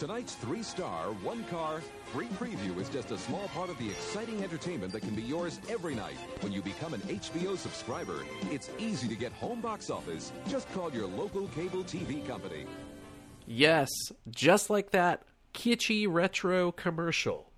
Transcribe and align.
Tonight's 0.00 0.34
three 0.36 0.62
star, 0.62 1.12
one 1.22 1.44
car, 1.44 1.82
free 2.10 2.28
preview 2.28 2.80
is 2.80 2.88
just 2.88 3.10
a 3.10 3.18
small 3.18 3.48
part 3.48 3.68
of 3.68 3.76
the 3.76 3.90
exciting 3.90 4.42
entertainment 4.42 4.94
that 4.94 5.00
can 5.02 5.14
be 5.14 5.20
yours 5.20 5.60
every 5.68 5.94
night 5.94 6.16
when 6.40 6.52
you 6.52 6.62
become 6.62 6.94
an 6.94 7.02
HBO 7.02 7.58
subscriber. 7.58 8.24
It's 8.50 8.70
easy 8.78 9.08
to 9.08 9.14
get 9.14 9.30
home 9.32 9.60
box 9.60 9.90
office. 9.90 10.32
Just 10.48 10.72
call 10.72 10.90
your 10.90 11.06
local 11.06 11.48
cable 11.48 11.84
TV 11.84 12.26
company. 12.26 12.64
Yes, 13.46 13.90
just 14.30 14.70
like 14.70 14.92
that 14.92 15.24
kitschy 15.52 16.06
retro 16.08 16.72
commercial. 16.72 17.50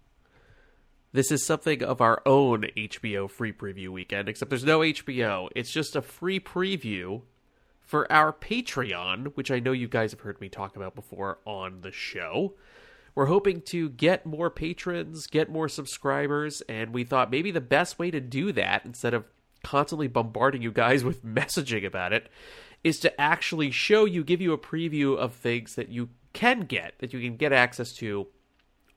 This 1.13 1.31
is 1.31 1.47
something 1.47 1.85
of 1.85 2.01
our 2.01 2.23
own 2.27 2.63
HBO 2.77 3.31
free 3.31 3.53
preview 3.53 3.91
weekend, 3.91 4.29
except 4.29 4.49
there's 4.49 4.65
no 4.65 4.81
HBO. 4.81 5.49
It's 5.55 5.73
just 5.73 5.95
a 5.95 6.03
free 6.03 6.41
preview 6.41 7.23
for 7.85 8.11
our 8.11 8.33
Patreon, 8.33 9.33
which 9.35 9.51
I 9.51 9.61
know 9.61 9.73
you 9.73 9.89
guys 9.89 10.13
have 10.13 10.21
heard 10.21 10.41
me 10.41 10.49
talk 10.49 10.77
about 10.77 10.95
before 10.95 11.39
on 11.45 11.81
the 11.83 11.93
show. 11.93 12.55
We're 13.15 13.27
hoping 13.27 13.61
to 13.67 13.91
get 13.91 14.25
more 14.25 14.49
patrons, 14.49 15.27
get 15.27 15.51
more 15.51 15.69
subscribers, 15.69 16.63
and 16.63 16.95
we 16.95 17.05
thought 17.05 17.31
maybe 17.31 17.51
the 17.51 17.61
best 17.61 17.99
way 17.99 18.11
to 18.11 18.21
do 18.21 18.53
that, 18.53 18.87
instead 18.87 19.13
of 19.13 19.25
constantly 19.63 20.09
bombarding 20.09 20.63
you 20.63 20.73
guys 20.73 21.05
with 21.05 21.25
messaging 21.25 21.85
about 21.85 22.13
it, 22.13 22.29
is 22.83 22.99
to 23.01 23.21
actually 23.21 23.71
show 23.71 24.05
you, 24.05 24.25
give 24.25 24.41
you 24.41 24.53
a 24.53 24.59
preview 24.59 25.17
of 25.17 25.35
things 25.35 25.75
that 25.75 25.89
you 25.89 26.09
can 26.33 26.61
get, 26.61 26.99
that 27.01 27.13
you 27.13 27.21
can 27.21 27.37
get 27.37 27.53
access 27.53 27.93
to 27.93 28.27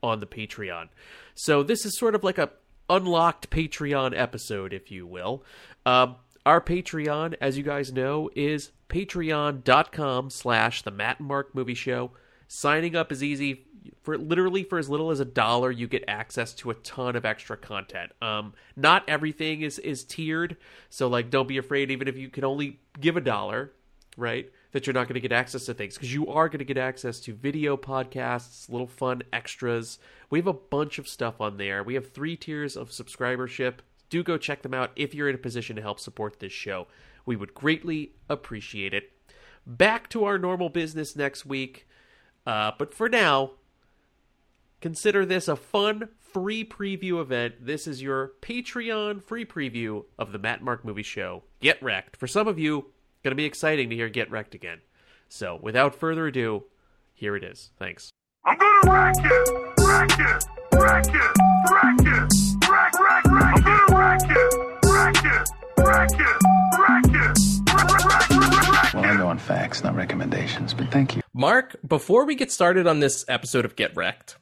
on 0.02 0.20
the 0.20 0.26
Patreon. 0.26 0.88
So 1.34 1.62
this 1.62 1.84
is 1.84 1.98
sort 1.98 2.14
of 2.14 2.24
like 2.24 2.38
a 2.38 2.50
unlocked 2.88 3.50
Patreon 3.50 4.18
episode, 4.18 4.72
if 4.72 4.90
you 4.90 5.06
will. 5.06 5.44
Um, 5.84 6.16
our 6.44 6.60
Patreon, 6.60 7.34
as 7.40 7.58
you 7.58 7.64
guys 7.64 7.92
know, 7.92 8.30
is 8.34 8.70
patreon.com 8.88 10.30
slash 10.30 10.82
the 10.82 10.90
Matt 10.90 11.18
and 11.18 11.28
Mark 11.28 11.54
Movie 11.54 11.74
Show. 11.74 12.12
Signing 12.48 12.94
up 12.94 13.10
is 13.10 13.22
easy. 13.22 13.66
For 14.02 14.18
literally 14.18 14.64
for 14.64 14.78
as 14.78 14.88
little 14.88 15.10
as 15.10 15.20
a 15.20 15.24
dollar, 15.24 15.70
you 15.70 15.86
get 15.86 16.04
access 16.08 16.52
to 16.54 16.70
a 16.70 16.74
ton 16.74 17.16
of 17.16 17.24
extra 17.24 17.56
content. 17.56 18.12
Um, 18.20 18.54
not 18.74 19.08
everything 19.08 19.62
is 19.62 19.78
is 19.78 20.04
tiered, 20.04 20.56
so 20.90 21.08
like 21.08 21.30
don't 21.30 21.48
be 21.48 21.58
afraid. 21.58 21.90
Even 21.90 22.08
if 22.08 22.16
you 22.16 22.28
can 22.28 22.44
only 22.44 22.80
give 23.00 23.16
a 23.16 23.20
dollar, 23.20 23.72
right? 24.16 24.50
That 24.72 24.86
you're 24.86 24.94
not 24.94 25.08
going 25.08 25.14
to 25.14 25.20
get 25.20 25.32
access 25.32 25.66
to 25.66 25.74
things 25.74 25.94
because 25.94 26.12
you 26.12 26.28
are 26.28 26.48
going 26.48 26.58
to 26.58 26.64
get 26.64 26.78
access 26.78 27.20
to 27.20 27.32
video 27.32 27.76
podcasts, 27.76 28.68
little 28.68 28.86
fun 28.86 29.22
extras. 29.32 29.98
We 30.30 30.38
have 30.38 30.46
a 30.46 30.52
bunch 30.52 30.98
of 30.98 31.08
stuff 31.08 31.40
on 31.40 31.56
there. 31.56 31.82
We 31.82 31.94
have 31.94 32.10
three 32.12 32.36
tiers 32.36 32.76
of 32.76 32.90
subscribership. 32.90 33.76
Do 34.10 34.22
go 34.22 34.36
check 34.36 34.62
them 34.62 34.74
out 34.74 34.90
if 34.96 35.14
you're 35.14 35.28
in 35.28 35.34
a 35.34 35.38
position 35.38 35.76
to 35.76 35.82
help 35.82 35.98
support 35.98 36.40
this 36.40 36.52
show. 36.52 36.86
We 37.26 37.36
would 37.36 37.52
greatly 37.52 38.12
appreciate 38.28 38.94
it. 38.94 39.12
Back 39.66 40.08
to 40.10 40.24
our 40.24 40.38
normal 40.38 40.68
business 40.68 41.16
next 41.16 41.44
week. 41.44 41.86
Uh, 42.46 42.70
but 42.78 42.94
for 42.94 43.08
now, 43.08 43.52
consider 44.80 45.26
this 45.26 45.48
a 45.48 45.56
fun 45.56 46.08
free 46.20 46.64
preview 46.64 47.20
event. 47.20 47.66
This 47.66 47.86
is 47.86 48.00
your 48.00 48.32
Patreon 48.40 49.22
free 49.22 49.44
preview 49.44 50.04
of 50.18 50.32
the 50.32 50.38
Matt 50.38 50.62
Mark 50.62 50.84
Movie 50.84 51.02
Show. 51.02 51.42
Get 51.60 51.82
Rec'd. 51.82 52.16
For 52.16 52.28
some 52.28 52.46
of 52.46 52.58
you, 52.58 52.92
going 53.24 53.32
to 53.32 53.34
be 53.34 53.44
exciting 53.44 53.90
to 53.90 53.96
hear 53.96 54.08
Get 54.08 54.30
Rec'd 54.30 54.54
again. 54.54 54.78
So, 55.28 55.58
without 55.60 55.94
further 55.96 56.28
ado, 56.28 56.64
here 57.12 57.34
it 57.34 57.42
is. 57.42 57.70
Thanks. 57.78 58.10
I'm 58.44 58.56
gonna 58.56 58.92
wreck 58.92 59.16
it, 59.18 59.48
wreck 59.80 60.10
it, 60.20 60.44
wreck 60.72 61.06
it, 61.08 61.36
wreck 61.68 61.98
it, 61.98 62.32
wreck, 62.70 62.92
wreck, 63.00 63.24
wreck 63.24 63.56
I'm 63.56 63.62
gonna 63.62 63.98
wreck 63.98 64.22
it, 64.22 64.54
wreck 64.84 65.24
it, 65.24 65.48
wreck 65.78 66.12
it, 66.12 66.18
wreck 66.18 66.20
it, 66.20 66.55
facts, 69.76 69.84
not 69.84 69.96
recommendations, 69.96 70.74
but 70.74 70.90
thank 70.90 71.16
you. 71.16 71.22
Mark, 71.34 71.76
before 71.86 72.24
we 72.24 72.34
get 72.34 72.50
started 72.50 72.86
on 72.86 73.00
this 73.00 73.24
episode 73.28 73.64
of 73.64 73.76
Get 73.76 73.96
Rec'd, 73.96 74.36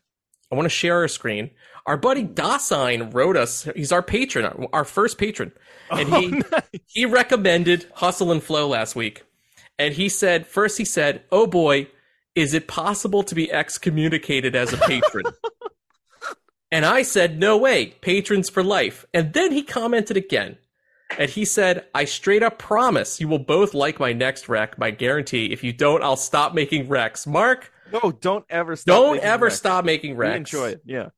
I 0.50 0.54
want 0.54 0.66
to 0.66 0.70
share 0.70 0.98
our 0.98 1.08
screen. 1.08 1.50
Our 1.86 1.96
buddy 1.96 2.24
Dasein 2.24 3.12
wrote 3.12 3.36
us. 3.36 3.68
He's 3.74 3.92
our 3.92 4.02
patron, 4.02 4.66
our 4.72 4.84
first 4.84 5.18
patron, 5.18 5.52
oh, 5.90 5.98
and 5.98 6.14
he 6.14 6.42
he 6.86 7.06
recommended 7.06 7.86
Hustle 7.94 8.32
and 8.32 8.42
Flow 8.42 8.68
last 8.68 8.96
week. 8.96 9.24
And 9.78 9.94
he 9.94 10.08
said, 10.08 10.46
first 10.46 10.78
he 10.78 10.84
said, 10.84 11.24
"Oh 11.32 11.46
boy, 11.46 11.88
is 12.34 12.54
it 12.54 12.68
possible 12.68 13.22
to 13.24 13.34
be 13.34 13.52
excommunicated 13.52 14.54
as 14.54 14.72
a 14.72 14.78
patron?" 14.78 15.24
and 16.70 16.86
I 16.86 17.02
said, 17.02 17.38
"No 17.38 17.58
way, 17.58 17.86
patrons 18.00 18.48
for 18.48 18.62
life." 18.62 19.04
And 19.12 19.32
then 19.32 19.52
he 19.52 19.62
commented 19.62 20.16
again. 20.16 20.58
And 21.18 21.30
he 21.30 21.44
said, 21.44 21.86
I 21.94 22.04
straight 22.04 22.42
up 22.42 22.58
promise 22.58 23.20
you 23.20 23.28
will 23.28 23.38
both 23.38 23.74
like 23.74 23.98
my 24.00 24.12
next 24.12 24.48
rec, 24.48 24.78
my 24.78 24.90
guarantee. 24.90 25.52
If 25.52 25.62
you 25.64 25.72
don't, 25.72 26.02
I'll 26.02 26.16
stop 26.16 26.54
making 26.54 26.88
recs. 26.88 27.26
Mark, 27.26 27.72
No, 27.92 28.12
don't 28.12 28.44
ever 28.50 28.76
stop. 28.76 28.94
don't 28.94 29.12
making 29.14 29.28
ever 29.28 29.50
stop 29.50 29.84
making 29.84 30.16
wrecks 30.16 30.32
We 30.52 30.58
enjoy 30.58 30.68
it. 30.70 30.82
Yeah. 30.84 31.08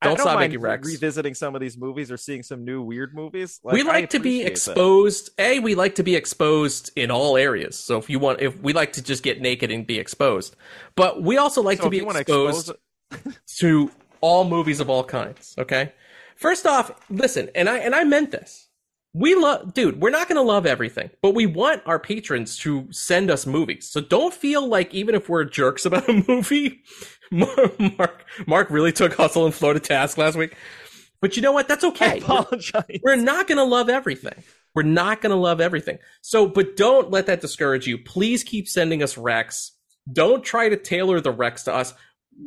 Don't 0.00 0.12
I 0.12 0.14
don't 0.14 0.26
stop 0.26 0.38
making 0.38 0.60
Rex. 0.60 0.86
Revisiting 0.86 1.34
some 1.34 1.56
of 1.56 1.60
these 1.60 1.76
movies 1.76 2.12
or 2.12 2.16
seeing 2.16 2.44
some 2.44 2.64
new 2.64 2.82
weird 2.82 3.12
movies. 3.14 3.58
we 3.64 3.80
I 3.80 3.84
like 3.84 4.10
to 4.10 4.20
be 4.20 4.42
appreciate 4.42 4.44
that. 4.44 4.50
exposed. 4.52 5.30
A, 5.40 5.58
we 5.58 5.74
like 5.74 5.96
to 5.96 6.04
be 6.04 6.14
exposed 6.14 6.92
in 6.94 7.10
all 7.10 7.36
areas. 7.36 7.76
So 7.76 7.98
if 7.98 8.08
you 8.08 8.20
want, 8.20 8.40
if 8.40 8.56
we 8.60 8.72
like 8.72 8.92
to 8.92 9.02
just 9.02 9.24
get 9.24 9.40
naked 9.40 9.72
and 9.72 9.84
be 9.84 9.98
exposed, 9.98 10.54
but 10.94 11.20
we 11.24 11.36
also 11.36 11.62
like 11.62 11.78
So 11.78 11.84
to 11.84 11.90
be 11.90 11.98
exposed 11.98 12.70
expose- 13.10 13.38
to 13.58 13.90
all 14.20 14.44
movies 14.44 14.78
of 14.78 14.88
all 14.88 15.02
kinds. 15.02 15.56
Okay. 15.58 15.92
First 16.36 16.64
off, 16.64 16.92
listen, 17.10 17.50
and 17.56 17.68
I 17.68 17.78
and 17.78 17.92
I 17.92 18.04
meant 18.04 18.30
this. 18.30 18.67
We 19.14 19.34
love, 19.34 19.74
dude. 19.74 20.00
We're 20.00 20.10
not 20.10 20.28
going 20.28 20.36
to 20.36 20.42
love 20.42 20.66
everything, 20.66 21.10
but 21.22 21.34
we 21.34 21.46
want 21.46 21.82
our 21.86 21.98
patrons 21.98 22.56
to 22.58 22.86
send 22.92 23.30
us 23.30 23.46
movies. 23.46 23.88
So 23.88 24.00
don't 24.00 24.34
feel 24.34 24.66
like 24.66 24.94
even 24.94 25.14
if 25.14 25.28
we're 25.28 25.44
jerks 25.44 25.86
about 25.86 26.08
a 26.08 26.24
movie, 26.28 26.82
Mark 27.30 28.24
Mark 28.46 28.70
really 28.70 28.92
took 28.92 29.14
Hustle 29.14 29.46
and 29.46 29.54
Flow 29.54 29.72
to 29.72 29.80
task 29.80 30.18
last 30.18 30.36
week. 30.36 30.54
But 31.20 31.36
you 31.36 31.42
know 31.42 31.52
what? 31.52 31.66
That's 31.68 31.82
I 31.84 31.88
okay. 31.88 32.18
apologize. 32.20 33.00
We're 33.02 33.16
not 33.16 33.48
going 33.48 33.58
to 33.58 33.64
love 33.64 33.88
everything. 33.88 34.42
We're 34.74 34.82
not 34.82 35.20
going 35.20 35.30
to 35.30 35.36
love 35.40 35.60
everything. 35.60 35.98
So, 36.20 36.46
but 36.46 36.76
don't 36.76 37.10
let 37.10 37.26
that 37.26 37.40
discourage 37.40 37.86
you. 37.86 37.98
Please 37.98 38.44
keep 38.44 38.68
sending 38.68 39.02
us 39.02 39.16
recs. 39.16 39.70
Don't 40.12 40.44
try 40.44 40.68
to 40.68 40.76
tailor 40.76 41.20
the 41.20 41.32
recs 41.32 41.64
to 41.64 41.74
us. 41.74 41.92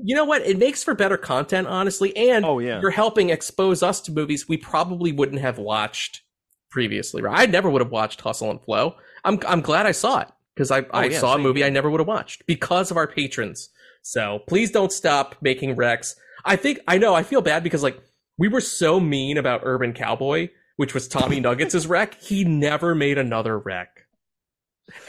You 0.03 0.15
know 0.15 0.23
what? 0.23 0.43
It 0.43 0.57
makes 0.57 0.83
for 0.83 0.93
better 0.95 1.17
content, 1.17 1.67
honestly. 1.67 2.15
And 2.15 2.45
Oh, 2.45 2.59
yeah. 2.59 2.79
you're 2.79 2.91
helping 2.91 3.29
expose 3.29 3.83
us 3.83 3.99
to 4.01 4.11
movies 4.13 4.47
we 4.47 4.55
probably 4.55 5.11
wouldn't 5.11 5.41
have 5.41 5.57
watched 5.57 6.21
previously. 6.71 7.21
Right? 7.21 7.39
I 7.41 7.45
never 7.45 7.69
would 7.69 7.81
have 7.81 7.91
watched 7.91 8.21
Hustle 8.21 8.49
and 8.49 8.61
Flow. 8.61 8.95
I'm 9.23 9.39
I'm 9.47 9.61
glad 9.61 9.85
I 9.85 9.91
saw 9.91 10.21
it 10.21 10.29
because 10.55 10.71
I, 10.71 10.79
I 10.79 10.85
Oh, 10.93 11.01
yeah, 11.01 11.19
saw 11.19 11.35
a 11.35 11.37
movie. 11.37 11.63
I 11.63 11.69
never 11.69 11.89
would 11.91 11.99
have 11.99 12.07
watched 12.07 12.47
because 12.47 12.89
of 12.89 12.97
our 12.97 13.07
patrons. 13.07 13.69
So 14.01 14.39
please 14.47 14.71
don't 14.71 14.91
stop 14.91 15.35
making 15.41 15.75
recs. 15.75 16.15
I 16.43 16.55
think 16.55 16.79
I 16.87 16.97
know 16.97 17.13
I 17.13 17.21
feel 17.21 17.41
bad 17.41 17.61
because 17.63 17.83
like 17.83 18.01
we 18.39 18.47
were 18.47 18.61
so 18.61 18.99
mean 18.99 19.37
about 19.37 19.61
Urban 19.63 19.93
Cowboy, 19.93 20.49
which 20.77 20.95
was 20.95 21.07
Tommy 21.07 21.39
Nuggets' 21.41 21.85
wreck. 21.85 22.19
He 22.19 22.43
never 22.43 22.95
made 22.95 23.19
another 23.19 23.59
wreck. 23.59 24.07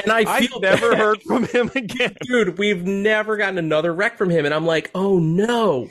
And 0.03 0.12
I 0.12 0.25
I've 0.31 0.51
never 0.61 0.91
bad. 0.91 0.99
heard 0.99 1.22
from 1.22 1.45
him 1.47 1.71
again. 1.75 2.15
dude, 2.22 2.59
we've 2.59 2.84
never 2.84 3.37
gotten 3.37 3.59
another 3.59 3.93
wreck 3.95 4.19
from 4.19 4.28
him. 4.31 4.45
And 4.45 4.55
I'm 4.55 4.67
like, 4.67 4.91
oh 4.95 5.19
no. 5.19 5.89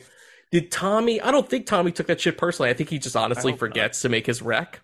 Did 0.52 0.72
Tommy 0.72 1.20
I 1.22 1.32
don't 1.32 1.50
think 1.50 1.66
Tommy 1.66 1.92
took 1.92 2.08
that 2.08 2.22
shit 2.22 2.38
personally. 2.38 2.70
I 2.70 2.74
think 2.74 2.90
he 2.90 3.00
just 3.00 3.16
honestly 3.16 3.56
forgets 3.56 4.02
to 4.04 4.10
make 4.10 4.28
his 4.28 4.42
rec. 4.42 4.82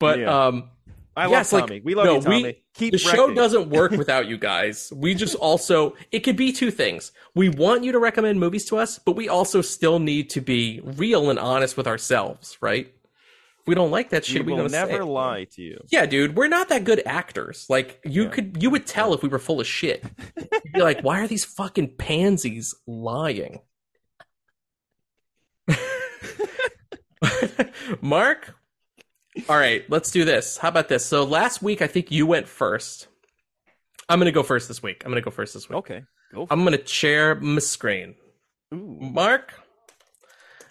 But 0.00 0.18
Yeah. 0.18 0.46
um 0.46 0.70
I 1.16 1.28
Yes, 1.28 1.52
love 1.52 1.68
like, 1.68 1.82
we 1.84 1.94
love 1.94 2.06
no, 2.06 2.14
you, 2.16 2.20
Tommy. 2.22 2.42
we- 2.42 2.56
Keep 2.72 2.92
the 2.92 2.98
show 2.98 3.34
doesn't 3.34 3.68
work 3.70 3.90
without 3.90 4.26
you 4.28 4.38
guys. 4.38 4.90
We 4.94 5.12
just 5.14 5.34
also 5.34 5.94
it 6.12 6.20
could 6.20 6.36
be 6.36 6.52
two 6.52 6.70
things. 6.70 7.12
We 7.34 7.48
want 7.50 7.84
you 7.84 7.92
to 7.92 7.98
recommend 7.98 8.40
movies 8.40 8.64
to 8.66 8.78
us, 8.78 8.98
but 8.98 9.16
we 9.16 9.28
also 9.28 9.60
still 9.60 9.98
need 9.98 10.30
to 10.30 10.40
be 10.40 10.80
real 10.82 11.28
and 11.30 11.38
honest 11.38 11.76
with 11.76 11.86
ourselves, 11.86 12.56
right? 12.62 12.86
If 12.86 13.66
we 13.66 13.74
don't 13.74 13.90
like 13.90 14.08
that 14.10 14.24
shit, 14.24 14.46
we 14.46 14.52
will 14.52 14.58
gonna 14.60 14.70
say 14.70 14.78
never 14.86 15.04
lie 15.04 15.44
to 15.56 15.62
you. 15.62 15.84
Yeah, 15.90 16.06
dude, 16.06 16.36
we're 16.36 16.48
not 16.48 16.68
that 16.70 16.84
good 16.84 17.02
actors. 17.04 17.66
Like 17.68 18.00
you 18.04 18.22
Yeah. 18.24 18.28
could 18.30 18.62
you 18.62 18.70
would 18.70 18.86
tell 18.86 19.12
if 19.12 19.22
we 19.22 19.28
were 19.28 19.38
full 19.40 19.60
of 19.60 19.66
shit. 19.66 20.02
You'd 20.64 20.72
be 20.72 20.80
like, 20.80 21.02
why 21.02 21.20
are 21.20 21.28
these 21.28 21.44
fucking 21.44 21.96
pansies 21.98 22.74
lying? 22.86 23.60
Mark? 28.00 28.54
All 29.48 29.56
right, 29.56 29.88
let's 29.88 30.10
do 30.10 30.24
this. 30.24 30.56
How 30.56 30.68
about 30.68 30.88
this? 30.88 31.04
So 31.06 31.24
last 31.24 31.62
week 31.62 31.82
I 31.82 31.86
think 31.86 32.10
you 32.10 32.26
went 32.26 32.48
first. 32.48 33.06
I'm 34.08 34.18
gonna 34.18 34.32
go 34.32 34.42
first 34.42 34.66
this 34.68 34.82
week. 34.82 35.02
I'm 35.04 35.10
gonna 35.10 35.20
go 35.20 35.30
first 35.30 35.54
this 35.54 35.68
week. 35.68 35.78
Okay. 35.78 36.02
Go 36.34 36.46
I'm 36.50 36.64
gonna 36.64 36.78
chair 36.78 37.34
my 37.36 37.60
screen. 37.60 38.16
Ooh, 38.74 38.98
Mark, 39.00 39.52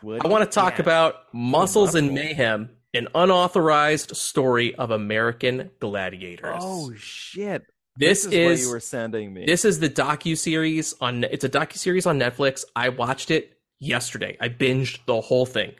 what 0.01 0.25
I 0.25 0.29
want 0.29 0.50
to 0.50 0.53
talk 0.53 0.79
about 0.79 1.15
Muscles 1.33 1.95
and. 1.95 2.13
Mayhem, 2.13 2.69
an 2.94 3.07
unauthorized 3.15 4.15
story 4.15 4.75
of 4.75 4.91
American 4.91 5.71
gladiators. 5.79 6.59
Oh 6.59 6.94
shit! 6.97 7.63
This 7.97 8.25
is, 8.25 8.33
is- 8.33 8.59
what 8.59 8.65
you 8.67 8.73
were 8.73 8.79
sending 8.79 9.33
me. 9.33 9.45
This 9.45 9.63
is 9.65 9.79
the 9.79 9.89
docu 9.89 10.38
series 10.38 10.95
on. 11.00 11.23
It's 11.23 11.44
a 11.44 11.50
docu 11.50 11.77
series 11.77 12.06
on 12.06 12.19
Netflix. 12.19 12.65
I 12.75 12.89
watched 12.89 13.31
it 13.31 13.57
yesterday. 13.79 14.38
I 14.39 14.50
binged 14.50 15.00
the 15.06 15.21
whole 15.21 15.45
thing. 15.45 15.73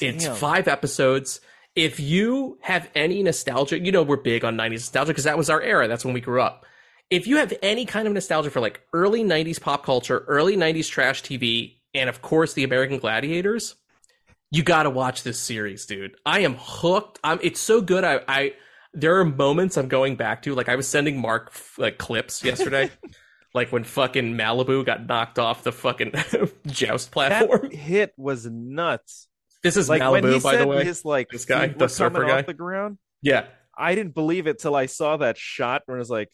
It's 0.00 0.26
five 0.26 0.66
episodes. 0.66 1.40
If 1.76 2.00
you 2.00 2.58
have 2.62 2.90
any 2.94 3.22
nostalgia, 3.22 3.78
you 3.78 3.92
know 3.92 4.02
we're 4.02 4.16
big 4.16 4.44
on 4.44 4.56
'90s 4.56 4.72
nostalgia 4.72 5.08
because 5.12 5.24
that 5.24 5.38
was 5.38 5.48
our 5.50 5.62
era. 5.62 5.88
That's 5.88 6.04
when 6.04 6.14
we 6.14 6.20
grew 6.20 6.42
up. 6.42 6.66
if 7.10 7.26
you 7.26 7.36
have 7.38 7.52
any 7.62 7.84
kind 7.86 8.06
of 8.06 8.14
nostalgia 8.14 8.50
for 8.50 8.60
like 8.60 8.80
early 8.92 9.24
90s 9.24 9.60
pop 9.60 9.84
culture, 9.84 10.24
early 10.28 10.56
90s 10.56 10.88
trash 10.88 11.22
TV, 11.22 11.74
and 11.94 12.08
of 12.08 12.22
course 12.22 12.52
the 12.54 12.64
American 12.64 12.98
Gladiators, 12.98 13.74
you 14.50 14.62
got 14.62 14.84
to 14.84 14.90
watch 14.90 15.22
this 15.22 15.38
series, 15.38 15.86
dude. 15.86 16.16
I 16.24 16.40
am 16.40 16.56
hooked. 16.58 17.18
I'm 17.24 17.38
it's 17.42 17.60
so 17.60 17.80
good. 17.80 18.04
I 18.04 18.20
I 18.28 18.52
there 18.92 19.16
are 19.18 19.24
moments 19.24 19.76
I'm 19.76 19.88
going 19.88 20.16
back 20.16 20.42
to 20.42 20.54
like 20.54 20.68
I 20.68 20.76
was 20.76 20.88
sending 20.88 21.20
Mark 21.20 21.52
like 21.78 21.98
clips 21.98 22.44
yesterday. 22.44 22.90
like 23.54 23.72
when 23.72 23.82
fucking 23.84 24.34
Malibu 24.36 24.84
got 24.86 25.06
knocked 25.06 25.38
off 25.38 25.64
the 25.64 25.72
fucking 25.72 26.12
joust 26.66 27.10
platform. 27.10 27.62
That 27.70 27.74
hit 27.74 28.12
was 28.16 28.46
nuts. 28.46 29.26
This 29.62 29.76
is 29.76 29.88
Like 29.88 30.00
when 30.10 30.24
he 30.24 30.30
Malibu, 30.30 30.42
by 30.42 30.52
said 30.52 30.60
the 30.62 30.66
way. 30.66 30.84
his 30.84 31.04
like 31.04 31.28
This 31.30 31.44
guy, 31.44 31.66
the 31.68 31.88
surfer 31.88 32.24
guy. 32.24 32.40
off 32.40 32.46
the 32.46 32.54
ground. 32.54 32.98
Yeah, 33.22 33.46
I 33.76 33.94
didn't 33.94 34.14
believe 34.14 34.46
it 34.46 34.58
till 34.58 34.74
I 34.74 34.86
saw 34.86 35.16
that 35.18 35.36
shot 35.38 35.82
where 35.86 35.96
it 35.96 36.00
was 36.00 36.10
like 36.10 36.28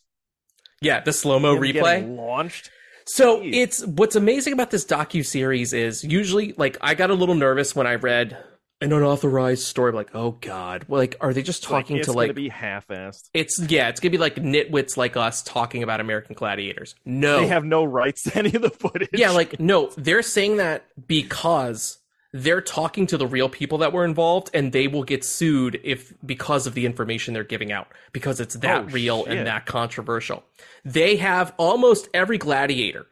yeah, 0.80 1.00
the 1.00 1.12
slow 1.12 1.38
mo 1.38 1.56
replay. 1.56 2.06
launched. 2.16 2.70
So 3.06 3.40
Jeez. 3.40 3.54
it's 3.54 3.86
what's 3.86 4.16
amazing 4.16 4.52
about 4.52 4.70
this 4.70 4.84
docu 4.84 5.24
series 5.24 5.72
is 5.72 6.04
usually 6.04 6.54
like 6.56 6.76
I 6.80 6.94
got 6.94 7.10
a 7.10 7.14
little 7.14 7.34
nervous 7.36 7.74
when 7.74 7.86
I 7.86 7.94
read 7.94 8.36
an 8.82 8.92
unauthorized 8.92 9.62
story. 9.62 9.92
like, 9.92 10.10
oh 10.14 10.32
god, 10.32 10.84
well, 10.88 11.00
like 11.00 11.16
are 11.20 11.32
they 11.32 11.42
just 11.42 11.62
talking 11.62 11.96
like, 11.96 12.04
to 12.06 12.12
like? 12.12 12.34
be 12.34 12.48
half-assed. 12.50 13.30
it's 13.32 13.58
yeah, 13.68 13.88
it's 13.88 14.00
gonna 14.00 14.10
be 14.10 14.18
like 14.18 14.34
nitwits 14.36 14.96
like 14.96 15.16
us 15.16 15.42
talking 15.42 15.82
about 15.82 16.00
American 16.00 16.34
Gladiators. 16.34 16.94
No, 17.04 17.40
They 17.40 17.46
have 17.46 17.64
no 17.64 17.84
rights 17.84 18.24
to 18.24 18.36
any 18.38 18.52
of 18.54 18.60
the 18.62 18.70
footage. 18.70 19.08
yeah, 19.14 19.30
like 19.30 19.58
no, 19.58 19.90
they're 19.96 20.22
saying 20.22 20.56
that 20.58 20.84
because 21.06 21.98
they're 22.42 22.60
talking 22.60 23.06
to 23.08 23.16
the 23.16 23.26
real 23.26 23.48
people 23.48 23.78
that 23.78 23.92
were 23.92 24.04
involved, 24.04 24.50
and 24.54 24.72
they 24.72 24.86
will 24.88 25.04
get 25.04 25.24
sued 25.24 25.80
if 25.82 26.12
because 26.24 26.66
of 26.66 26.74
the 26.74 26.86
information 26.86 27.34
they're 27.34 27.44
giving 27.44 27.72
out 27.72 27.88
because 28.12 28.40
it's 28.40 28.54
that 28.56 28.82
Oh, 28.84 28.88
real 28.88 29.24
shit. 29.24 29.32
and 29.38 29.46
that 29.46 29.66
controversial. 29.66 30.44
They 30.84 31.16
have 31.16 31.52
almost 31.56 32.08
every 32.14 32.38
gladiator. 32.38 33.06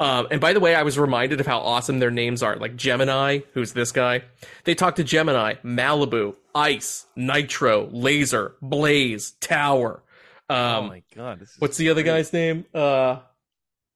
Um, 0.00 0.28
and 0.30 0.40
by 0.40 0.52
the 0.52 0.60
way, 0.60 0.74
I 0.76 0.84
was 0.84 0.96
reminded 0.98 1.40
of 1.40 1.46
how 1.46 1.58
awesome 1.58 1.98
their 1.98 2.10
names 2.12 2.42
are. 2.42 2.54
Like 2.56 2.76
Gemini, 2.76 3.40
who's 3.54 3.72
this 3.72 3.90
guy? 3.90 4.22
They 4.64 4.74
talk 4.76 4.94
to 4.96 5.04
Gemini, 5.04 5.54
Malibu, 5.64 6.36
Ice, 6.54 7.06
Nitro, 7.16 7.88
Laser, 7.90 8.54
Blaze, 8.62 9.32
Tower. 9.40 10.02
oh 10.48 10.54
Um, 10.54 10.86
my 10.86 11.02
god, 11.16 11.44
What's 11.58 11.76
the 11.78 11.90
other 11.90 12.02
crazy. 12.02 12.16
guy's 12.16 12.32
name? 12.32 12.64
Uh, 12.72 13.16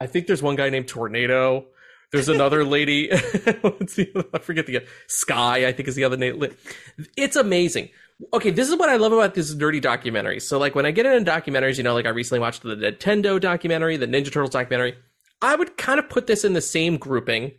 I 0.01 0.07
think 0.09 0.27
there's 0.27 0.43
one 0.43 0.57
guy 0.57 0.71
named 0.71 0.89
Tornado. 0.89 1.67
There's 2.13 2.29
another 2.29 2.65
lady. 2.65 3.11
The 3.93 4.29
I 4.33 4.39
forget 4.39 4.67
the 4.67 4.85
Sky. 5.09 5.67
I 5.67 5.73
think 5.73 5.89
is 5.89 5.95
the 5.95 6.05
other 6.05 6.17
name. 6.17 6.45
It's 7.17 7.37
amazing. 7.37 7.89
Okay, 8.33 8.51
this 8.51 8.69
is 8.69 8.77
what 8.77 8.89
I 8.89 8.97
love 8.97 9.13
about 9.13 9.35
this 9.35 9.55
nerdy 9.55 9.81
documentary. 9.81 10.39
So, 10.41 10.59
like 10.59 10.75
when 10.75 10.87
I 10.87 10.91
get 10.91 11.07
into 11.07 11.31
documentaries, 11.31 11.79
you 11.79 11.83
know, 11.83 11.95
like 11.95 12.07
I 12.07 12.11
recently 12.11 12.41
watched 12.41 12.63
the 12.63 12.77
Nintendo 12.77 13.41
documentary, 13.41 13.97
the 13.97 14.07
Ninja 14.07 14.33
Turtles 14.33 14.51
documentary. 14.51 14.97
I 15.41 15.57
would 15.57 15.77
kind 15.77 15.99
of 15.99 16.09
put 16.09 16.27
this 16.27 16.45
in 16.45 16.53
the 16.53 16.61
same 16.61 16.97
grouping. 16.99 17.53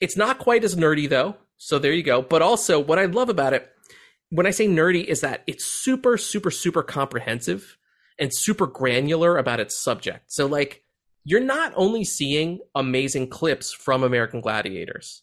It's 0.00 0.16
not 0.16 0.38
quite 0.38 0.64
as 0.64 0.76
nerdy 0.76 1.08
though. 1.08 1.36
So 1.56 1.78
there 1.78 1.92
you 1.92 2.02
go. 2.02 2.22
But 2.22 2.42
also, 2.42 2.78
what 2.78 2.98
I 2.98 3.06
love 3.06 3.28
about 3.28 3.54
it, 3.54 3.68
when 4.30 4.46
I 4.46 4.50
say 4.50 4.68
nerdy, 4.68 5.04
is 5.04 5.20
that 5.22 5.42
it's 5.46 5.64
super, 5.64 6.16
super, 6.16 6.50
super 6.50 6.82
comprehensive 6.82 7.76
and 8.18 8.30
super 8.32 8.66
granular 8.66 9.38
about 9.38 9.60
its 9.60 9.82
subject. 9.82 10.30
So 10.32 10.46
like 10.46 10.83
you're 11.24 11.40
not 11.40 11.72
only 11.76 12.04
seeing 12.04 12.60
amazing 12.74 13.28
clips 13.28 13.72
from 13.72 14.02
American 14.02 14.40
Gladiators, 14.40 15.22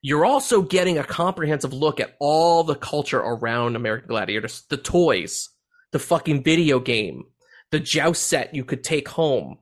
you're 0.00 0.24
also 0.24 0.62
getting 0.62 0.98
a 0.98 1.04
comprehensive 1.04 1.72
look 1.72 2.00
at 2.00 2.16
all 2.20 2.64
the 2.64 2.74
culture 2.74 3.18
around 3.20 3.76
American 3.76 4.08
Gladiators, 4.08 4.62
the 4.68 4.76
toys, 4.76 5.48
the 5.92 5.98
fucking 5.98 6.42
video 6.42 6.78
game, 6.80 7.24
the 7.70 7.80
joust 7.80 8.26
set 8.26 8.54
you 8.54 8.64
could 8.64 8.82
take 8.84 9.08
home, 9.08 9.58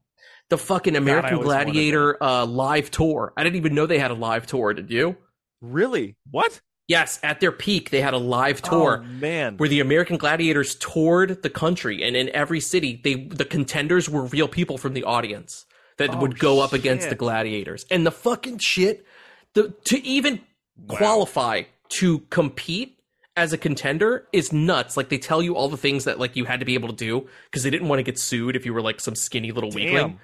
the 0.48 0.58
fucking 0.58 0.96
American 0.96 1.40
Gladiator 1.40 2.22
uh, 2.22 2.44
live 2.46 2.90
tour. 2.90 3.32
I 3.36 3.44
didn't 3.44 3.56
even 3.56 3.74
know 3.74 3.86
they 3.86 3.98
had 3.98 4.10
a 4.10 4.14
live 4.14 4.46
tour, 4.46 4.72
did 4.74 4.90
you? 4.90 5.16
Really? 5.60 6.16
What? 6.30 6.60
Yes, 6.88 7.20
at 7.22 7.38
their 7.38 7.52
peak, 7.52 7.90
they 7.90 8.00
had 8.00 8.14
a 8.14 8.18
live 8.18 8.60
tour 8.62 9.04
Oh, 9.04 9.06
man. 9.06 9.56
where 9.58 9.68
the 9.68 9.78
American 9.80 10.16
Gladiators 10.16 10.74
toured 10.74 11.42
the 11.42 11.50
country, 11.50 12.02
and 12.02 12.16
in 12.16 12.28
every 12.30 12.58
city, 12.60 13.00
they 13.04 13.14
the 13.14 13.44
contenders 13.44 14.08
were 14.10 14.24
real 14.24 14.48
people 14.48 14.76
from 14.76 14.94
the 14.94 15.04
audience 15.04 15.66
that 16.00 16.14
Oh, 16.16 16.18
would 16.18 16.38
go 16.38 16.60
up 16.60 16.72
against 16.72 17.08
the. 17.08 17.14
Gladiators. 17.14 17.86
And 17.90 18.04
the 18.04 18.10
fucking 18.10 18.58
shit, 18.58 19.06
the 19.54 19.72
to 19.84 20.04
even 20.04 20.40
qualify 20.88 21.62
to 21.90 22.18
compete 22.30 22.98
as 23.36 23.52
a 23.52 23.58
contender 23.58 24.26
is 24.32 24.52
nuts. 24.52 24.96
Like 24.96 25.08
they 25.08 25.18
tell 25.18 25.40
you 25.40 25.54
all 25.54 25.68
the 25.68 25.76
things 25.76 26.04
that 26.04 26.18
like 26.18 26.34
you 26.36 26.44
had 26.44 26.60
to 26.60 26.66
be 26.66 26.74
able 26.74 26.88
to 26.88 26.94
do 26.96 27.28
because 27.44 27.62
they 27.62 27.70
didn't 27.70 27.88
want 27.88 28.00
to 28.00 28.02
get 28.02 28.18
sued 28.18 28.56
if 28.56 28.66
you 28.66 28.74
were 28.74 28.82
like 28.82 29.00
some 29.00 29.14
skinny 29.14 29.52
little 29.52 29.70
weakling 29.70 30.18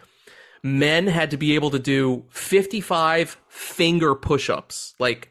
men 0.62 1.06
had 1.06 1.30
to 1.30 1.36
be 1.36 1.54
able 1.54 1.70
to 1.70 1.78
do 1.78 2.24
55 2.30 3.36
finger 3.48 4.14
push-ups 4.16 4.94
like 4.98 5.30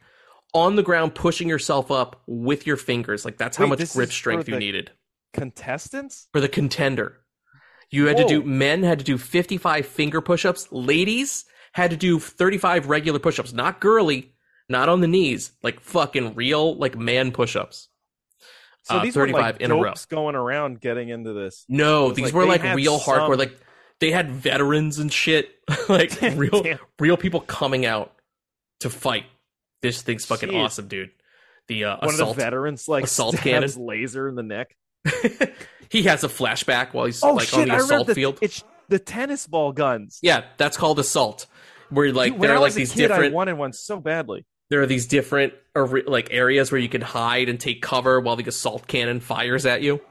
on 0.53 0.77
the 0.77 0.83
ground 0.83 1.13
pushing 1.13 1.49
yourself 1.49 1.91
up 1.91 2.21
with 2.25 2.65
your 2.65 2.77
fingers 2.77 3.25
like 3.25 3.37
that's 3.37 3.57
how 3.57 3.65
Wait, 3.65 3.79
much 3.79 3.91
grip 3.91 4.11
strength 4.11 4.47
you 4.47 4.57
needed 4.57 4.91
Contestants? 5.33 6.27
for 6.31 6.39
the 6.39 6.47
contender 6.47 7.19
you 7.91 8.07
had 8.07 8.17
to 8.17 8.25
do 8.25 8.43
men 8.43 8.83
had 8.83 8.99
to 8.99 9.05
do 9.05 9.17
55 9.17 9.85
finger 9.85 10.21
push-ups 10.21 10.67
ladies 10.71 11.45
had 11.73 11.91
to 11.91 11.97
do 11.97 12.19
35 12.19 12.87
regular 12.87 13.19
push-ups 13.19 13.53
not 13.53 13.79
girly 13.79 14.33
not 14.69 14.89
on 14.89 15.01
the 15.01 15.07
knees 15.07 15.51
like 15.63 15.79
fucking 15.79 16.35
real 16.35 16.75
like 16.75 16.97
man 16.97 17.31
push-ups 17.31 17.89
So 18.83 18.97
Uh, 18.97 19.03
these 19.03 19.15
were 19.15 19.23
35 19.27 19.41
like 19.55 19.61
in 19.61 19.71
a 19.71 19.75
row. 19.75 19.93
going 20.09 20.35
around 20.35 20.79
getting 20.79 21.09
into 21.09 21.33
this. 21.33 21.65
No, 21.67 22.11
these 22.11 22.25
like 22.25 22.33
were 22.33 22.45
like 22.45 22.63
real 22.75 22.99
hardcore. 22.99 23.37
Like 23.37 23.57
they 23.99 24.11
had 24.11 24.29
veterans 24.29 24.99
and 24.99 25.11
shit. 25.11 25.49
like 25.89 26.19
real, 26.35 26.61
Damn. 26.61 26.77
real 26.99 27.17
people 27.17 27.39
coming 27.41 27.85
out 27.85 28.13
to 28.81 28.89
fight. 28.89 29.25
This 29.81 30.01
thing's 30.03 30.25
fucking 30.25 30.49
Jeez. 30.49 30.63
awesome, 30.63 30.87
dude. 30.87 31.09
The 31.67 31.85
uh, 31.85 31.97
One 31.97 32.13
assault. 32.13 32.29
of 32.31 32.35
the 32.35 32.43
veterans 32.43 32.87
like 32.87 33.05
assault 33.05 33.35
stabs 33.37 33.73
cannon. 33.75 33.85
laser 33.87 34.27
in 34.27 34.35
the 34.35 34.43
neck. 34.43 34.75
he 35.89 36.03
has 36.03 36.23
a 36.23 36.27
flashback 36.27 36.93
while 36.93 37.05
he's 37.05 37.23
Oh 37.23 37.33
like 37.35 37.47
shit! 37.47 37.59
on 37.59 37.67
the 37.69 37.73
I 37.73 37.77
assault 37.77 38.07
the, 38.07 38.15
field. 38.15 38.39
It's 38.41 38.63
the 38.89 38.99
tennis 38.99 39.47
ball 39.47 39.71
guns. 39.71 40.19
yeah, 40.21 40.45
that's 40.57 40.77
called 40.77 40.99
assault. 40.99 41.45
Where 41.89 42.11
like 42.11 42.33
Dude, 42.33 42.41
there 42.41 42.51
I 42.51 42.55
are 42.55 42.59
like 42.59 42.73
these 42.73 42.91
kid, 42.93 43.05
I 43.11 43.15
different 43.15 43.33
wanted 43.35 43.53
one 43.53 43.73
so 43.73 43.99
badly. 43.99 44.45
there 44.69 44.81
are 44.81 44.87
these 44.87 45.05
different 45.07 45.53
like 45.75 46.29
areas 46.31 46.71
where 46.71 46.79
you 46.81 46.89
can 46.89 47.01
hide 47.01 47.47
and 47.49 47.59
take 47.59 47.81
cover 47.81 48.19
while 48.19 48.35
the 48.35 48.43
assault 48.45 48.87
cannon 48.87 49.19
fires 49.19 49.65
at 49.65 49.81
you. 49.83 50.01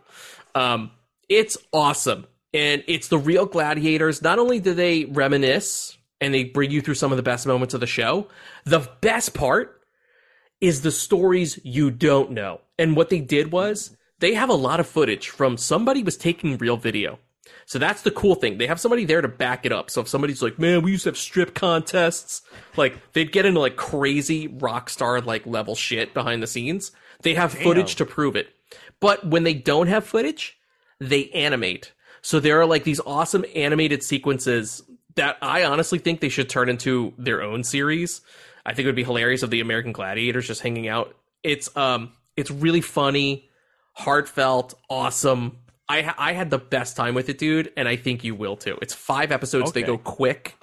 Um, 0.55 0.93
it's 1.29 1.57
awesome, 1.73 2.27
and 2.53 2.85
it's 2.87 3.09
the 3.09 3.19
real 3.19 3.47
gladiators. 3.47 4.23
Not 4.23 4.39
only 4.39 4.61
do 4.61 4.73
they 4.75 5.07
reminisce 5.07 5.99
and 6.21 6.33
they 6.33 6.45
bring 6.45 6.71
you 6.71 6.81
through 6.81 6.95
some 6.95 7.11
of 7.13 7.17
the 7.17 7.23
best 7.25 7.45
moments 7.47 7.75
of 7.75 7.81
the 7.81 7.87
show, 7.89 8.29
the 8.65 8.89
best 9.01 9.35
part 9.35 9.81
is 10.61 10.83
the 10.83 10.93
stories 10.93 11.59
you 11.65 11.91
don't 11.91 12.31
know. 12.31 12.61
And 12.79 12.95
what 12.97 13.09
they 13.11 13.21
did 13.21 13.51
was 13.53 13.97
they 14.25 14.35
have 14.35 14.49
a 14.49 14.55
lot 14.55 14.81
of 14.81 14.87
footage 14.87 15.29
from 15.29 15.59
somebody 15.59 16.03
was 16.03 16.17
taking 16.17 16.57
real 16.57 16.79
video. 16.79 17.19
So 17.67 17.79
that's 17.79 18.03
the 18.03 18.11
cool 18.11 18.35
thing. 18.35 18.59
They 18.59 18.67
have 18.67 18.81
somebody 18.81 19.05
there 19.05 19.21
to 19.21 19.29
back 19.29 19.65
it 19.67 19.73
up. 19.73 19.91
So 19.91 20.01
if 20.01 20.09
somebody's 20.09 20.43
like, 20.43 20.59
"Man, 20.59 20.83
we 20.83 20.93
used 20.93 21.05
to 21.05 21.11
have 21.11 21.19
strip 21.19 21.55
contests," 21.55 22.43
like 22.77 22.95
they'd 23.13 23.33
get 23.33 23.47
into 23.47 23.61
like 23.61 23.77
crazy 23.77 24.49
rock 24.49 24.91
star 24.91 25.21
like 25.21 25.47
level 25.47 25.75
shit 25.75 26.15
behind 26.15 26.43
the 26.43 26.47
scenes. 26.47 26.91
They 27.23 27.35
have 27.35 27.53
footage 27.53 27.97
to 27.97 28.07
prove 28.07 28.37
it. 28.37 28.49
But 29.01 29.27
when 29.27 29.45
they 29.45 29.55
don't 29.55 29.89
have 29.89 30.05
footage, 30.07 30.59
they 30.99 31.29
animate. 31.31 31.93
So 32.23 32.41
there 32.41 32.61
are 32.61 32.67
like 32.67 32.85
these 32.85 33.01
awesome 33.07 33.45
animated 33.55 34.03
sequences 34.03 34.83
that 35.17 35.37
I 35.43 35.65
honestly 35.65 35.99
think 35.99 36.21
they 36.21 36.29
should 36.29 36.49
turn 36.49 36.69
into 36.69 37.13
their 37.19 37.43
own 37.43 37.63
series. 37.63 38.21
I 38.67 38.73
think 38.73 38.85
it 38.85 38.89
would 38.89 38.97
be 38.97 39.05
hilarious 39.05 39.43
of 39.43 39.51
the 39.51 39.61
American 39.61 39.93
Gladiators 39.93 40.47
just 40.47 40.63
hanging 40.63 40.89
out. 40.89 41.15
It's 41.43 41.75
um 41.77 42.13
it's 42.37 42.51
really 42.51 42.81
funny, 42.81 43.49
heartfelt, 43.95 44.75
awesome. 44.91 45.59
I 45.89 46.15
I 46.17 46.33
had 46.33 46.51
the 46.51 46.59
best 46.59 46.97
time 46.97 47.15
with 47.15 47.29
it, 47.29 47.39
dude, 47.39 47.73
and 47.77 47.89
I 47.89 47.97
think 47.97 48.25
you 48.25 48.35
will 48.35 48.57
too. 48.57 48.79
It's 48.83 48.95
five 48.95 49.33
episodes. 49.33 49.73
They 49.73 49.83
go 49.83 49.99
quick. 49.99 50.57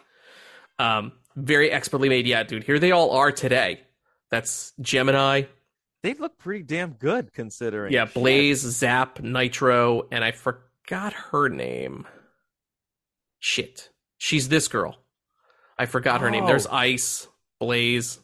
Um, 0.80 1.14
very 1.36 1.72
expertly 1.72 2.10
made. 2.10 2.28
Yeah, 2.28 2.44
dude. 2.44 2.64
Here 2.64 2.80
they 2.80 2.92
all 2.92 3.12
are 3.12 3.32
today. 3.32 3.82
That's 4.30 4.74
Gemini. 4.80 5.44
They 6.04 6.14
look 6.16 6.38
pretty 6.40 6.64
damn 6.64 6.94
good 6.94 7.32
considering. 7.34 7.94
Yeah, 7.94 8.06
Shit. 8.06 8.16
Blaze, 8.16 8.62
Zap, 8.62 9.20
Nitro, 9.20 10.08
and 10.12 10.24
I 10.24 10.32
forgot 10.32 11.14
her 11.14 11.48
name. 11.48 12.08
Shit. 13.40 13.90
She's 14.18 14.50
this 14.50 14.68
girl. 14.68 14.98
I 15.78 15.86
forgot 15.86 16.22
her 16.22 16.32
name. 16.32 16.44
Oh. 16.44 16.48
There's 16.48 16.68
Ice, 16.68 17.28
Blaze. 17.60 18.20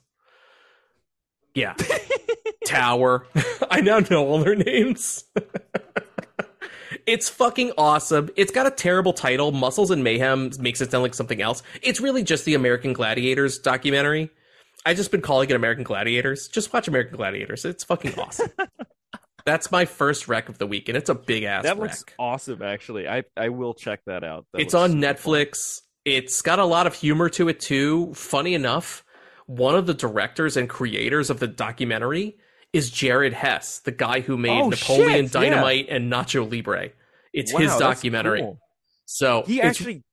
Yeah. 1.54 1.76
Tower. 2.68 3.26
I 3.72 3.82
now 3.82 4.00
know 4.00 4.28
all 4.28 4.40
their 4.40 4.56
names. 4.56 5.24
it's 7.06 7.30
fucking 7.30 7.72
awesome. 7.78 8.30
It's 8.36 8.52
got 8.52 8.68
a 8.68 8.72
terrible 8.72 9.14
title. 9.14 9.52
Muscles 9.52 9.92
and 9.92 10.04
Mayhem 10.04 10.52
makes 10.60 10.82
it 10.82 10.92
sound 10.92 11.04
like 11.04 11.14
something 11.14 11.42
else. 11.42 11.64
It's 11.82 12.00
really 12.02 12.24
just 12.24 12.46
the 12.46 12.56
American 12.56 12.94
Gladiators 12.94 13.60
documentary. 13.60 14.30
I've 14.86 14.98
just 14.98 15.12
been 15.12 15.22
calling 15.22 15.50
it 15.50 15.56
American 15.56 15.84
Gladiators. 15.84 16.48
Just 16.48 16.72
watch 16.72 16.88
American 16.88 17.18
Gladiators. 17.18 17.66
It's 17.66 17.84
fucking 17.84 18.18
awesome. 18.20 18.52
That's 19.46 19.72
my 19.72 19.86
first 19.86 20.28
rec 20.28 20.50
of 20.50 20.58
the 20.58 20.68
week, 20.68 20.90
and 20.90 20.98
it's 20.98 21.10
a 21.10 21.16
big 21.16 21.44
ass 21.44 21.64
that 21.64 21.80
looks 21.80 22.04
awesome. 22.20 22.62
Actually, 22.62 23.08
I 23.08 23.24
I 23.38 23.48
will 23.48 23.74
check 23.74 24.02
that 24.06 24.26
out. 24.26 24.46
That 24.52 24.62
it's 24.62 24.74
on 24.74 24.92
super 24.92 25.02
fun. 25.02 25.16
Netflix. 25.16 25.82
It's 26.04 26.42
got 26.42 26.60
a 26.60 26.66
lot 26.66 26.86
of 26.86 26.94
humor 26.96 27.30
to 27.30 27.48
it 27.48 27.62
too. 27.62 28.14
Funny 28.14 28.54
enough, 28.54 29.06
one 29.46 29.76
of 29.76 29.88
the 29.88 29.94
directors 29.94 30.58
and 30.58 30.70
creators 30.70 31.30
of 31.30 31.40
the 31.40 31.48
documentary 31.48 32.38
is 32.78 32.90
Jared 32.92 33.34
Hess, 33.34 33.80
the 33.80 33.92
guy 33.92 34.22
who 34.22 34.38
made 34.38 34.62
Oh, 34.62 34.70
Napoleon 34.70 35.26
shit, 35.28 35.34
yeah. 35.36 35.50
Dynamite 35.50 35.88
and 35.90 36.12
Nacho 36.12 36.50
Libre. 36.50 36.92
It's 37.34 37.54
Wow, 37.54 37.60
his 37.60 37.76
documentary. 37.78 38.42
cool. 38.42 38.60
So 39.06 39.44
He 39.46 39.62
actually. 39.62 40.04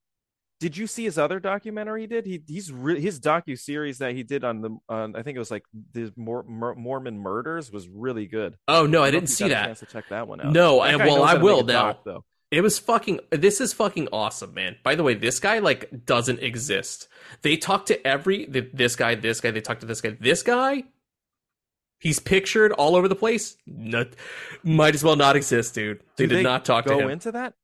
Did 0.60 0.76
you 0.76 0.86
see 0.86 1.04
his 1.04 1.18
other 1.18 1.40
documentary? 1.40 2.02
He 2.02 2.06
did 2.06 2.24
he? 2.26 2.40
He's 2.46 2.72
re- 2.72 3.00
his 3.00 3.20
docu 3.20 3.58
series 3.58 3.98
that 3.98 4.14
he 4.14 4.22
did 4.22 4.44
on 4.44 4.62
the 4.62 4.70
on 4.88 5.14
I 5.16 5.22
think 5.22 5.36
it 5.36 5.38
was 5.40 5.50
like 5.50 5.64
the 5.92 6.10
Mor- 6.16 6.44
Mor- 6.48 6.76
Mormon 6.76 7.18
murders 7.18 7.70
was 7.70 7.86
really 7.88 8.26
good. 8.26 8.56
oh 8.68 8.86
no, 8.86 9.02
I 9.02 9.10
don't 9.10 9.22
didn't 9.22 9.30
see 9.30 9.48
that. 9.48 9.66
Chance 9.66 9.80
to 9.80 9.86
check 9.86 10.08
that 10.10 10.26
one 10.28 10.40
out. 10.40 10.52
No, 10.52 10.82
That 10.82 11.00
I- 11.00 11.06
well, 11.06 11.22
I 11.22 11.26
how 11.26 11.32
to 11.34 11.38
make 11.40 11.44
will 11.44 11.64
now. 11.64 11.98
though. 12.04 12.24
It 12.50 12.60
was 12.62 12.78
fucking. 12.78 13.18
This 13.30 13.60
is 13.60 13.72
fucking 13.72 14.08
awesome, 14.12 14.54
man. 14.54 14.76
By 14.84 14.94
the 14.94 15.02
way, 15.02 15.14
this 15.14 15.40
guy 15.40 15.58
like 15.58 16.06
doesn't 16.06 16.38
exist. 16.40 17.08
They 17.42 17.56
talk 17.56 17.86
to 17.86 18.06
every 18.06 18.46
th- 18.46 18.70
this 18.72 18.94
guy, 18.96 19.16
this 19.16 19.40
guy. 19.40 19.50
They 19.50 19.60
talk 19.60 19.80
to 19.80 19.86
this 19.86 20.00
guy, 20.00 20.16
this 20.20 20.42
guy. 20.44 20.84
He's 22.04 22.20
pictured 22.20 22.70
all 22.72 22.96
over 22.96 23.08
the 23.08 23.14
place. 23.16 23.56
Not, 23.66 24.08
might 24.62 24.94
as 24.94 25.02
well 25.02 25.16
not 25.16 25.36
exist, 25.36 25.74
dude. 25.74 26.02
They 26.16 26.26
did 26.26 26.42
not 26.42 26.66
talk 26.66 26.84
to 26.84 26.90
go 26.90 26.98
him. 26.98 27.08
into 27.08 27.32
that. 27.32 27.54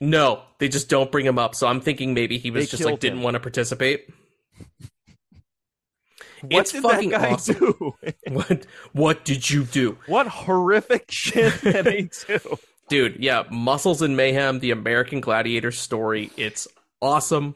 No, 0.00 0.42
they 0.58 0.68
just 0.68 0.88
don't 0.88 1.12
bring 1.12 1.24
him 1.24 1.38
up. 1.38 1.54
So 1.54 1.68
I'm 1.68 1.80
thinking 1.80 2.12
maybe 2.12 2.36
he 2.36 2.50
was 2.50 2.64
They 2.64 2.70
just 2.72 2.82
like 2.82 2.90
killed 2.92 3.00
didn't 3.00 3.22
want 3.22 3.34
to 3.34 3.40
participate. 3.40 4.08
What 6.42 6.52
It's 6.62 6.72
did 6.72 6.82
fucking 6.82 7.10
that 7.10 7.20
guy 7.20 7.30
awesome. 7.32 7.54
do? 7.54 7.94
What 8.32 8.66
what 8.92 9.24
did 9.24 9.48
you 9.48 9.62
do? 9.64 9.98
what 10.06 10.26
horrific 10.26 11.04
shit 11.10 11.60
did 11.60 11.86
he 11.86 12.10
do? 12.26 12.58
Dude, 12.88 13.18
yeah, 13.22 13.44
Muscles 13.52 14.02
and 14.02 14.16
Mayhem, 14.16 14.58
the 14.58 14.72
American 14.72 15.20
Gladiator 15.20 15.70
story. 15.70 16.32
It's 16.36 16.66
awesome. 17.00 17.54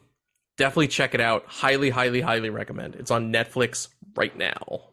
Definitely 0.58 0.88
check 0.88 1.12
it 1.14 1.20
out. 1.20 1.44
Highly, 1.48 1.90
highly, 1.90 2.20
highly 2.20 2.50
recommend. 2.50 2.94
It's 2.94 3.10
on 3.10 3.32
Netflix 3.32 3.88
right 4.14 4.36
now. 4.38 4.90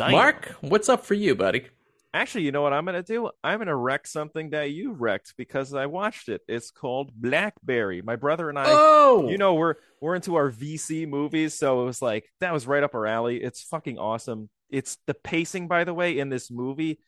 Mark, 0.00 0.54
what's 0.60 0.88
up 0.88 1.04
for 1.04 1.14
you, 1.14 1.34
buddy? 1.34 1.66
Actually, 2.14 2.44
you 2.44 2.52
know 2.52 2.62
what 2.62 2.72
I'm 2.72 2.84
gonna 2.86 3.02
do? 3.02 3.30
I'm 3.44 3.58
gonna 3.58 3.76
wreck 3.76 4.06
something 4.06 4.50
that 4.50 4.70
you 4.70 4.92
wrecked 4.92 5.34
because 5.36 5.74
I 5.74 5.86
watched 5.86 6.28
it. 6.28 6.40
It's 6.48 6.70
called 6.70 7.12
Blackberry. 7.14 8.00
My 8.00 8.16
brother 8.16 8.48
and 8.48 8.58
I, 8.58 8.64
Oh, 8.68 9.28
you 9.28 9.36
know, 9.36 9.54
we're 9.54 9.74
we're 10.00 10.14
into 10.14 10.36
our 10.36 10.50
VC 10.50 11.06
movies, 11.06 11.54
so 11.54 11.82
it 11.82 11.84
was 11.84 12.00
like 12.00 12.30
that 12.40 12.52
was 12.52 12.66
right 12.66 12.82
up 12.82 12.94
our 12.94 13.06
alley. 13.06 13.42
It's 13.42 13.62
fucking 13.62 13.98
awesome. 13.98 14.48
It's 14.70 14.96
the 15.06 15.14
pacing, 15.14 15.68
by 15.68 15.84
the 15.84 15.94
way, 15.94 16.18
in 16.18 16.28
this 16.30 16.50
movie 16.50 16.98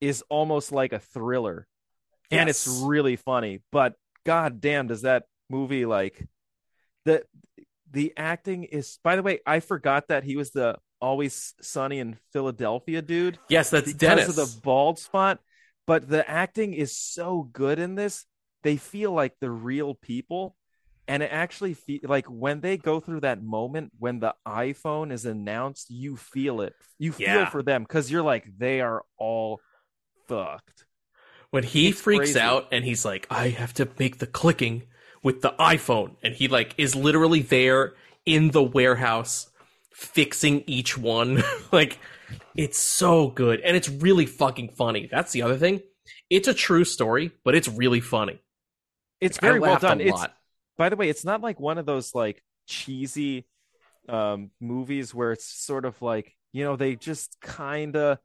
is 0.00 0.22
almost 0.28 0.72
like 0.72 0.92
a 0.92 0.98
thriller, 0.98 1.66
and 2.30 2.48
it's 2.48 2.66
really 2.66 3.16
funny. 3.16 3.62
But 3.70 3.94
god 4.26 4.60
damn, 4.60 4.88
does 4.88 5.02
that 5.02 5.24
movie 5.48 5.86
like 5.86 6.26
the 7.04 7.24
the 7.90 8.12
acting 8.16 8.64
is? 8.64 8.98
By 9.04 9.16
the 9.16 9.22
way, 9.22 9.40
I 9.46 9.60
forgot 9.60 10.08
that 10.08 10.24
he 10.24 10.36
was 10.36 10.50
the 10.50 10.76
Always 11.00 11.54
Sunny 11.62 11.98
in 11.98 12.18
Philadelphia 12.32 13.00
dude 13.02 13.38
yes, 13.48 13.70
that's 13.70 13.92
because 13.92 13.98
Dennis. 13.98 14.28
of 14.28 14.36
the 14.36 14.60
bald 14.62 14.98
spot. 14.98 15.40
But 15.86 16.08
the 16.08 16.28
acting 16.28 16.74
is 16.74 16.96
so 16.96 17.42
good 17.52 17.78
in 17.78 17.94
this; 17.96 18.26
they 18.62 18.76
feel 18.76 19.12
like 19.12 19.34
the 19.40 19.50
real 19.50 19.94
people, 19.94 20.54
and 21.08 21.22
it 21.22 21.30
actually 21.32 21.74
feel 21.74 22.00
like 22.04 22.26
when 22.26 22.60
they 22.60 22.76
go 22.76 23.00
through 23.00 23.20
that 23.20 23.42
moment 23.42 23.92
when 23.98 24.20
the 24.20 24.34
iPhone 24.46 25.10
is 25.12 25.24
announced, 25.26 25.90
you 25.90 26.16
feel 26.16 26.60
it. 26.60 26.74
You 26.98 27.12
feel 27.12 27.26
Yeah. 27.28 27.44
for 27.46 27.62
them 27.62 27.82
because 27.82 28.10
you're 28.10 28.22
like 28.22 28.46
they 28.58 28.80
are 28.82 29.04
all 29.18 29.60
fucked. 30.28 30.86
when 31.50 31.64
he 31.64 31.88
it's 31.88 32.00
freaks 32.00 32.34
crazy. 32.34 32.40
out 32.40 32.68
and 32.72 32.84
he's 32.84 33.04
like, 33.04 33.26
I 33.30 33.48
have 33.48 33.74
to 33.74 33.88
make 33.98 34.18
the 34.18 34.26
clicking 34.26 34.84
with 35.22 35.42
the 35.42 35.50
iPhone, 35.58 36.16
and 36.22 36.34
he 36.34 36.48
like 36.48 36.74
is 36.78 36.94
literally 36.94 37.42
there 37.42 37.94
in 38.26 38.50
the 38.52 38.62
warehouse 38.62 39.49
fixing 40.00 40.64
each 40.66 40.96
one. 40.96 41.42
like, 41.72 41.98
it's 42.56 42.78
so 42.78 43.28
good, 43.28 43.60
and 43.60 43.76
it's 43.76 43.88
really 43.88 44.26
fucking 44.26 44.70
funny. 44.70 45.08
That's 45.10 45.32
the 45.32 45.42
other 45.42 45.56
thing. 45.56 45.82
It's 46.28 46.48
a 46.48 46.54
true 46.54 46.84
story, 46.84 47.30
but 47.44 47.54
it's 47.54 47.68
really 47.68 48.00
funny. 48.00 48.40
It's 49.20 49.38
I 49.38 49.46
very 49.46 49.60
well 49.60 49.78
done. 49.78 50.00
It's 50.00 50.26
by 50.76 50.88
the 50.88 50.96
way, 50.96 51.08
it's 51.08 51.24
not 51.24 51.42
like 51.42 51.60
one 51.60 51.78
of 51.78 51.86
those 51.86 52.14
like 52.14 52.42
cheesy 52.66 53.46
um 54.08 54.50
movies 54.60 55.14
where 55.14 55.32
it's 55.32 55.44
sort 55.44 55.84
of 55.84 56.00
like, 56.00 56.34
you 56.52 56.64
know, 56.64 56.76
they 56.76 56.96
just 56.96 57.36
kind 57.40 57.96
of 57.96 58.18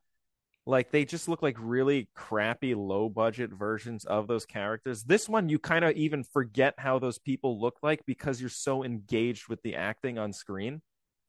like 0.66 0.92
they 0.92 1.06
just 1.06 1.28
look 1.28 1.44
like 1.44 1.58
really 1.60 2.10
crappy 2.16 2.74
low 2.74 3.10
budget 3.10 3.52
versions 3.52 4.06
of 4.06 4.28
those 4.28 4.46
characters. 4.46 5.04
This 5.04 5.30
one 5.30 5.50
you 5.50 5.60
kind 5.60 5.86
of 5.86 5.96
even 5.96 6.24
forget 6.24 6.74
how 6.78 6.98
those 6.98 7.20
people 7.20 7.60
look 7.60 7.78
like 7.84 8.06
because 8.06 8.40
you're 8.40 8.50
so 8.50 8.84
engaged 8.84 9.48
with 9.48 9.62
the 9.62 9.76
acting 9.76 10.18
on 10.18 10.34
screen. 10.34 10.82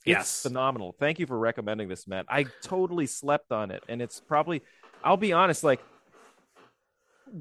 It's 0.07 0.19
Yes. 0.19 0.43
phenomenal. 0.43 0.95
Thank 0.99 1.19
you 1.19 1.27
for 1.27 1.39
recommending 1.39 1.89
this, 1.89 2.07
Matt. 2.07 2.27
I 2.29 2.47
totally 2.63 3.07
slept 3.07 3.51
on 3.53 3.71
it 3.71 3.83
and 3.89 4.01
it's 4.01 4.21
probably 4.21 4.63
I'll 5.05 5.17
be 5.17 5.33
honest 5.33 5.63
like 5.65 5.81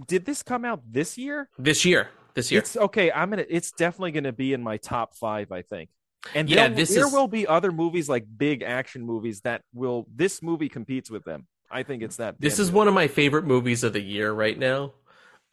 did 0.08 0.26
this 0.26 0.42
come 0.44 0.66
out 0.66 0.82
this 0.92 1.18
year? 1.18 1.48
This 1.60 1.86
year, 1.86 2.10
this 2.34 2.52
year. 2.52 2.60
It's 2.60 2.76
okay. 2.76 3.12
I'm 3.12 3.30
gonna. 3.30 3.46
It's 3.48 3.72
definitely 3.72 4.12
gonna 4.12 4.34
be 4.34 4.52
in 4.54 4.64
my 4.64 4.78
top 4.78 5.16
five. 5.16 5.52
I 5.52 5.62
think. 5.62 5.90
And 6.34 6.50
Yeah, 6.50 6.68
there, 6.70 6.86
there 6.86 7.06
is- 7.06 7.14
will 7.14 7.28
be 7.28 7.46
other 7.46 7.72
movies 7.72 8.10
like 8.10 8.26
big 8.36 8.64
action 8.64 9.06
movies 9.06 9.42
that 9.42 9.62
will. 9.74 10.08
This 10.14 10.42
movie 10.42 10.70
competes 10.70 11.12
with 11.12 11.24
them. 11.24 11.46
I 11.70 11.84
think 11.84 12.02
it's 12.02 12.16
that. 12.18 12.42
This 12.42 12.58
is 12.58 12.72
one 12.72 12.88
of 12.88 12.96
my 12.96 13.08
favorite 13.08 13.46
movies 13.46 13.84
of 13.84 13.94
the 13.94 14.02
year 14.02 14.32
right 14.34 14.58
now. 14.58 14.94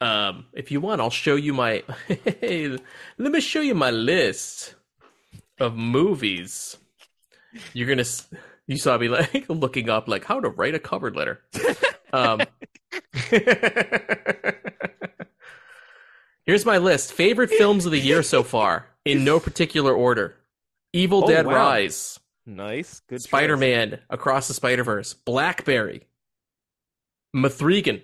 Um, 0.01 0.47
if 0.53 0.71
you 0.71 0.81
want, 0.81 0.99
I'll 0.99 1.11
show 1.11 1.35
you 1.35 1.53
my. 1.53 1.83
Let 2.41 2.81
me 3.31 3.39
show 3.39 3.61
you 3.61 3.75
my 3.75 3.91
list 3.91 4.73
of 5.59 5.75
movies. 5.77 6.77
You're 7.73 7.87
gonna. 7.87 8.01
s- 8.01 8.27
You 8.67 8.77
saw 8.77 8.97
me 8.97 9.09
like 9.09 9.45
looking 9.49 9.89
up 9.89 10.07
like 10.07 10.23
how 10.25 10.39
to 10.39 10.49
write 10.49 10.75
a 10.75 10.79
cover 10.79 11.11
letter. 11.11 11.41
Um, 12.13 12.41
here's 16.45 16.65
my 16.65 16.77
list: 16.77 17.13
favorite 17.13 17.49
films 17.49 17.85
of 17.85 17.91
the 17.91 17.99
year 17.99 18.23
so 18.23 18.43
far, 18.43 18.87
in 19.05 19.23
no 19.23 19.39
particular 19.39 19.93
order. 19.93 20.35
Evil 20.93 21.23
Oh, 21.23 21.27
Dead 21.27 21.45
wow. 21.47 21.53
Rise, 21.55 22.19
nice. 22.45 22.99
Good. 23.09 23.21
Spider 23.21 23.57
Man 23.57 23.99
Across 24.09 24.47
the 24.47 24.53
Spider 24.53 24.83
Verse, 24.83 25.13
Blackberry, 25.13 26.07
Mithrigan, 27.35 28.01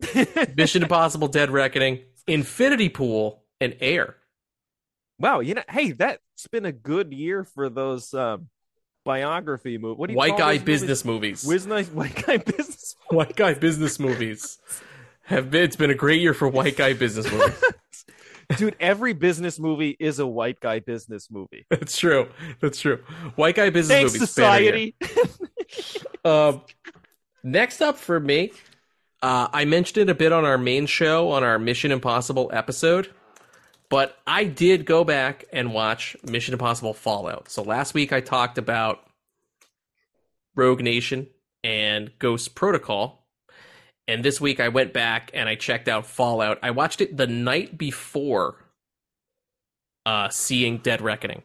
Mission 0.56 0.82
Impossible: 0.82 1.28
Dead 1.28 1.50
Reckoning, 1.50 2.00
Infinity 2.26 2.88
Pool, 2.88 3.44
and 3.60 3.76
Air. 3.80 4.16
Wow. 5.18 5.40
You 5.40 5.54
know. 5.54 5.62
Hey, 5.68 5.92
that's 5.92 6.20
been 6.50 6.66
a 6.66 6.72
good 6.72 7.12
year 7.12 7.44
for 7.44 7.68
those 7.70 8.12
um, 8.12 8.48
biography 9.06 9.78
movies. 9.78 9.98
What 9.98 10.08
do 10.08 10.12
you 10.12 10.18
White 10.18 10.36
guy 10.36 10.58
business 10.58 11.04
movies. 11.04 11.46
Movies? 11.46 11.66
Nice 11.66 11.88
white 11.88 12.26
guy 12.26 12.36
business. 12.56 12.96
white 13.08 13.34
guy 13.36 13.54
business 13.54 13.98
movies 13.98 14.58
have 15.22 15.50
been. 15.50 15.62
It's 15.64 15.76
been 15.76 15.90
a 15.90 15.94
great 15.94 16.20
year 16.20 16.34
for 16.34 16.46
white 16.48 16.76
guy 16.76 16.92
business 16.92 17.30
movies. 17.30 17.64
Dude, 18.58 18.76
every 18.78 19.12
business 19.12 19.58
movie 19.58 19.96
is 19.98 20.18
a 20.18 20.26
white 20.26 20.60
guy 20.60 20.80
business 20.80 21.28
movie. 21.30 21.66
That's 21.70 21.96
true. 21.96 22.28
That's 22.60 22.80
true. 22.80 23.02
White 23.34 23.56
guy 23.56 23.70
business 23.70 23.96
Thanks, 23.96 24.12
movies. 24.12 24.28
society. 24.28 24.94
Um, 26.24 26.62
next 27.42 27.80
up 27.80 27.96
for 27.96 28.20
me, 28.20 28.52
uh, 29.22 29.48
I 29.52 29.64
mentioned 29.64 30.08
it 30.08 30.12
a 30.12 30.14
bit 30.14 30.30
on 30.32 30.44
our 30.44 30.58
main 30.58 30.86
show 30.86 31.30
on 31.30 31.42
our 31.42 31.58
Mission 31.58 31.90
Impossible 31.90 32.50
episode, 32.52 33.10
but 33.88 34.18
I 34.26 34.44
did 34.44 34.84
go 34.84 35.04
back 35.04 35.44
and 35.52 35.72
watch 35.72 36.16
Mission 36.22 36.54
Impossible 36.54 36.94
Fallout. 36.94 37.48
So 37.50 37.62
last 37.62 37.94
week 37.94 38.12
I 38.12 38.20
talked 38.20 38.58
about 38.58 39.00
Rogue 40.54 40.82
Nation 40.82 41.28
and 41.62 42.10
Ghost 42.18 42.54
Protocol. 42.54 43.26
And 44.08 44.24
this 44.24 44.40
week 44.40 44.60
I 44.60 44.68
went 44.68 44.92
back 44.92 45.30
and 45.34 45.48
I 45.48 45.56
checked 45.56 45.88
out 45.88 46.06
Fallout. 46.06 46.58
I 46.62 46.70
watched 46.70 47.00
it 47.00 47.16
the 47.16 47.26
night 47.26 47.76
before 47.76 48.64
uh, 50.04 50.28
seeing 50.28 50.78
Dead 50.78 51.00
Reckoning. 51.00 51.42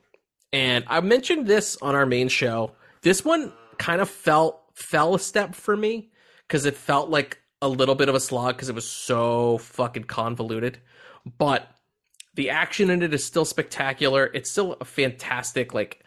And 0.53 0.85
I 0.87 1.01
mentioned 1.01 1.47
this 1.47 1.77
on 1.81 1.95
our 1.95 2.05
main 2.05 2.27
show. 2.27 2.73
This 3.01 3.25
one 3.25 3.53
kind 3.77 4.01
of 4.01 4.09
felt 4.09 4.59
fell 4.73 5.15
a 5.15 5.19
step 5.19 5.55
for 5.55 5.75
me 5.75 6.11
because 6.47 6.65
it 6.65 6.75
felt 6.75 7.09
like 7.09 7.39
a 7.61 7.69
little 7.69 7.95
bit 7.95 8.09
of 8.09 8.15
a 8.15 8.19
slog 8.19 8.55
because 8.55 8.69
it 8.69 8.75
was 8.75 8.87
so 8.87 9.57
fucking 9.59 10.03
convoluted. 10.03 10.79
But 11.37 11.67
the 12.35 12.49
action 12.49 12.89
in 12.89 13.03
it 13.03 13.13
is 13.13 13.23
still 13.23 13.45
spectacular. 13.45 14.29
It's 14.33 14.49
still 14.49 14.77
a 14.79 14.85
fantastic 14.85 15.73
like 15.73 16.03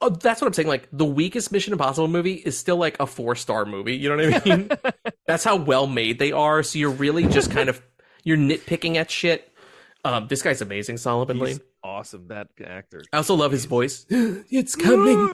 oh, 0.00 0.10
that's 0.10 0.40
what 0.40 0.46
I'm 0.46 0.52
saying. 0.52 0.68
Like 0.68 0.88
the 0.92 1.04
weakest 1.04 1.52
Mission 1.52 1.72
Impossible 1.72 2.08
movie 2.08 2.34
is 2.34 2.58
still 2.58 2.76
like 2.76 2.96
a 3.00 3.06
four 3.06 3.34
star 3.34 3.64
movie. 3.64 3.96
You 3.96 4.14
know 4.14 4.30
what 4.30 4.46
I 4.46 4.56
mean? 4.56 4.70
that's 5.26 5.44
how 5.44 5.56
well 5.56 5.86
made 5.86 6.18
they 6.18 6.32
are. 6.32 6.62
So 6.62 6.78
you're 6.78 6.90
really 6.90 7.26
just 7.26 7.50
kind 7.50 7.68
of 7.68 7.82
you're 8.24 8.36
nitpicking 8.36 8.96
at 8.96 9.10
shit. 9.10 9.52
Um, 10.04 10.26
this 10.28 10.42
guy's 10.42 10.60
amazing, 10.60 10.96
Solomon 10.96 11.38
Lane. 11.38 11.48
He's 11.52 11.60
awesome. 11.82 12.28
That 12.28 12.48
actor. 12.64 13.02
I 13.12 13.18
also 13.18 13.34
love 13.34 13.52
his 13.52 13.66
voice. 13.66 14.04
it's 14.10 14.74
coming. 14.74 15.32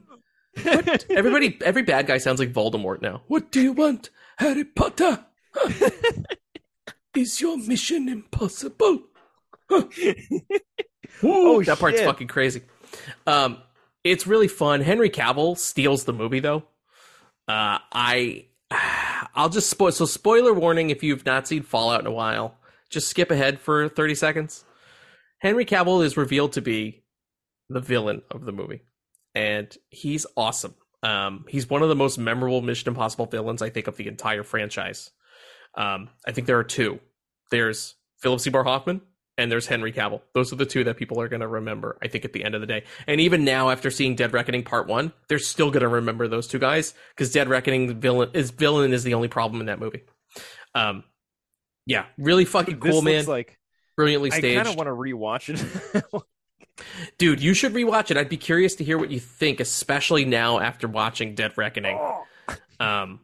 Everybody, 1.10 1.56
every 1.64 1.82
bad 1.82 2.06
guy 2.06 2.18
sounds 2.18 2.40
like 2.40 2.52
Voldemort 2.52 3.00
now. 3.00 3.22
What 3.28 3.50
do 3.50 3.62
you 3.62 3.72
want, 3.72 4.10
Harry 4.38 4.64
Potter? 4.64 5.24
Huh? 5.54 5.90
Is 7.14 7.40
your 7.40 7.56
mission 7.56 8.08
impossible? 8.08 9.04
Oh, 11.22 11.62
that 11.62 11.78
part's 11.78 11.98
shit. 11.98 12.06
fucking 12.06 12.28
crazy. 12.28 12.62
Um, 13.26 13.58
it's 14.04 14.26
really 14.26 14.48
fun. 14.48 14.80
Henry 14.80 15.10
Cavill 15.10 15.58
steals 15.58 16.04
the 16.04 16.12
movie 16.12 16.40
though. 16.40 16.64
Uh, 17.46 17.78
I, 17.92 18.46
I'll 19.34 19.48
just 19.48 19.70
spoil. 19.70 19.92
So, 19.92 20.04
spoiler 20.04 20.52
warning: 20.52 20.90
if 20.90 21.02
you've 21.02 21.26
not 21.26 21.48
seen 21.48 21.62
Fallout 21.62 22.00
in 22.00 22.06
a 22.06 22.12
while, 22.12 22.58
just 22.90 23.08
skip 23.08 23.30
ahead 23.30 23.58
for 23.60 23.88
thirty 23.88 24.14
seconds. 24.14 24.64
Henry 25.38 25.64
Cavill 25.64 26.04
is 26.04 26.16
revealed 26.16 26.52
to 26.54 26.60
be 26.60 27.04
the 27.68 27.80
villain 27.80 28.22
of 28.30 28.44
the 28.44 28.52
movie, 28.52 28.82
and 29.34 29.74
he's 29.90 30.26
awesome. 30.36 30.74
Um, 31.02 31.44
he's 31.48 31.70
one 31.70 31.82
of 31.82 31.88
the 31.88 31.94
most 31.96 32.18
memorable 32.18 32.60
Mission 32.60 32.88
Impossible 32.88 33.26
villains 33.26 33.62
I 33.62 33.70
think 33.70 33.86
of 33.86 33.96
the 33.96 34.08
entire 34.08 34.42
franchise. 34.42 35.10
Um, 35.76 36.08
I 36.26 36.32
think 36.32 36.46
there 36.46 36.58
are 36.58 36.64
two. 36.64 36.98
There's 37.50 37.94
Philip 38.20 38.40
Seymour 38.40 38.64
Hoffman 38.64 39.00
and 39.38 39.50
there's 39.50 39.66
Henry 39.66 39.92
Cavill. 39.92 40.20
Those 40.34 40.52
are 40.52 40.56
the 40.56 40.66
two 40.66 40.84
that 40.84 40.96
people 40.96 41.20
are 41.20 41.28
going 41.28 41.40
to 41.40 41.48
remember, 41.48 41.96
I 42.02 42.08
think, 42.08 42.24
at 42.24 42.32
the 42.32 42.44
end 42.44 42.56
of 42.56 42.60
the 42.60 42.66
day. 42.66 42.84
And 43.06 43.20
even 43.20 43.44
now, 43.44 43.70
after 43.70 43.90
seeing 43.90 44.16
Dead 44.16 44.32
Reckoning 44.32 44.64
Part 44.64 44.88
1, 44.88 45.12
they're 45.28 45.38
still 45.38 45.70
going 45.70 45.82
to 45.82 45.88
remember 45.88 46.26
those 46.26 46.48
two 46.48 46.58
guys 46.58 46.92
because 47.10 47.32
Dead 47.32 47.48
Reckoning 47.48 48.00
villain 48.00 48.30
is 48.34 48.50
villain 48.50 48.92
is 48.92 49.04
the 49.04 49.14
only 49.14 49.28
problem 49.28 49.60
in 49.60 49.66
that 49.66 49.78
movie. 49.78 50.02
Um, 50.74 51.04
yeah, 51.86 52.06
really 52.18 52.44
fucking 52.44 52.80
cool, 52.80 53.00
man. 53.00 53.24
like 53.24 53.58
Brilliantly 53.96 54.30
staged. 54.30 54.58
I 54.58 54.64
kind 54.64 54.68
of 54.68 54.76
want 54.76 54.88
to 54.88 54.92
rewatch 54.92 55.48
it. 56.04 56.22
Dude, 57.18 57.40
you 57.40 57.54
should 57.54 57.72
rewatch 57.72 58.10
it. 58.10 58.16
I'd 58.16 58.28
be 58.28 58.36
curious 58.36 58.74
to 58.76 58.84
hear 58.84 58.98
what 58.98 59.10
you 59.10 59.18
think, 59.18 59.58
especially 59.58 60.24
now 60.24 60.60
after 60.60 60.86
watching 60.86 61.34
Dead 61.34 61.56
Reckoning. 61.56 61.98
Oh. 61.98 62.24
Um, 62.78 63.20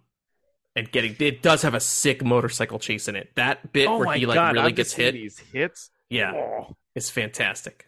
and 0.76 0.90
getting 0.90 1.14
it 1.20 1.42
does 1.42 1.62
have 1.62 1.74
a 1.74 1.80
sick 1.80 2.24
motorcycle 2.24 2.78
chase 2.78 3.08
in 3.08 3.16
it. 3.16 3.30
That 3.36 3.72
bit 3.72 3.88
oh 3.88 3.98
where 3.98 4.16
he 4.16 4.26
like 4.26 4.34
god! 4.34 4.54
really 4.54 4.68
I'm 4.68 4.74
gets 4.74 4.92
hit, 4.92 5.12
These 5.12 5.38
hits. 5.38 5.90
Yeah, 6.10 6.32
Oh. 6.34 6.76
it's 6.94 7.10
fantastic. 7.10 7.86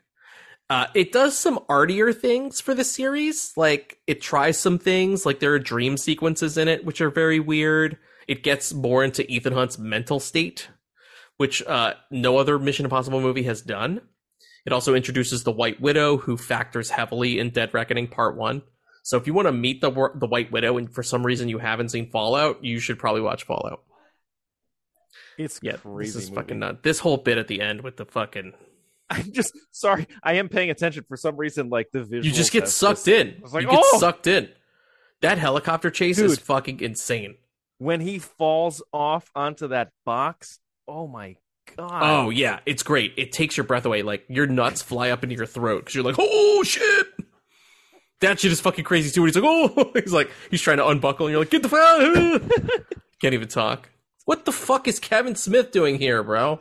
Uh, 0.69 0.87
it 0.95 1.13
does 1.13 1.39
some 1.39 1.61
artier 1.69 2.13
things 2.13 2.61
for 2.61 2.75
the 2.75 2.83
series. 2.85 3.53
Like 3.57 3.99
it 4.07 4.21
tries 4.21 4.59
some 4.59 4.79
things, 4.79 5.25
like 5.25 5.39
there 5.39 5.53
are 5.55 5.59
dream 5.61 5.97
sequences 5.97 6.59
in 6.59 6.67
it, 6.67 6.85
which 6.85 7.01
are 7.01 7.11
very 7.11 7.39
weird. 7.39 7.99
It 8.27 8.43
gets 8.43 8.75
more 8.75 9.05
into 9.05 9.31
Ethan 9.31 9.53
Hunt's 9.53 9.79
mental 9.79 10.19
state, 10.19 10.69
which 11.37 11.63
uh, 11.63 11.95
no 12.11 12.39
other 12.39 12.59
Mission 12.59 12.85
Impossible 12.85 13.21
movie 13.21 13.45
has 13.45 13.63
done. 13.63 14.01
It 14.65 14.73
also 14.73 14.95
introduces 14.97 15.45
the 15.45 15.53
White 15.53 15.81
Widow, 15.81 16.17
who 16.17 16.37
factors 16.37 16.91
heavily 16.91 17.39
in 17.39 17.51
Dead 17.51 17.73
Reckoning 17.73 18.09
Part 18.09 18.37
One. 18.37 18.63
So 19.05 19.17
if 19.17 19.29
you 19.29 19.35
want 19.35 19.47
to 19.47 19.53
meet 19.53 19.81
the 19.81 19.93
the 20.17 20.27
White 20.27 20.51
Widow, 20.51 20.79
and 20.79 20.93
for 20.93 21.05
some 21.05 21.25
reason 21.25 21.49
you 21.49 21.59
haven't 21.59 21.91
seen 21.91 22.11
Fallout, 22.11 22.65
you 22.65 22.81
should 22.81 22.99
probably 22.99 23.21
watch 23.21 23.45
Fallout. 23.45 23.85
It's 25.39 25.61
Yeah, 25.63 25.77
crazy. 25.77 26.13
this 26.13 26.25
is 26.25 26.31
movie. 26.31 26.43
fucking 26.43 26.59
nuts. 26.59 26.79
This 26.83 26.99
whole 26.99 27.17
bit 27.19 27.39
at 27.39 27.49
the 27.49 27.61
end 27.61 27.83
with 27.83 27.97
the 27.97 28.05
fucking 28.07 28.53
I'm 29.11 29.31
just 29.33 29.53
sorry. 29.71 30.09
I 30.23 30.35
am 30.35 30.49
paying 30.49 30.71
attention 30.71 31.05
for 31.09 31.17
some 31.17 31.37
reason. 31.37 31.69
Like 31.69 31.91
the 31.93 32.01
visual. 32.03 32.25
you 32.27 32.33
just 32.33 32.51
get 32.53 32.69
sucked 32.69 33.07
in. 33.09 33.39
was 33.41 33.55
like, 33.55 33.63
you 33.63 33.71
get 33.71 33.81
"Oh!" 33.83 33.99
sucked 34.01 34.27
in. 34.27 34.49
That 35.23 35.39
helicopter 35.39 35.91
chase 35.91 36.19
is 36.19 36.39
fucking 36.39 36.81
insane. 36.81 37.37
when 37.79 38.01
he 38.01 38.19
falls 38.19 38.83
off 38.93 39.31
onto 39.35 39.69
that 39.69 39.91
box. 40.05 40.59
Oh 40.89 41.07
my 41.07 41.37
god! 41.77 42.03
Oh 42.03 42.31
yeah, 42.31 42.59
it's 42.67 42.83
great. 42.83 43.15
It 43.17 43.33
takes 43.33 43.57
your 43.57 43.65
breath 43.65 43.87
away. 43.87 44.03
Like 44.03 44.25
your 44.29 44.47
nuts 44.47 44.83
fly 44.83 45.11
up 45.11 45.23
into 45.23 45.37
your 45.37 45.47
throat 45.47 45.85
because 45.85 45.95
you're 45.95 46.05
like, 46.05 46.17
oh 46.19 46.63
shit. 46.65 47.07
That 48.21 48.41
shit 48.41 48.51
is 48.51 48.61
fucking 48.61 48.85
crazy 48.85 49.11
too. 49.11 49.23
And 49.25 49.29
he's 49.29 49.37
like, 49.37 49.45
oh, 49.47 49.91
he's 50.01 50.13
like, 50.13 50.31
he's 50.51 50.61
trying 50.63 50.79
to 50.79 50.87
unbuckle, 50.89 51.27
and 51.27 51.33
you're 51.33 51.41
like, 51.41 51.51
get 51.51 51.63
the 51.63 51.69
fuck. 51.69 51.81
Out. 51.81 52.87
Can't 53.21 53.35
even 53.35 53.49
talk. 53.49 53.91
What 54.27 54.45
the 54.45 54.53
fuck 54.53 54.87
is 54.87 55.01
Kevin 55.01 55.37
Smith 55.37 55.71
doing 55.71 55.99
here, 55.99 56.23
bro? 56.23 56.61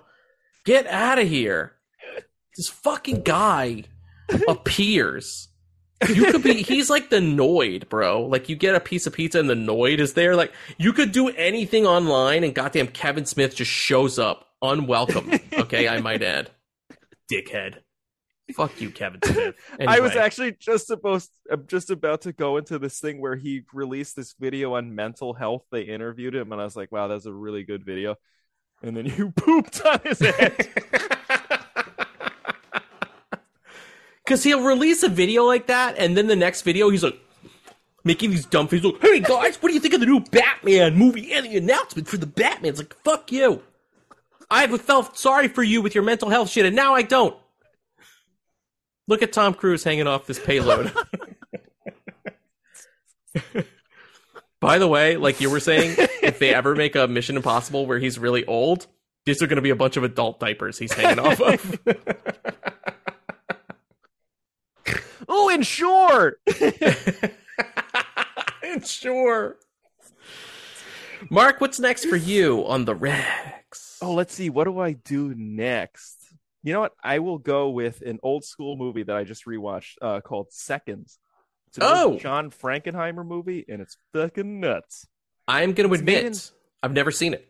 Get 0.66 0.88
out 0.88 1.20
of 1.20 1.28
here. 1.28 1.74
This 2.56 2.70
fucking 2.70 3.24
guy 3.24 3.84
appears. 4.48 5.50
You 6.08 6.32
could 6.32 6.44
be 6.44 6.62
he's 6.62 6.90
like 6.90 7.10
the 7.10 7.18
Noid, 7.18 7.90
bro. 7.90 8.22
Like 8.24 8.50
you 8.50 8.56
get 8.56 8.76
a 8.76 8.80
piece 8.80 9.08
of 9.08 9.14
pizza 9.14 9.40
and 9.40 9.50
the 9.50 9.56
Noid 9.56 10.00
is 10.00 10.14
there. 10.14 10.36
Like 10.36 10.54
you 10.78 10.94
could 10.94 11.12
do 11.12 11.30
anything 11.30 11.86
online 11.88 12.44
and 12.44 12.54
goddamn 12.54 12.88
Kevin 12.88 13.26
Smith 13.26 13.56
just 13.56 13.72
shows 13.72 14.20
up 14.20 14.48
unwelcome. 14.62 15.40
Okay, 15.58 15.88
I 15.88 16.00
might 16.02 16.22
add. 16.22 16.52
Dickhead. 17.32 17.80
Fuck 18.54 18.80
you, 18.80 18.92
Kevin 18.92 19.20
Smith. 19.24 19.56
I 19.88 20.00
was 20.00 20.16
actually 20.16 20.52
just 20.52 20.86
supposed, 20.86 21.32
I'm 21.50 21.66
just 21.66 21.90
about 21.90 22.22
to 22.22 22.34
go 22.34 22.58
into 22.58 22.78
this 22.78 23.00
thing 23.00 23.20
where 23.20 23.36
he 23.36 23.64
released 23.74 24.16
this 24.16 24.36
video 24.40 24.76
on 24.76 24.94
mental 24.94 25.34
health. 25.34 25.64
They 25.72 25.82
interviewed 25.82 26.36
him, 26.36 26.52
and 26.52 26.62
I 26.62 26.64
was 26.64 26.76
like, 26.76 26.92
"Wow, 26.92 27.08
that's 27.08 27.26
a 27.26 27.34
really 27.34 27.64
good 27.64 27.84
video." 27.84 28.16
And 28.84 28.96
then 28.96 29.06
you 29.18 29.32
pooped 29.32 29.82
on 29.86 30.00
his 30.04 30.20
head. 30.20 30.68
Because 34.24 34.44
he'll 34.44 34.64
release 34.64 35.04
a 35.04 35.08
video 35.10 35.44
like 35.44 35.68
that, 35.68 36.00
and 36.00 36.18
then 36.18 36.26
the 36.26 36.36
next 36.36 36.64
video, 36.64 36.90
he's 36.90 37.04
like 37.04 37.20
making 38.04 38.32
these 38.32 38.48
dumb 38.48 38.68
faces. 38.68 38.86
Like, 38.86 39.00
hey 39.00 39.20
guys, 39.20 39.62
what 39.62 39.70
do 39.70 39.76
you 39.76 39.80
think 39.80 39.94
of 39.94 40.00
the 40.00 40.08
new 40.08 40.20
Batman 40.20 40.96
movie 40.96 41.32
and 41.32 41.46
the 41.46 41.58
announcement 41.58 42.08
for 42.08 42.18
the 42.18 42.26
Batman? 42.26 42.72
It's 42.72 42.80
like, 42.80 42.96
fuck 43.04 43.32
you. 43.32 43.62
I've 44.50 44.82
felt 44.82 45.16
sorry 45.16 45.48
for 45.48 45.62
you 45.62 45.80
with 45.84 45.94
your 45.94 46.04
mental 46.04 46.32
health 46.32 46.50
shit, 46.50 46.66
and 46.66 46.76
now 46.76 46.96
I 46.96 47.04
don't. 47.04 47.38
Look 49.08 49.22
at 49.22 49.32
Tom 49.32 49.54
Cruise 49.54 49.84
hanging 49.84 50.08
off 50.08 50.26
this 50.26 50.40
payload. 50.40 50.92
By 54.60 54.80
the 54.80 54.88
way, 54.88 55.18
like 55.18 55.42
you 55.42 55.52
were 55.52 55.60
saying, 55.60 55.96
if 56.24 56.40
they 56.40 56.54
ever 56.54 56.76
make 56.76 56.96
a 56.96 57.08
Mission 57.08 57.36
Impossible 57.36 57.86
where 57.86 58.00
he's 58.00 58.18
really 58.18 58.46
old, 58.46 58.88
these 59.26 59.42
are 59.44 59.48
going 59.48 59.58
to 59.58 59.62
be 59.62 59.70
a 59.70 59.76
bunch 59.76 59.98
of 59.98 60.04
adult 60.04 60.40
diapers 60.40 60.80
he's 60.80 60.94
hanging 60.94 61.20
off 61.20 61.40
of. 61.40 61.80
oh, 65.28 65.50
and 65.50 65.66
sure. 65.66 66.38
sure. 68.84 69.58
Mark, 71.30 71.62
what's 71.62 71.80
next 71.80 72.06
for 72.06 72.16
you 72.16 72.66
on 72.66 72.86
the 72.86 72.96
Rex? 72.96 73.98
Oh, 74.02 74.14
let's 74.14 74.34
see. 74.34 74.50
What 74.50 74.64
do 74.64 74.80
I 74.80 74.94
do 74.94 75.34
next? 75.36 76.25
You 76.66 76.74
know 76.74 76.80
what? 76.80 76.94
I 77.04 77.20
will 77.20 77.38
go 77.38 77.70
with 77.70 78.02
an 78.02 78.20
old 78.24 78.44
school 78.44 78.76
movie 78.76 79.04
that 79.04 79.16
I 79.16 79.24
just 79.24 79.46
rewatched 79.46 79.94
uh, 80.02 80.20
called 80.22 80.52
Seconds. 80.52 81.20
It's 81.68 81.78
Oh. 81.80 82.18
John 82.18 82.50
Frankenheimer 82.50 83.26
movie, 83.26 83.64
and 83.70 83.82
it's 83.82 83.98
fucking 84.14 84.60
nuts. 84.62 85.06
I'm 85.48 85.74
going 85.74 85.88
to 85.88 85.94
admit, 85.94 86.26
in- 86.26 86.34
I've 86.82 86.92
never 86.92 87.12
seen 87.12 87.36
it. 87.36 87.48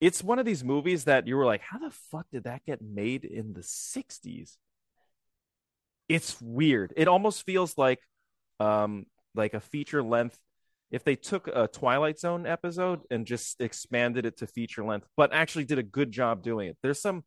It's 0.00 0.22
one 0.22 0.38
of 0.38 0.46
these 0.46 0.62
movies 0.62 1.04
that 1.04 1.26
you 1.26 1.36
were 1.36 1.44
like, 1.46 1.62
how 1.62 1.78
the 1.78 1.90
fuck 2.12 2.26
did 2.30 2.44
that 2.44 2.64
get 2.64 2.80
made 2.80 3.24
in 3.24 3.54
the 3.54 3.60
60s? 3.62 4.56
It's 6.08 6.40
weird. 6.40 6.92
It 6.96 7.08
almost 7.08 7.44
feels 7.44 7.76
like 7.78 8.00
um 8.60 9.06
like 9.34 9.54
a 9.54 9.60
feature 9.60 10.02
length 10.02 10.38
if 10.92 11.02
they 11.02 11.16
took 11.16 11.48
a 11.48 11.66
Twilight 11.66 12.20
Zone 12.20 12.46
episode 12.46 13.00
and 13.10 13.26
just 13.26 13.60
expanded 13.60 14.26
it 14.26 14.36
to 14.38 14.46
feature 14.46 14.84
length, 14.84 15.08
but 15.16 15.32
actually 15.32 15.64
did 15.64 15.78
a 15.80 15.82
good 15.82 16.12
job 16.12 16.42
doing 16.44 16.68
it. 16.68 16.76
There's 16.82 17.00
some 17.00 17.24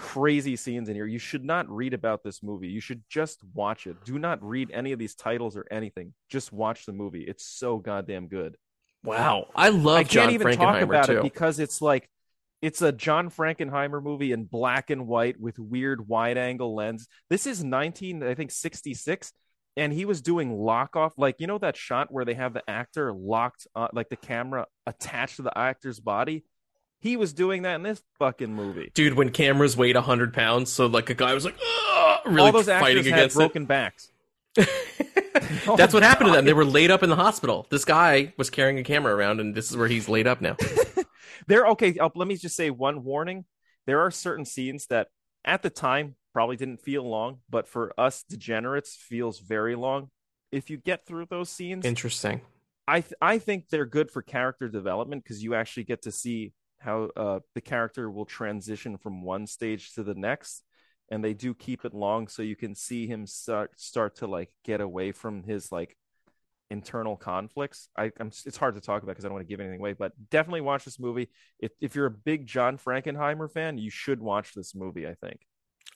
crazy 0.00 0.56
scenes 0.56 0.88
in 0.88 0.94
here. 0.94 1.06
You 1.06 1.18
should 1.18 1.44
not 1.44 1.68
read 1.68 1.92
about 1.92 2.24
this 2.24 2.42
movie. 2.42 2.68
You 2.68 2.80
should 2.80 3.02
just 3.10 3.40
watch 3.52 3.86
it. 3.86 4.02
Do 4.04 4.18
not 4.18 4.42
read 4.42 4.70
any 4.72 4.92
of 4.92 4.98
these 4.98 5.14
titles 5.14 5.56
or 5.56 5.66
anything. 5.70 6.14
Just 6.30 6.52
watch 6.52 6.86
the 6.86 6.92
movie. 6.92 7.22
It's 7.22 7.44
so 7.44 7.76
goddamn 7.76 8.28
good. 8.28 8.56
Wow. 9.04 9.48
I 9.54 9.68
love 9.68 9.98
I 9.98 10.02
can't 10.04 10.10
John 10.10 10.30
even 10.30 10.46
Frankenheimer 10.46 10.56
talk 10.56 10.82
about 10.82 11.06
too. 11.06 11.18
it 11.18 11.22
because 11.22 11.58
it's 11.58 11.82
like 11.82 12.08
it's 12.62 12.80
a 12.80 12.92
John 12.92 13.30
Frankenheimer 13.30 14.02
movie 14.02 14.32
in 14.32 14.44
black 14.44 14.90
and 14.90 15.06
white 15.06 15.38
with 15.38 15.58
weird 15.58 16.08
wide 16.08 16.38
angle 16.38 16.74
lens. 16.74 17.06
This 17.28 17.46
is 17.46 17.62
19, 17.62 18.22
I 18.22 18.34
think 18.34 18.50
66, 18.50 19.32
and 19.76 19.92
he 19.92 20.04
was 20.04 20.20
doing 20.20 20.52
lock 20.52 20.96
off, 20.96 21.12
like 21.16 21.36
you 21.38 21.46
know 21.46 21.58
that 21.58 21.76
shot 21.76 22.08
where 22.10 22.24
they 22.24 22.34
have 22.34 22.52
the 22.52 22.68
actor 22.68 23.12
locked, 23.12 23.66
uh, 23.74 23.88
like 23.92 24.08
the 24.08 24.16
camera 24.16 24.66
attached 24.86 25.36
to 25.36 25.42
the 25.42 25.56
actor's 25.56 26.00
body. 26.00 26.44
He 27.00 27.16
was 27.16 27.32
doing 27.32 27.62
that 27.62 27.76
in 27.76 27.82
this 27.82 28.02
fucking 28.18 28.54
movie. 28.54 28.90
Dude, 28.94 29.14
when 29.14 29.30
cameras 29.30 29.76
weighed 29.76 29.96
100 29.96 30.34
pounds, 30.34 30.70
so 30.70 30.86
like 30.86 31.10
a 31.10 31.14
guy 31.14 31.34
was 31.34 31.44
like, 31.44 31.56
really 32.26 32.40
All 32.40 32.52
those 32.52 32.66
fighting 32.66 33.06
against 33.06 33.36
broken 33.36 33.64
backs. 33.64 34.10
it. 34.56 34.68
That's 35.76 35.94
what 35.94 36.02
happened 36.02 36.28
to 36.28 36.32
them. 36.32 36.44
They 36.44 36.52
were 36.52 36.64
laid 36.64 36.90
up 36.90 37.02
in 37.02 37.10
the 37.10 37.16
hospital. 37.16 37.66
This 37.70 37.84
guy 37.84 38.34
was 38.36 38.50
carrying 38.50 38.78
a 38.78 38.84
camera 38.84 39.14
around, 39.14 39.40
and 39.40 39.54
this 39.54 39.70
is 39.70 39.76
where 39.76 39.88
he's 39.88 40.08
laid 40.08 40.26
up 40.26 40.40
now. 40.40 40.56
There, 41.46 41.66
okay. 41.68 41.98
Uh, 41.98 42.10
let 42.14 42.28
me 42.28 42.36
just 42.36 42.54
say 42.54 42.70
one 42.70 43.02
warning. 43.02 43.44
There 43.86 44.00
are 44.00 44.10
certain 44.10 44.44
scenes 44.44 44.86
that, 44.86 45.08
at 45.44 45.62
the 45.62 45.70
time, 45.70 46.14
probably 46.32 46.56
didn't 46.56 46.82
feel 46.82 47.02
long, 47.02 47.38
but 47.48 47.66
for 47.66 47.92
us 47.98 48.22
degenerates, 48.28 48.94
feels 48.94 49.40
very 49.40 49.74
long. 49.74 50.10
If 50.52 50.70
you 50.70 50.76
get 50.76 51.06
through 51.06 51.26
those 51.26 51.48
scenes, 51.48 51.84
Interesting. 51.84 52.42
I 52.86 53.00
th- 53.00 53.14
I 53.22 53.38
think 53.38 53.68
they're 53.68 53.86
good 53.86 54.10
for 54.10 54.20
character 54.22 54.68
development 54.68 55.24
because 55.24 55.42
you 55.42 55.54
actually 55.54 55.84
get 55.84 56.02
to 56.02 56.12
see 56.12 56.52
how 56.80 57.10
uh, 57.16 57.40
the 57.54 57.60
character 57.60 58.10
will 58.10 58.24
transition 58.24 58.96
from 58.96 59.22
one 59.22 59.46
stage 59.46 59.94
to 59.94 60.02
the 60.02 60.14
next, 60.14 60.62
and 61.10 61.22
they 61.22 61.34
do 61.34 61.54
keep 61.54 61.84
it 61.84 61.94
long 61.94 62.26
so 62.28 62.42
you 62.42 62.56
can 62.56 62.74
see 62.74 63.06
him 63.06 63.26
start 63.26 63.78
start 63.80 64.16
to 64.16 64.26
like 64.26 64.50
get 64.64 64.80
away 64.80 65.12
from 65.12 65.42
his 65.44 65.70
like 65.70 65.96
internal 66.70 67.16
conflicts. 67.16 67.88
I, 67.96 68.12
I'm 68.18 68.28
it's 68.46 68.56
hard 68.56 68.76
to 68.76 68.80
talk 68.80 69.02
about 69.02 69.12
because 69.12 69.24
I 69.24 69.28
don't 69.28 69.34
want 69.34 69.46
to 69.46 69.52
give 69.52 69.60
anything 69.60 69.80
away, 69.80 69.92
but 69.92 70.12
definitely 70.30 70.62
watch 70.62 70.84
this 70.84 70.98
movie. 70.98 71.28
If 71.58 71.72
if 71.80 71.94
you're 71.94 72.06
a 72.06 72.10
big 72.10 72.46
John 72.46 72.78
Frankenheimer 72.78 73.50
fan, 73.50 73.78
you 73.78 73.90
should 73.90 74.20
watch 74.20 74.54
this 74.54 74.74
movie. 74.74 75.06
I 75.06 75.14
think. 75.14 75.40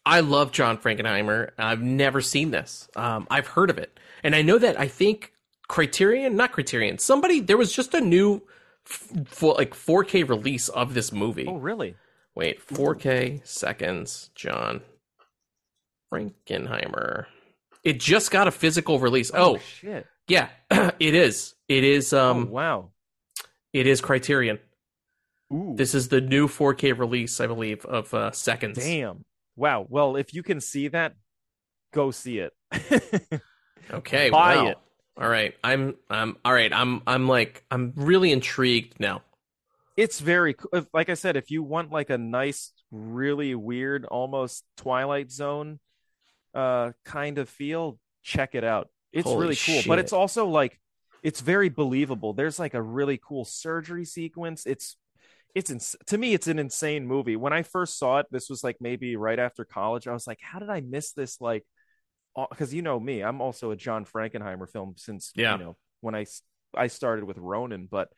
I 0.07 0.21
love 0.21 0.53
John 0.53 0.77
Frankenheimer. 0.77 1.53
I've 1.57 1.81
never 1.81 2.21
seen 2.21 2.51
this. 2.51 2.89
Um, 2.95 3.27
I've 3.31 3.47
heard 3.47 3.71
of 3.71 3.79
it, 3.79 3.99
and 4.23 4.35
I 4.35 4.43
know 4.43 4.59
that 4.59 4.79
I 4.79 4.87
think 4.87 5.33
Criterion, 5.69 6.37
not 6.37 6.53
Criterion, 6.53 6.99
somebody 6.99 7.41
there 7.41 7.57
was 7.57 7.73
just 7.73 7.95
a 7.95 8.01
new, 8.01 8.43
f- 8.89 9.27
for 9.27 9.55
like 9.55 9.75
4K 9.75 10.29
release 10.29 10.69
of 10.69 10.95
this 10.95 11.13
movie. 11.13 11.47
Oh, 11.49 11.57
really? 11.57 11.97
Wait, 12.35 12.67
4K 12.67 13.47
seconds, 13.47 14.31
John 14.35 14.83
Frankenheimer. 16.13 17.27
It 17.83 18.01
just 18.01 18.31
got 18.31 18.49
a 18.49 18.51
physical 18.51 18.99
release. 18.99 19.31
Oh, 19.35 19.59
shit! 19.59 20.07
yeah, 20.29 20.49
it 20.71 21.15
is. 21.15 21.55
It 21.69 21.85
is. 21.85 22.13
Oh, 22.13 22.31
Um, 22.31 22.51
wow. 22.51 22.91
it 23.73 23.87
is 23.87 24.01
Criterion. 24.01 24.59
Ooh, 25.53 25.75
This 25.77 25.95
is 25.95 26.09
the 26.09 26.21
new 26.21 26.49
4K 26.49 26.99
release, 26.99 27.41
I 27.41 27.47
believe, 27.47 27.85
of 27.85 28.13
uh, 28.15 28.31
seconds. 28.33 28.79
damn. 28.79 29.25
Wow. 29.57 29.87
Well, 29.89 30.17
if 30.17 30.35
you 30.35 30.43
can 30.43 30.61
see 30.61 30.89
that, 30.89 31.15
go 31.93 32.11
see 32.11 32.39
it. 32.41 32.53
Okay, 33.93 34.31
Buy 34.31 34.57
wow. 34.57 34.67
it. 34.69 34.79
All 35.17 35.29
right, 35.29 35.55
I'm, 35.63 35.97
I'm, 36.11 36.37
all 36.45 36.53
right. 36.53 36.73
I'm, 36.73 37.03
I'm 37.07 37.29
like, 37.29 37.65
I'm 37.71 37.93
really 37.97 38.33
intrigued 38.33 38.99
now. 38.99 39.23
it's 39.97 40.21
very 40.21 40.57
like 40.93 41.09
I 41.09 41.15
said. 41.15 41.37
If 41.37 41.51
you 41.51 41.63
want 41.63 41.93
like 41.93 42.11
a 42.11 42.19
nice, 42.19 42.73
really 42.91 43.55
weird, 43.55 44.05
almost 44.05 44.65
Twilight 44.77 45.31
Zone, 45.31 45.79
uh, 46.55 46.93
kind 47.05 47.39
of 47.39 47.49
feel, 47.49 47.99
check 48.23 48.55
it 48.55 48.65
out. 48.65 48.89
It's 49.13 49.25
Holy 49.29 49.41
really 49.41 49.57
cool, 49.57 49.81
shit. 49.83 49.89
but 49.89 49.99
it's 49.99 50.13
also 50.13 50.47
like, 50.47 50.81
it's 51.23 51.41
very 51.41 51.69
believable. 51.69 52.33
There's 52.33 52.59
like 52.59 52.75
a 52.75 52.83
really 52.83 53.19
cool 53.23 53.45
surgery 53.45 54.05
sequence. 54.05 54.67
It's, 54.67 54.97
it's 55.55 55.71
ins- 55.71 55.97
to 56.07 56.19
me, 56.19 56.35
it's 56.35 56.49
an 56.49 56.59
insane 56.59 57.07
movie. 57.07 57.37
When 57.37 57.53
I 57.53 57.63
first 57.63 57.99
saw 57.99 58.19
it, 58.19 58.27
this 58.33 58.51
was 58.51 58.65
like 58.65 58.79
maybe 58.81 59.15
right 59.17 59.39
after 59.39 59.65
college. 59.65 60.09
I 60.09 60.13
was 60.13 60.27
like, 60.27 60.41
how 60.43 60.59
did 60.59 60.71
I 60.71 60.81
miss 60.81 61.13
this? 61.13 61.41
Like, 61.41 61.65
because 62.51 62.75
you 62.75 62.83
know 62.83 62.99
me, 62.99 63.23
I'm 63.23 63.41
also 63.41 63.71
a 63.71 63.77
John 63.77 64.05
Frankenheimer 64.05 64.69
film 64.69 64.95
since 64.97 65.33
Yeah. 65.37 65.57
you 65.57 65.65
know 65.65 65.77
when 66.01 66.15
I 66.15 66.27
I 66.77 66.89
started 66.89 67.25
with 67.25 67.39
Ronin, 67.39 67.89
but 67.91 68.09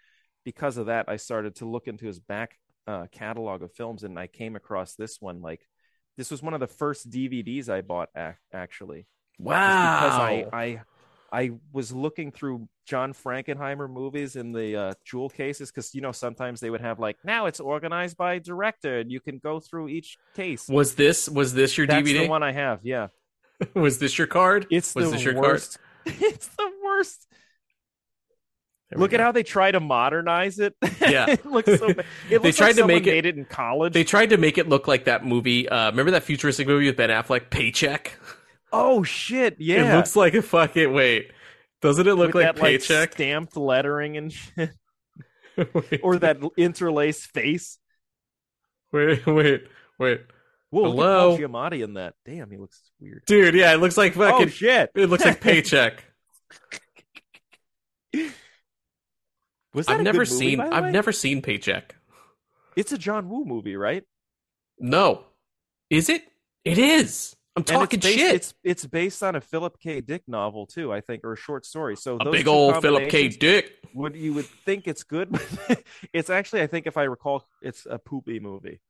because 0.44 0.76
of 0.76 0.86
that, 0.86 1.08
I 1.08 1.16
started 1.16 1.56
to 1.56 1.66
look 1.68 1.88
into 1.88 2.06
his 2.06 2.18
back 2.20 2.56
uh, 2.86 3.06
catalog 3.12 3.62
of 3.62 3.72
films, 3.74 4.02
and 4.04 4.18
I 4.18 4.26
came 4.28 4.56
across 4.56 4.94
this 4.94 5.20
one. 5.20 5.42
Like, 5.42 5.60
this 6.16 6.30
was 6.30 6.42
one 6.42 6.54
of 6.54 6.60
the 6.60 6.66
first 6.68 7.10
DVDs 7.10 7.68
I 7.68 7.80
bought. 7.82 8.08
Ac- 8.16 8.36
actually, 8.52 9.06
Wow. 9.38 10.00
because 10.00 10.18
I 10.18 10.46
I 10.52 10.80
I 11.32 11.50
was 11.72 11.92
looking 11.92 12.30
through 12.32 12.68
John 12.86 13.12
Frankenheimer 13.12 13.90
movies 13.90 14.36
in 14.36 14.52
the 14.52 14.76
uh, 14.76 14.94
jewel 15.04 15.28
cases 15.28 15.70
because 15.70 15.94
you 15.94 16.00
know 16.00 16.12
sometimes 16.12 16.60
they 16.60 16.70
would 16.70 16.80
have 16.80 16.98
like 17.00 17.16
now 17.24 17.46
it's 17.46 17.60
organized 17.60 18.16
by 18.16 18.38
director, 18.38 19.00
and 19.00 19.10
you 19.10 19.20
can 19.20 19.38
go 19.38 19.60
through 19.60 19.88
each 19.88 20.16
case. 20.34 20.66
was 20.68 20.94
this, 20.94 21.28
was 21.28 21.52
this 21.52 21.76
your 21.76 21.86
That's 21.88 22.08
DVD? 22.08 22.20
the 22.22 22.28
one 22.28 22.42
I 22.44 22.52
have. 22.52 22.80
Yeah. 22.84 23.08
was 23.74 23.98
this 23.98 24.18
your 24.18 24.26
card? 24.26 24.66
It's 24.70 24.94
was 24.94 25.06
the 25.06 25.16
this 25.16 25.24
your 25.24 25.40
worst. 25.40 25.78
it's 26.06 26.48
the 26.48 26.70
worst. 26.84 27.26
There 28.90 29.00
Look 29.00 29.12
at 29.12 29.18
how 29.20 29.32
they 29.32 29.42
try 29.42 29.72
to 29.72 29.80
modernize 29.80 30.58
it. 30.60 30.74
Yeah. 31.00 31.26
it 31.30 31.44
looks 31.44 31.78
so 31.78 31.88
bad. 31.92 32.06
It 32.30 32.40
They 32.42 32.52
tried 32.52 32.68
like 32.68 32.76
to 32.76 32.86
make 32.86 33.06
it- 33.06 33.10
made 33.10 33.26
it 33.26 33.36
in 33.36 33.44
college. 33.44 33.92
They 33.94 34.04
tried 34.04 34.30
to 34.30 34.36
make 34.36 34.58
it 34.58 34.68
look 34.68 34.86
like 34.86 35.06
that 35.06 35.24
movie. 35.26 35.68
Uh, 35.68 35.90
remember 35.90 36.12
that 36.12 36.22
futuristic 36.22 36.66
movie 36.68 36.86
with 36.86 36.96
Ben 36.96 37.10
Affleck, 37.10 37.50
Paycheck? 37.50 38.18
oh 38.72 39.02
shit! 39.02 39.56
Yeah, 39.58 39.92
It 39.92 39.96
looks 39.96 40.14
like 40.16 40.34
a 40.34 40.42
fucking 40.42 40.92
wait. 40.92 41.32
Doesn't 41.82 42.06
it 42.06 42.14
look 42.14 42.34
With 42.34 42.44
like 42.44 42.54
that, 42.54 42.60
Paycheck? 42.62 43.12
stamped 43.12 43.56
lettering 43.56 44.16
and 44.16 44.32
shit, 44.32 44.70
or 46.02 46.18
that 46.18 46.38
interlaced 46.56 47.30
face. 47.32 47.78
wait, 48.92 49.26
wait, 49.26 49.64
wait, 49.98 50.20
Whoa, 50.70 50.82
look 50.90 50.96
Hello? 50.96 51.38
Giamatti 51.38 51.84
in 51.84 51.94
that. 51.94 52.14
Damn, 52.24 52.50
he 52.50 52.56
looks 52.56 52.80
weird. 53.00 53.22
dude. 53.26 53.54
Yeah, 53.54 53.72
it 53.72 53.76
looks 53.78 53.96
like 53.96 54.16
oh, 54.16 54.20
fucking. 54.20 54.48
oh 54.48 54.50
shit! 54.50 54.90
it 54.94 55.08
looks 55.08 55.24
like 55.24 55.40
Paycheck. 55.40 56.04
Was 59.74 59.86
that 59.86 59.98
I've 59.98 60.02
never 60.02 60.18
movie, 60.18 60.30
seen. 60.30 60.60
I've 60.60 60.92
never 60.92 61.12
seen 61.12 61.42
Paycheck. 61.42 61.94
It's 62.76 62.92
a 62.92 62.98
John 62.98 63.28
Woo 63.28 63.44
movie, 63.44 63.76
right? 63.76 64.04
No, 64.78 65.24
is 65.90 66.08
it? 66.08 66.22
It 66.64 66.78
is. 66.78 67.36
I'm 67.54 67.64
talking 67.64 67.98
it's 67.98 68.06
based, 68.06 68.18
shit. 68.18 68.34
It's 68.34 68.54
it's 68.64 68.86
based 68.86 69.22
on 69.22 69.36
a 69.36 69.40
Philip 69.40 69.78
K. 69.78 70.00
Dick 70.00 70.24
novel 70.26 70.66
too, 70.66 70.92
I 70.92 71.00
think, 71.00 71.24
or 71.24 71.32
a 71.32 71.36
short 71.36 71.64
story. 71.64 71.96
So 71.96 72.16
a 72.20 72.24
those 72.24 72.32
big 72.32 72.48
old 72.48 72.82
Philip 72.82 73.08
K. 73.08 73.28
Dick. 73.28 73.72
would 73.96 74.14
you 74.14 74.34
would 74.34 74.44
think 74.44 74.86
it's 74.86 75.02
good 75.04 75.34
it's 76.12 76.28
actually 76.28 76.60
i 76.60 76.66
think 76.66 76.86
if 76.86 76.96
i 76.96 77.04
recall 77.04 77.44
it's 77.62 77.86
a 77.88 77.98
poopy 77.98 78.38
movie 78.38 78.80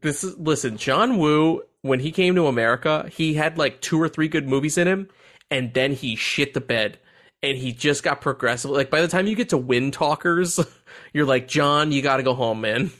This 0.00 0.24
is 0.24 0.36
listen, 0.38 0.76
John 0.76 1.18
Woo. 1.18 1.62
When 1.82 1.98
he 2.00 2.12
came 2.12 2.34
to 2.36 2.46
America, 2.46 3.08
he 3.12 3.34
had 3.34 3.58
like 3.58 3.80
two 3.80 4.00
or 4.00 4.08
three 4.08 4.28
good 4.28 4.48
movies 4.48 4.78
in 4.78 4.86
him, 4.86 5.08
and 5.50 5.74
then 5.74 5.92
he 5.92 6.14
shit 6.14 6.54
the 6.54 6.60
bed, 6.60 6.98
and 7.42 7.58
he 7.58 7.72
just 7.72 8.02
got 8.04 8.20
progressive. 8.20 8.70
Like 8.70 8.90
by 8.90 9.00
the 9.00 9.08
time 9.08 9.26
you 9.26 9.34
get 9.34 9.48
to 9.48 9.58
Wind 9.58 9.92
Talkers, 9.92 10.60
you're 11.12 11.26
like, 11.26 11.48
John, 11.48 11.90
you 11.90 12.00
got 12.02 12.18
to 12.18 12.22
go 12.22 12.34
home, 12.34 12.60
man. 12.60 12.92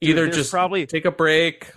Either 0.00 0.24
there's 0.24 0.36
just 0.36 0.50
probably- 0.50 0.86
take 0.86 1.04
a 1.04 1.10
break. 1.10 1.70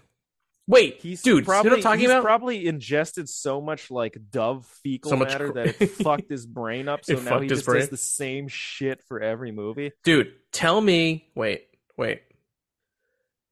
Wait, 0.67 0.99
he's 1.01 1.21
dude, 1.21 1.43
probably 1.43 1.65
you 1.65 1.69
know 1.71 1.75
what 1.75 1.77
I'm 1.79 1.83
talking 1.83 1.99
he's 2.01 2.09
about? 2.11 2.23
probably 2.23 2.67
ingested 2.67 3.27
so 3.27 3.59
much 3.59 3.91
like 3.91 4.15
dove 4.29 4.65
fecal 4.83 5.09
So 5.09 5.17
matter 5.17 5.47
cr- 5.47 5.53
that 5.53 5.81
it 5.81 5.87
fucked 6.03 6.29
his 6.29 6.45
brain 6.45 6.87
up 6.87 7.03
so 7.03 7.15
now 7.15 7.41
he 7.41 7.49
just 7.49 7.65
brain. 7.65 7.79
does 7.81 7.89
the 7.89 7.97
same 7.97 8.47
shit 8.47 9.01
for 9.07 9.19
every 9.19 9.51
movie 9.51 9.91
dude, 10.05 10.31
tell 10.53 10.79
me. 10.79 11.27
Wait, 11.35 11.63
wait. 11.97 12.21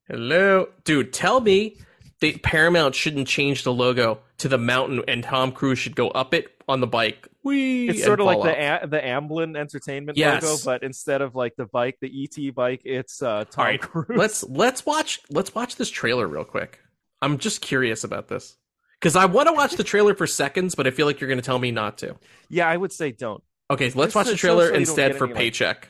Hello, 0.10 0.68
dude. 0.84 1.14
Tell 1.14 1.40
me 1.40 1.78
that 2.22 2.42
Paramount 2.44 2.96
shouldn't 2.96 3.28
change 3.28 3.64
the 3.64 3.72
logo 3.74 4.20
to 4.40 4.48
the 4.48 4.58
mountain, 4.58 5.04
and 5.08 5.24
Tom 5.24 5.52
Cruise 5.52 5.80
should 5.80 5.96
go 5.96 6.10
up 6.10 6.34
it 6.34 6.48
on 6.68 6.80
the 6.82 6.88
bike. 6.88 7.28
Whee, 7.44 7.90
it's 7.90 8.04
sort 8.04 8.20
of 8.20 8.26
like 8.26 8.42
the 8.42 8.84
a- 8.84 8.88
the 8.88 8.98
amblin 9.00 9.58
entertainment 9.58 10.18
Yes. 10.18 10.44
logo 10.44 10.58
but 10.66 10.84
instead 10.84 11.22
of 11.22 11.36
like 11.36 11.56
the 11.56 11.66
bike 11.66 11.98
the 12.02 12.12
et 12.24 12.54
bike 12.54 12.82
it's 12.84 13.22
uh 13.24 13.46
tom 13.50 13.64
right, 13.66 13.82
cruise 13.82 14.18
let's 14.18 14.44
let's 14.44 14.86
watch 14.86 15.22
let's 15.30 15.56
watch 15.56 15.78
this 15.78 15.90
trailer 15.90 16.28
real 16.28 16.44
quick. 16.44 16.80
I'm 17.22 17.38
just 17.38 17.62
curious 17.62 18.04
about 18.04 18.28
this 18.28 18.58
because 19.00 19.16
I 19.16 19.26
want 19.26 19.48
to 19.48 19.54
watch 19.54 19.74
the 19.78 19.86
trailer 19.86 20.14
for 20.16 20.28
seconds, 20.28 20.76
but 20.76 20.86
I 20.86 20.92
feel 20.92 21.06
like 21.06 21.22
you're 21.22 21.30
going 21.30 21.40
to 21.40 21.46
tell 21.46 21.60
me 21.60 21.72
not 21.72 21.98
to. 22.00 22.18
yeah 22.50 22.68
i 22.68 22.76
would 22.76 22.92
say 22.92 23.12
don't 23.12 23.42
Okay, 23.72 23.90
so 23.92 24.00
let's 24.00 24.10
Just 24.14 24.16
watch 24.16 24.28
the 24.28 24.36
trailer 24.36 24.68
so 24.70 24.74
instead 24.74 25.16
for 25.16 25.26
any, 25.26 25.34
like- 25.36 25.42
Paycheck, 25.44 25.88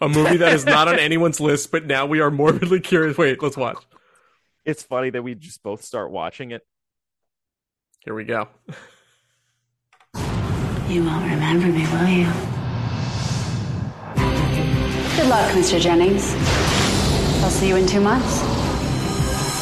a 0.00 0.08
movie 0.08 0.38
that 0.38 0.52
is 0.52 0.64
not 0.64 0.88
on 0.88 0.98
anyone's 0.98 1.40
list, 1.40 1.70
but 1.70 1.86
now 1.86 2.06
we 2.06 2.20
are 2.20 2.30
morbidly 2.30 2.80
curious. 2.80 3.16
Wait, 3.18 3.42
let's 3.42 3.56
watch. 3.56 3.84
it's 4.64 4.82
funny 4.82 5.10
that 5.10 5.22
we 5.22 5.34
just 5.34 5.62
both 5.62 5.82
start 5.84 6.10
watching 6.10 6.50
it 6.50 6.66
Here 8.04 8.14
we 8.14 8.24
go. 8.24 8.48
You 10.88 11.04
won't 11.04 11.28
remember 11.28 11.66
me, 11.66 11.84
will 11.92 12.08
you? 12.08 12.26
Good 15.16 15.28
luck, 15.28 15.50
Mr. 15.52 15.80
Jennings. 15.80 16.32
I'll 17.42 17.50
see 17.50 17.68
you 17.68 17.76
in 17.76 17.86
two 17.86 18.00
months. 18.00 18.40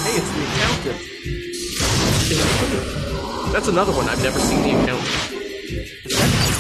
hey 0.05 0.17
it's 0.17 0.31
the 0.33 0.43
accountant 0.45 0.99
That's 3.53 3.69
another 3.69 3.93
one 3.93 4.09
I've 4.09 4.23
never 4.23 4.39
seen. 4.39 4.63
The 4.63 4.83
account. 4.83 5.03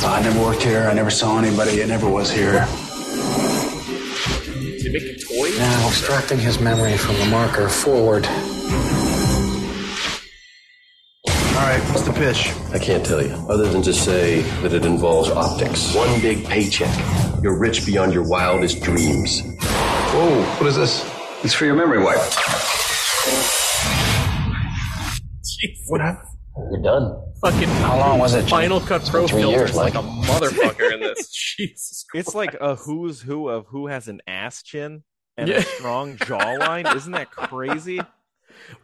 I 0.06 0.20
never 0.22 0.40
worked 0.40 0.62
here. 0.62 0.82
I 0.82 0.92
never 0.92 1.10
saw 1.10 1.38
anybody. 1.38 1.82
I 1.82 1.86
never 1.86 2.08
was 2.08 2.30
here. 2.30 2.66
They 4.94 5.00
make 5.00 5.16
a 5.16 5.18
toy. 5.18 5.50
Now 5.58 5.88
extracting 5.88 6.38
his 6.38 6.60
memory 6.60 6.96
from 6.96 7.16
the 7.16 7.26
marker 7.26 7.68
forward. 7.68 8.24
All 8.26 8.32
right, 11.70 11.80
what's 11.90 12.02
the 12.02 12.12
pitch? 12.12 12.52
I 12.72 12.78
can't 12.78 13.04
tell 13.04 13.20
you, 13.20 13.32
other 13.48 13.68
than 13.68 13.82
to 13.82 13.92
say 13.92 14.42
that 14.62 14.72
it 14.72 14.84
involves 14.84 15.30
optics. 15.30 15.92
One 15.96 16.20
big 16.20 16.46
paycheck. 16.46 16.94
You're 17.42 17.58
rich 17.58 17.84
beyond 17.84 18.12
your 18.12 18.22
wildest 18.28 18.82
dreams. 18.82 19.42
Whoa, 19.60 20.42
what 20.58 20.66
is 20.68 20.76
this? 20.76 21.04
It's 21.42 21.54
for 21.54 21.64
your 21.64 21.74
memory 21.74 21.98
wipe. 21.98 22.18
What 25.86 26.02
happened? 26.02 26.28
You're 26.70 26.82
done. 26.82 27.33
Fucking 27.44 27.68
How 27.68 27.98
long 27.98 28.18
was 28.20 28.32
it? 28.34 28.48
Final 28.48 28.80
Cut 28.80 29.04
Pro 29.04 29.26
Three 29.26 29.42
filters 29.42 29.58
years, 29.58 29.74
like 29.76 29.92
Mike. 29.94 30.02
a 30.04 30.06
motherfucker 30.06 30.94
in 30.94 31.00
this. 31.00 31.28
Jesus 31.56 32.04
Christ. 32.08 32.28
It's 32.28 32.34
like 32.34 32.54
a 32.58 32.74
who's 32.74 33.20
who 33.20 33.50
of 33.50 33.66
who 33.66 33.86
has 33.88 34.08
an 34.08 34.22
ass 34.26 34.62
chin 34.62 35.02
and 35.36 35.48
Yeah. 35.50 35.56
a 35.58 35.62
strong 35.62 36.16
jawline. 36.16 36.94
Isn't 36.96 37.12
that 37.12 37.30
crazy? 37.30 38.00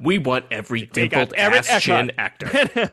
We 0.00 0.18
want 0.18 0.46
every 0.50 0.84
dimpled 0.84 1.32
Aaron 1.36 1.58
ass 1.58 1.68
Eckhart. 1.68 1.82
chin 1.82 2.12
actor. 2.18 2.90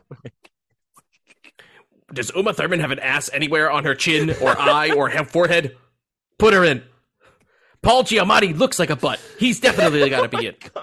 Oh 2.10 2.14
Does 2.14 2.30
Uma 2.34 2.54
Thurman 2.54 2.80
have 2.80 2.90
an 2.92 3.00
ass 3.00 3.28
anywhere 3.32 3.70
on 3.70 3.84
her 3.84 3.94
chin 3.94 4.30
or 4.40 4.58
eye 4.58 4.92
or 4.96 5.10
have 5.10 5.28
forehead? 5.28 5.76
Put 6.38 6.54
her 6.54 6.64
in. 6.64 6.82
Paul 7.82 8.04
Giamatti 8.04 8.56
looks 8.56 8.78
like 8.78 8.88
a 8.90 8.96
butt. 8.96 9.20
He's 9.38 9.60
definitely 9.60 10.08
got 10.08 10.30
to 10.30 10.34
be 10.38 10.46
oh 10.46 10.50
in. 10.50 10.82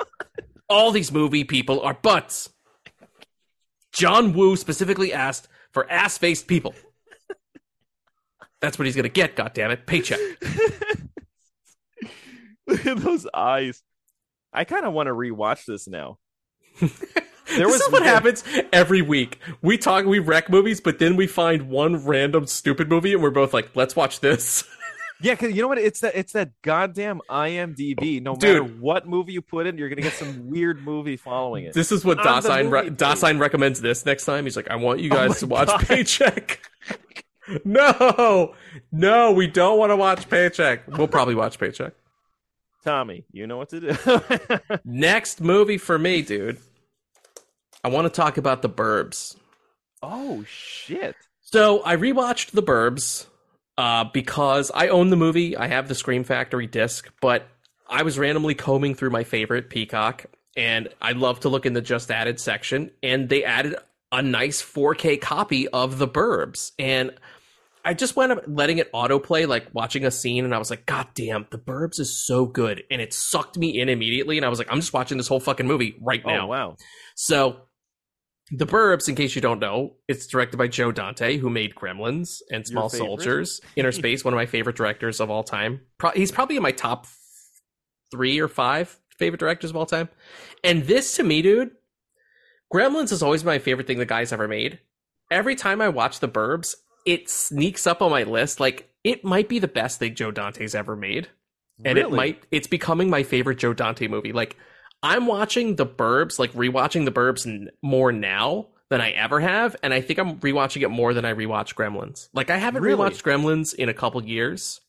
All 0.69 0.91
these 0.91 1.11
movie 1.11 1.43
people 1.45 1.81
are 1.81 1.95
butts. 1.95 2.49
John 3.95 4.33
Woo 4.33 4.55
specifically 4.55 5.13
asked 5.13 5.47
for 5.71 5.89
ass-faced 5.89 6.47
people. 6.47 6.75
That's 8.61 8.79
what 8.79 8.85
he's 8.85 8.95
gonna 8.95 9.09
get. 9.09 9.35
God 9.35 9.53
damn 9.53 9.71
it, 9.71 9.85
paycheck. 9.85 10.19
Look 12.67 12.85
at 12.85 12.97
those 12.97 13.27
eyes. 13.33 13.83
I 14.51 14.63
kind 14.63 14.85
of 14.85 14.93
want 14.93 15.07
to 15.07 15.13
rewatch 15.13 15.65
this 15.65 15.87
now. 15.87 16.17
There 17.47 17.67
this 17.67 17.73
was 17.73 17.81
is 17.81 17.91
what 17.91 18.03
happens 18.03 18.43
every 18.73 19.03
week. 19.03 19.39
We 19.61 19.77
talk, 19.77 20.05
we 20.05 20.19
wreck 20.19 20.49
movies, 20.49 20.81
but 20.81 20.97
then 20.97 21.15
we 21.15 21.27
find 21.27 21.69
one 21.69 22.03
random 22.03 22.47
stupid 22.47 22.89
movie, 22.89 23.13
and 23.13 23.21
we're 23.21 23.29
both 23.29 23.53
like, 23.53 23.75
"Let's 23.75 23.95
watch 23.95 24.19
this." 24.19 24.63
Yeah, 25.21 25.33
because 25.33 25.55
you 25.55 25.61
know 25.61 25.69
what? 25.69 25.77
It's 25.77 26.01
that 26.01 26.15
it's 26.15 26.33
that 26.33 26.51
goddamn 26.61 27.21
IMDb. 27.29 28.21
No 28.21 28.35
Dude. 28.35 28.63
matter 28.63 28.73
what 28.79 29.07
movie 29.07 29.31
you 29.33 29.41
put 29.41 29.65
in, 29.65 29.77
you're 29.77 29.87
gonna 29.89 30.01
get 30.01 30.13
some 30.13 30.49
weird 30.49 30.83
movie 30.83 31.15
following 31.17 31.65
it. 31.65 31.73
This 31.73 31.91
is 31.91 32.03
what 32.03 32.19
On 32.19 32.41
the 32.41 32.49
Dasein, 32.49 32.71
re- 32.71 32.89
Dasein 32.89 33.39
recommends 33.39 33.79
this 33.81 34.05
next 34.05 34.25
time. 34.25 34.43
He's 34.43 34.55
like, 34.57 34.69
I 34.69 34.75
want 34.75 34.99
you 34.99 35.09
Oh 35.11 35.15
guys 35.15 35.29
my 35.29 35.35
to 35.35 35.47
watch 35.47 35.67
God. 35.67 35.87
Paycheck. 35.87 36.59
no, 37.65 38.53
no, 38.91 39.31
we 39.31 39.47
don't 39.47 39.77
want 39.79 39.91
to 39.91 39.95
watch 39.95 40.29
Paycheck. 40.29 40.87
We'll 40.87 41.07
probably 41.07 41.35
watch 41.35 41.59
Paycheck. 41.59 41.93
Tommy, 42.83 43.25
you 43.31 43.47
know 43.47 43.57
what 43.57 43.69
to 43.69 43.79
do. 43.79 44.79
Next 44.85 45.41
movie 45.41 45.77
for 45.77 45.97
me, 45.97 46.21
dude. 46.23 46.57
I 47.83 47.87
want 47.89 48.05
to 48.05 48.09
talk 48.15 48.37
about 48.37 48.61
The 48.61 48.69
Burbs. 48.69 49.35
oh 50.03 50.43
shit! 50.47 51.15
So 51.41 51.81
I 51.85 51.95
rewatched 51.95 52.51
The 52.51 52.63
Burbs 52.63 53.27
uh, 53.77 54.05
because 54.05 54.71
I 54.73 54.87
own 54.87 55.09
the 55.09 55.15
movie. 55.15 55.57
I 55.57 55.67
have 55.67 55.87
the 55.87 55.95
Scream 55.95 56.23
Factory 56.23 56.67
disc, 56.67 57.09
but 57.21 57.47
I 57.87 58.03
was 58.03 58.17
randomly 58.17 58.55
combing 58.55 58.95
through 58.95 59.11
my 59.11 59.23
favorite 59.23 59.69
Peacock, 59.69 60.25
and 60.55 60.89
I 61.01 61.11
love 61.11 61.41
to 61.41 61.49
look 61.49 61.65
in 61.65 61.73
the 61.73 61.81
just 61.81 62.11
added 62.11 62.39
section, 62.39 62.91
and 63.03 63.29
they 63.29 63.43
added 63.43 63.75
a 64.11 64.21
nice 64.21 64.61
4K 64.61 65.19
copy 65.19 65.67
of 65.67 65.97
The 65.97 66.07
Burbs, 66.07 66.71
and 66.79 67.11
I 67.83 67.93
just 67.93 68.15
went 68.15 68.31
up 68.31 68.43
letting 68.47 68.79
it 68.79 68.91
autoplay, 68.93 69.47
like 69.47 69.67
watching 69.73 70.05
a 70.05 70.11
scene, 70.11 70.43
and 70.43 70.55
I 70.55 70.57
was 70.57 70.71
like, 70.71 70.87
God 70.87 71.07
damn, 71.13 71.45
The 71.51 71.59
Burbs 71.59 71.99
is 71.99 72.25
so 72.25 72.45
good, 72.45 72.83
and 72.89 72.99
it 73.01 73.13
sucked 73.13 73.57
me 73.57 73.79
in 73.79 73.89
immediately, 73.89 74.37
and 74.37 74.45
I 74.45 74.49
was 74.49 74.57
like, 74.57 74.71
I'm 74.71 74.79
just 74.79 74.93
watching 74.93 75.17
this 75.17 75.27
whole 75.27 75.39
fucking 75.39 75.67
movie 75.67 75.95
right 76.01 76.25
now. 76.25 76.45
Oh 76.45 76.47
wow! 76.47 76.77
So, 77.15 77.61
The 78.51 78.65
Burbs, 78.65 79.09
in 79.09 79.15
case 79.15 79.35
you 79.35 79.41
don't 79.41 79.59
know, 79.59 79.93
it's 80.07 80.27
directed 80.27 80.57
by 80.57 80.67
Joe 80.67 80.91
Dante, 80.91 81.37
who 81.37 81.49
made 81.49 81.73
Gremlins 81.73 82.41
and 82.51 82.65
Small? 82.65 82.89
Soldiers. 82.89 83.59
Inner 83.75 83.91
Space, 83.93 84.23
one 84.23 84.33
of 84.33 84.37
my 84.37 84.45
favorite 84.45 84.75
directors 84.75 85.19
of 85.19 85.31
all 85.31 85.43
time. 85.43 85.81
Pro- 85.97 86.11
he's 86.11 86.31
probably 86.31 86.55
in 86.55 86.63
my 86.63 86.71
top 86.71 87.07
three 88.11 88.39
or 88.39 88.47
five 88.47 88.99
favorite 89.17 89.39
directors 89.39 89.71
of 89.71 89.75
all 89.75 89.87
time. 89.87 90.09
And 90.63 90.83
this, 90.83 91.15
to 91.15 91.23
me, 91.23 91.41
dude, 91.41 91.71
Gremlins 92.73 93.11
is 93.11 93.23
always 93.23 93.43
my 93.43 93.57
favorite 93.57 93.87
thing 93.87 93.97
the 93.97 94.05
guy's 94.05 94.31
ever 94.31 94.47
made. 94.47 94.79
Every 95.31 95.55
time 95.55 95.81
I 95.81 95.89
watch 95.89 96.19
The 96.19 96.29
Burbs, 96.29 96.75
it 97.05 97.29
sneaks 97.29 97.87
up 97.87 98.01
on 98.01 98.11
my 98.11 98.23
list. 98.23 98.59
Like, 98.59 98.89
it 99.03 99.23
might 99.23 99.49
be 99.49 99.57
the 99.57 99.67
best 99.67 99.99
thing 99.99 100.13
Joe 100.13 100.31
Dante's 100.31 100.75
ever 100.75 100.95
made 100.95 101.29
and 101.83 101.97
it 101.97 102.11
might 102.11 102.43
it's 102.51 102.67
becoming 102.67 103.09
my 103.09 103.23
favorite 103.23 103.57
Joe 103.57 103.73
Dante 103.73 104.07
movie. 104.07 104.31
Like 104.31 104.55
I'm 105.05 105.27
watching 105.27 105.75
The 105.75 105.85
Burbs, 105.85 106.39
like 106.39 106.51
rewatching 106.53 107.05
The 107.05 107.11
Burbs 107.11 107.45
n- 107.45 107.69
more 107.83 108.11
now 108.11 108.67
than 108.89 109.01
I 109.01 109.11
ever 109.11 109.39
have, 109.39 109.75
and 109.83 109.93
I 109.93 110.01
think 110.01 110.19
I'm 110.19 110.39
rewatching 110.39 110.81
it 110.81 110.89
more 110.89 111.13
than 111.13 111.25
I 111.25 111.33
rewatch 111.33 111.75
Gremlins. 111.75 112.27
Like 112.33 112.49
I 112.49 112.57
haven't 112.57 112.81
Really? 112.83 112.97
rewatched 113.11 113.23
Gremlins 113.23 113.73
in 113.75 113.89
a 113.89 113.93
couple 113.93 114.23
years. 114.25 114.81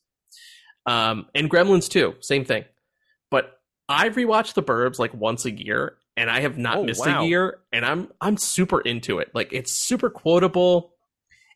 Um 0.87 1.27
and 1.35 1.51
Gremlins 1.51 1.89
too, 1.89 2.15
same 2.21 2.45
thing. 2.45 2.65
But 3.31 3.59
I 3.89 4.09
rewatch 4.11 4.55
The 4.55 4.63
Burbs 4.63 4.99
like 4.99 5.13
once 5.15 5.45
a 5.45 5.51
year 5.51 5.97
and 6.17 6.31
I 6.31 6.41
have 6.41 6.57
not 6.57 6.79
Oh, 6.79 6.85
missed 6.85 7.07
wow. 7.07 7.23
a 7.23 7.27
year 7.27 7.59
and 7.73 7.85
I'm 7.85 8.09
I'm 8.21 8.37
super 8.37 8.81
into 8.81 9.19
it. 9.19 9.31
Like 9.35 9.53
it's 9.53 9.73
super 9.73 10.11
quotable. 10.11 10.93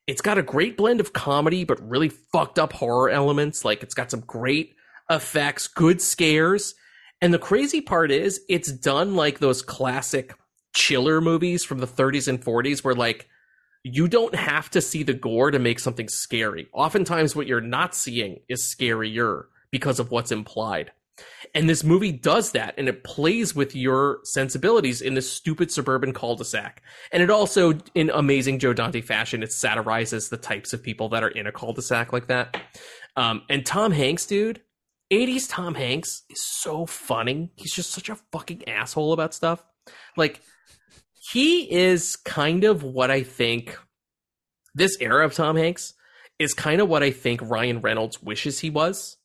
It's 0.07 0.21
got 0.23 0.39
a 0.39 0.43
great 0.43 0.77
blend 0.77 1.01
of 1.01 1.13
comedy 1.13 1.65
but 1.65 1.81
really 1.89 2.09
fucked 2.09 2.59
up 2.59 2.73
horror 2.73 3.09
elements. 3.11 3.65
Like 3.65 3.83
it's 3.83 3.95
got 3.95 4.11
some 4.11 4.21
great 4.21 4.75
effects, 5.09 5.67
good 5.69 6.01
scares. 6.03 6.75
And 7.23 7.35
the 7.35 7.39
crazy 7.39 7.81
part 7.81 8.11
is, 8.11 8.41
it's 8.49 8.73
done 8.73 9.15
like 9.15 9.39
those 9.39 9.63
classic 9.63 10.35
chiller 10.75 11.21
movies 11.21 11.65
from 11.65 11.79
the 11.79 11.87
30s 11.87 12.29
and 12.29 12.41
40s 12.41 12.85
where 12.85 12.95
like 12.95 13.29
you 13.83 14.09
don't 14.09 14.35
have 14.35 14.71
to 14.71 14.81
see 14.81 15.03
the 15.03 15.15
gore 15.15 15.51
to 15.51 15.59
make 15.59 15.79
something 15.79 16.09
scary. 16.09 16.69
Oftentimes 16.73 17.35
what 17.35 17.47
you're 17.47 17.61
not 17.61 17.95
seeing 17.95 18.41
is 18.49 18.63
scarier 18.63 19.45
because 19.71 19.99
of 19.99 20.11
what's 20.11 20.33
implied. 20.33 20.93
And 21.55 21.69
this 21.69 21.85
movie 21.85 22.13
does 22.13 22.53
that 22.53 22.75
and 22.79 22.89
it 22.89 23.05
plays 23.05 23.55
with 23.55 23.75
your 23.75 24.21
sensibilities 24.25 25.01
in 25.01 25.15
this 25.15 25.31
stupid 25.31 25.71
suburban 25.71 26.13
cul-de-sac. 26.13 26.83
And 27.13 27.23
it 27.23 27.31
also, 27.31 27.75
in 27.95 28.11
amazing 28.11 28.59
Joe 28.59 28.73
Dante 28.73 29.01
fashion, 29.01 29.43
it 29.43 29.53
satirizes 29.53 30.29
the 30.29 30.37
types 30.37 30.73
of 30.73 30.83
people 30.83 31.09
that 31.11 31.23
are 31.23 31.29
in 31.29 31.47
a 31.47 31.53
cul-de-sac 31.53 32.13
like 32.13 32.29
that. 32.29 32.61
Um, 33.17 33.43
and 33.49 33.67
Tom 33.67 33.93
Hanks, 33.93 34.27
dude, 34.27 34.63
80s 35.13 35.49
Tom 35.49 35.75
Hanks 35.75 36.23
is 36.31 36.45
so 36.45 36.87
funny. 36.87 37.53
He's 37.57 37.75
just 37.75 37.91
such 37.91 38.09
a 38.09 38.17
fucking 38.33 38.69
asshole 38.69 39.13
about 39.13 39.35
stuff. 39.35 39.65
Like, 40.17 40.41
he 41.33 41.71
is 41.71 42.17
kind 42.17 42.65
of 42.65 42.83
what 42.83 43.11
I 43.11 43.23
think 43.23 43.79
this 44.75 44.97
era 45.01 45.25
of 45.25 45.35
Tom 45.35 45.57
Hanks 45.57 45.95
is 46.39 46.55
kind 46.55 46.81
of 46.81 46.89
what 46.89 47.03
I 47.03 47.11
think 47.11 47.41
Ryan 47.43 47.81
Reynolds 47.81 48.23
wishes 48.23 48.61
he 48.61 48.71
was. 48.71 49.19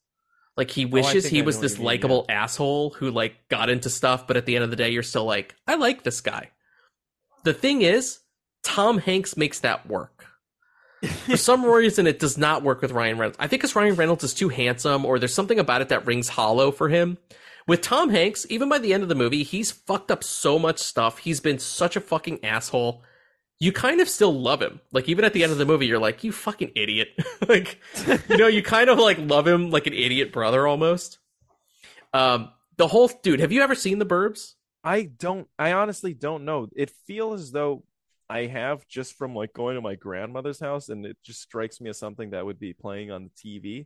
Like 0.58 0.72
he 0.72 0.86
wishes 0.86 1.24
think 1.24 1.34
he 1.34 1.42
I 1.42 1.46
was 1.46 1.60
this 1.60 1.80
likable 1.80 2.26
asshole 2.30 2.92
who 2.92 3.12
like 3.12 3.48
got 3.50 3.70
into 3.70 3.90
stuff, 3.90 4.28
but 4.28 4.38
at 4.38 4.46
the 4.46 4.56
end 4.56 4.64
of 4.64 4.70
the 4.70 4.76
day, 4.76 4.90
you're 4.90 5.04
still 5.04 5.26
like, 5.26 5.56
I 5.68 5.76
like 5.76 6.04
this 6.04 6.22
guy. 6.22 6.52
The 7.44 7.54
thing 7.54 7.82
is, 7.82 8.20
Tom 8.64 8.98
Hanks 8.98 9.38
makes 9.38 9.60
that 9.62 9.88
work. 9.88 10.28
For 11.06 11.38
some 11.38 11.66
reason, 11.66 12.08
it 12.08 12.20
does 12.20 12.38
not 12.38 12.64
work 12.64 12.82
with 12.82 12.92
Ryan 12.92 13.18
Reynolds. 13.18 13.38
I 13.40 13.48
think 13.48 13.62
because 13.62 13.76
Ryan 13.76 13.96
Reynolds 13.96 14.24
is 14.24 14.34
too 14.34 14.50
handsome, 14.50 15.06
or 15.06 15.20
there's 15.20 15.34
something 15.34 15.60
about 15.60 15.82
it 15.82 15.90
that 15.90 16.06
rings 16.06 16.30
hollow 16.30 16.72
for 16.72 16.90
him. 16.90 17.18
With 17.68 17.82
Tom 17.82 18.10
Hanks, 18.10 18.46
even 18.50 18.70
by 18.70 18.78
the 18.78 18.94
end 18.94 19.04
of 19.04 19.10
the 19.10 19.16
movie, 19.16 19.44
he's 19.44 19.72
fucked 19.72 20.12
up 20.12 20.24
so 20.24 20.60
much 20.60 20.80
stuff. 20.80 21.18
He's 21.18 21.40
been 21.40 21.58
such 21.58 21.96
a 21.96 22.02
fucking 22.02 22.44
asshole. 22.46 23.02
You 23.60 23.72
kind 23.72 24.02
of 24.02 24.10
still 24.10 24.34
love 24.34 24.62
him. 24.62 24.82
Like 24.92 25.10
even 25.10 25.26
at 25.26 25.34
the 25.34 25.42
end 25.42 25.52
of 25.52 25.58
the 25.58 25.66
movie, 25.66 25.88
you're 25.88 25.98
like, 25.98 26.24
you 26.24 26.32
fucking 26.32 26.72
idiot. 26.76 27.10
like, 27.48 27.80
you 28.30 28.38
know, 28.38 28.48
you 28.48 28.62
kind 28.62 28.90
of 28.90 29.00
like 29.00 29.18
love 29.18 29.48
him 29.48 29.72
like 29.72 29.88
an 29.88 29.94
idiot 29.94 30.32
brother 30.32 30.68
almost. 30.68 31.18
Um, 32.14 32.50
the 32.78 32.88
whole 32.88 33.10
dude. 33.24 33.40
Have 33.40 33.52
you 33.52 33.62
ever 33.62 33.76
seen 33.76 33.98
The 33.98 34.06
Burbs? 34.06 34.54
I 34.84 35.04
don't. 35.04 35.48
I 35.58 35.74
honestly 35.74 36.14
don't 36.14 36.46
know. 36.46 36.68
It 36.76 36.92
feels 37.08 37.42
as 37.42 37.52
though 37.52 37.84
I 38.30 38.48
have 38.48 38.88
just 38.88 39.18
from 39.18 39.36
like 39.36 39.54
going 39.54 39.76
to 39.76 39.82
my 39.82 39.96
grandmother's 39.96 40.60
house, 40.60 40.90
and 40.90 41.06
it 41.06 41.18
just 41.24 41.42
strikes 41.42 41.80
me 41.80 41.90
as 41.90 42.00
something 42.00 42.32
that 42.32 42.46
would 42.46 42.60
be 42.60 42.74
playing 42.74 43.12
on 43.12 43.30
the 43.30 43.30
TV. 43.30 43.86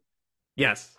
Yes. 0.55 0.95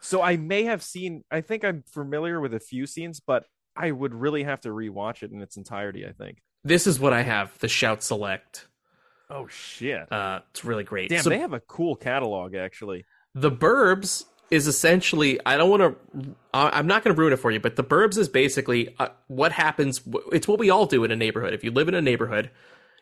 So 0.00 0.22
I 0.22 0.36
may 0.36 0.64
have 0.64 0.82
seen. 0.82 1.24
I 1.30 1.40
think 1.40 1.64
I'm 1.64 1.82
familiar 1.92 2.40
with 2.40 2.54
a 2.54 2.60
few 2.60 2.86
scenes, 2.86 3.20
but 3.20 3.44
I 3.76 3.90
would 3.90 4.14
really 4.14 4.44
have 4.44 4.60
to 4.62 4.68
rewatch 4.68 5.22
it 5.22 5.32
in 5.32 5.40
its 5.40 5.56
entirety. 5.56 6.06
I 6.06 6.12
think. 6.12 6.38
This 6.62 6.86
is 6.86 6.98
what 7.00 7.12
I 7.12 7.22
have. 7.22 7.58
The 7.58 7.68
Shout 7.68 8.02
Select. 8.02 8.68
Oh 9.30 9.46
shit! 9.48 10.10
Uh, 10.12 10.40
it's 10.50 10.64
really 10.64 10.84
great. 10.84 11.10
Damn, 11.10 11.22
So- 11.22 11.30
they 11.30 11.38
have 11.38 11.52
a 11.52 11.60
cool 11.60 11.96
catalog 11.96 12.54
actually. 12.54 13.04
The 13.34 13.50
Burbs 13.50 14.24
is 14.50 14.66
essentially 14.68 15.40
I 15.44 15.56
don't 15.56 15.70
want 15.70 15.82
to 15.82 16.34
I'm 16.52 16.86
not 16.86 17.02
going 17.02 17.14
to 17.16 17.20
ruin 17.20 17.32
it 17.32 17.38
for 17.38 17.50
you, 17.50 17.58
but 17.58 17.74
The 17.76 17.82
Burbs 17.82 18.18
is 18.18 18.28
basically 18.28 18.94
uh, 18.98 19.08
what 19.26 19.50
happens 19.52 20.02
it's 20.32 20.46
what 20.46 20.58
we 20.58 20.70
all 20.70 20.86
do 20.86 21.02
in 21.04 21.10
a 21.10 21.16
neighborhood. 21.16 21.54
If 21.54 21.64
you 21.64 21.70
live 21.70 21.88
in 21.88 21.94
a 21.94 22.02
neighborhood, 22.02 22.50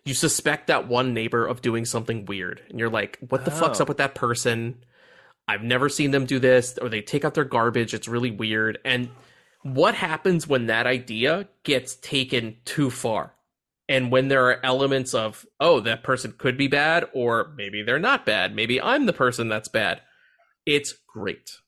you 0.05 0.15
suspect 0.15 0.67
that 0.67 0.89
one 0.89 1.15
neighbor 1.15 1.47
of 1.47 1.63
doing 1.63 1.85
something 1.85 2.25
weird 2.27 2.63
and 2.69 2.79
you're 2.79 2.91
like, 2.91 3.19
"What 3.29 3.45
the 3.45 3.51
fuck's 3.51 3.81
Oh. 3.81 3.83
up 3.83 3.89
with 3.89 3.99
that 3.99 4.15
person?" 4.15 4.85
I've 5.49 5.63
never 5.63 5.89
seen 5.89 6.13
them 6.13 6.25
do 6.27 6.39
this 6.39 6.79
or 6.79 6.89
they 6.89 7.03
take 7.03 7.25
out 7.25 7.35
their 7.35 7.45
garbage. 7.45 7.95
It's 7.95 8.07
really 8.09 8.31
weird. 8.31 8.79
And 8.85 9.11
what 9.63 9.95
happens 9.95 10.47
when 10.47 10.67
that 10.67 10.87
idea 10.87 11.49
gets 11.65 11.97
taken 11.97 12.59
too 12.65 12.91
far? 12.91 13.35
And 13.89 14.11
when 14.13 14.29
there 14.29 14.47
are 14.47 14.65
elements 14.65 15.13
of, 15.15 15.45
oh, 15.61 15.81
that 15.81 16.05
person 16.05 16.33
could 16.39 16.57
be 16.57 16.69
bad, 16.69 17.09
or 17.13 17.53
maybe 17.57 17.83
they're 17.83 17.99
not 17.99 18.25
bad. 18.25 18.55
Maybe 18.55 18.81
I'm 18.81 19.07
the 19.07 19.13
person 19.13 19.49
that's 19.49 19.69
bad. 19.69 20.01
It's 20.65 20.95
great. 21.07 21.59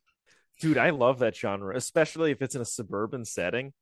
Dude, 0.61 0.79
I 0.79 0.90
love 0.90 1.18
that 1.18 1.37
genre, 1.37 1.77
especially 1.77 2.31
if 2.31 2.40
it's 2.40 2.55
in 2.55 2.62
a 2.62 2.64
suburban 2.64 3.25
setting. 3.25 3.73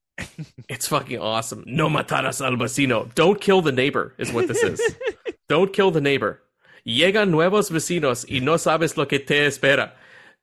It's 0.68 0.88
fucking 0.88 1.18
awesome. 1.18 1.64
No 1.66 1.88
mataras 1.88 2.44
al 2.44 2.52
vecino. 2.52 3.12
Don't 3.14 3.40
kill 3.40 3.62
the 3.62 3.72
neighbor, 3.72 4.14
is 4.18 4.32
what 4.32 4.48
this 4.48 4.62
is. 4.62 4.80
Don't 5.48 5.72
kill 5.72 5.90
the 5.90 6.00
neighbor. 6.00 6.40
Llegan 6.86 7.30
nuevos 7.30 7.70
vecinos 7.70 8.24
y 8.28 8.40
no 8.40 8.54
sabes 8.54 8.96
lo 8.96 9.06
que 9.06 9.18
te 9.18 9.46
espera. 9.46 9.92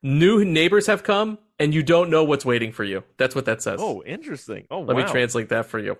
New 0.01 0.45
neighbors 0.45 0.87
have 0.87 1.03
come 1.03 1.37
and 1.59 1.73
you 1.73 1.83
don't 1.83 2.09
know 2.09 2.23
what's 2.23 2.45
waiting 2.45 2.71
for 2.71 2.83
you. 2.85 3.03
That's 3.17 3.35
what 3.35 3.45
that 3.45 3.61
says. 3.61 3.79
Oh, 3.81 4.01
interesting. 4.05 4.65
Oh, 4.71 4.79
Let 4.81 4.95
wow. 4.95 5.03
me 5.03 5.11
translate 5.11 5.49
that 5.49 5.65
for 5.65 5.77
you. 5.77 5.97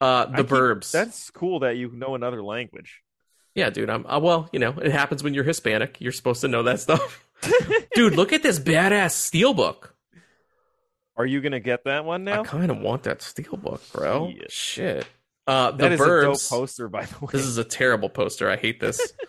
Uh, 0.00 0.26
I 0.28 0.36
the 0.36 0.42
keep- 0.42 0.48
Burbs. 0.48 0.90
That's 0.90 1.30
cool 1.30 1.60
that 1.60 1.76
you 1.76 1.90
know 1.90 2.14
another 2.14 2.42
language. 2.42 3.02
Yeah, 3.54 3.70
dude. 3.70 3.88
I'm 3.88 4.04
uh, 4.06 4.18
well. 4.18 4.48
You 4.52 4.58
know, 4.58 4.74
it 4.82 4.90
happens 4.90 5.22
when 5.22 5.32
you're 5.32 5.44
Hispanic. 5.44 6.00
You're 6.00 6.12
supposed 6.12 6.40
to 6.42 6.48
know 6.48 6.64
that 6.64 6.80
stuff. 6.80 7.24
dude, 7.94 8.14
look 8.16 8.32
at 8.32 8.42
this 8.42 8.58
badass 8.58 9.12
steelbook. 9.14 9.90
Are 11.16 11.26
you 11.26 11.40
gonna 11.40 11.60
get 11.60 11.84
that 11.84 12.04
one 12.04 12.24
now? 12.24 12.40
I 12.42 12.44
kind 12.44 12.70
of 12.70 12.78
want 12.78 13.04
that 13.04 13.20
steelbook, 13.20 13.92
bro. 13.92 14.32
Shit. 14.48 14.52
Shit. 14.52 15.06
Uh, 15.46 15.70
the 15.72 15.76
That 15.76 15.92
is 15.92 16.00
a 16.00 16.04
dope 16.22 16.38
poster, 16.48 16.88
by 16.88 17.04
the 17.04 17.16
way. 17.20 17.28
This 17.32 17.44
is 17.44 17.58
a 17.58 17.64
terrible 17.64 18.08
poster. 18.08 18.50
I 18.50 18.56
hate 18.56 18.80
this. 18.80 19.12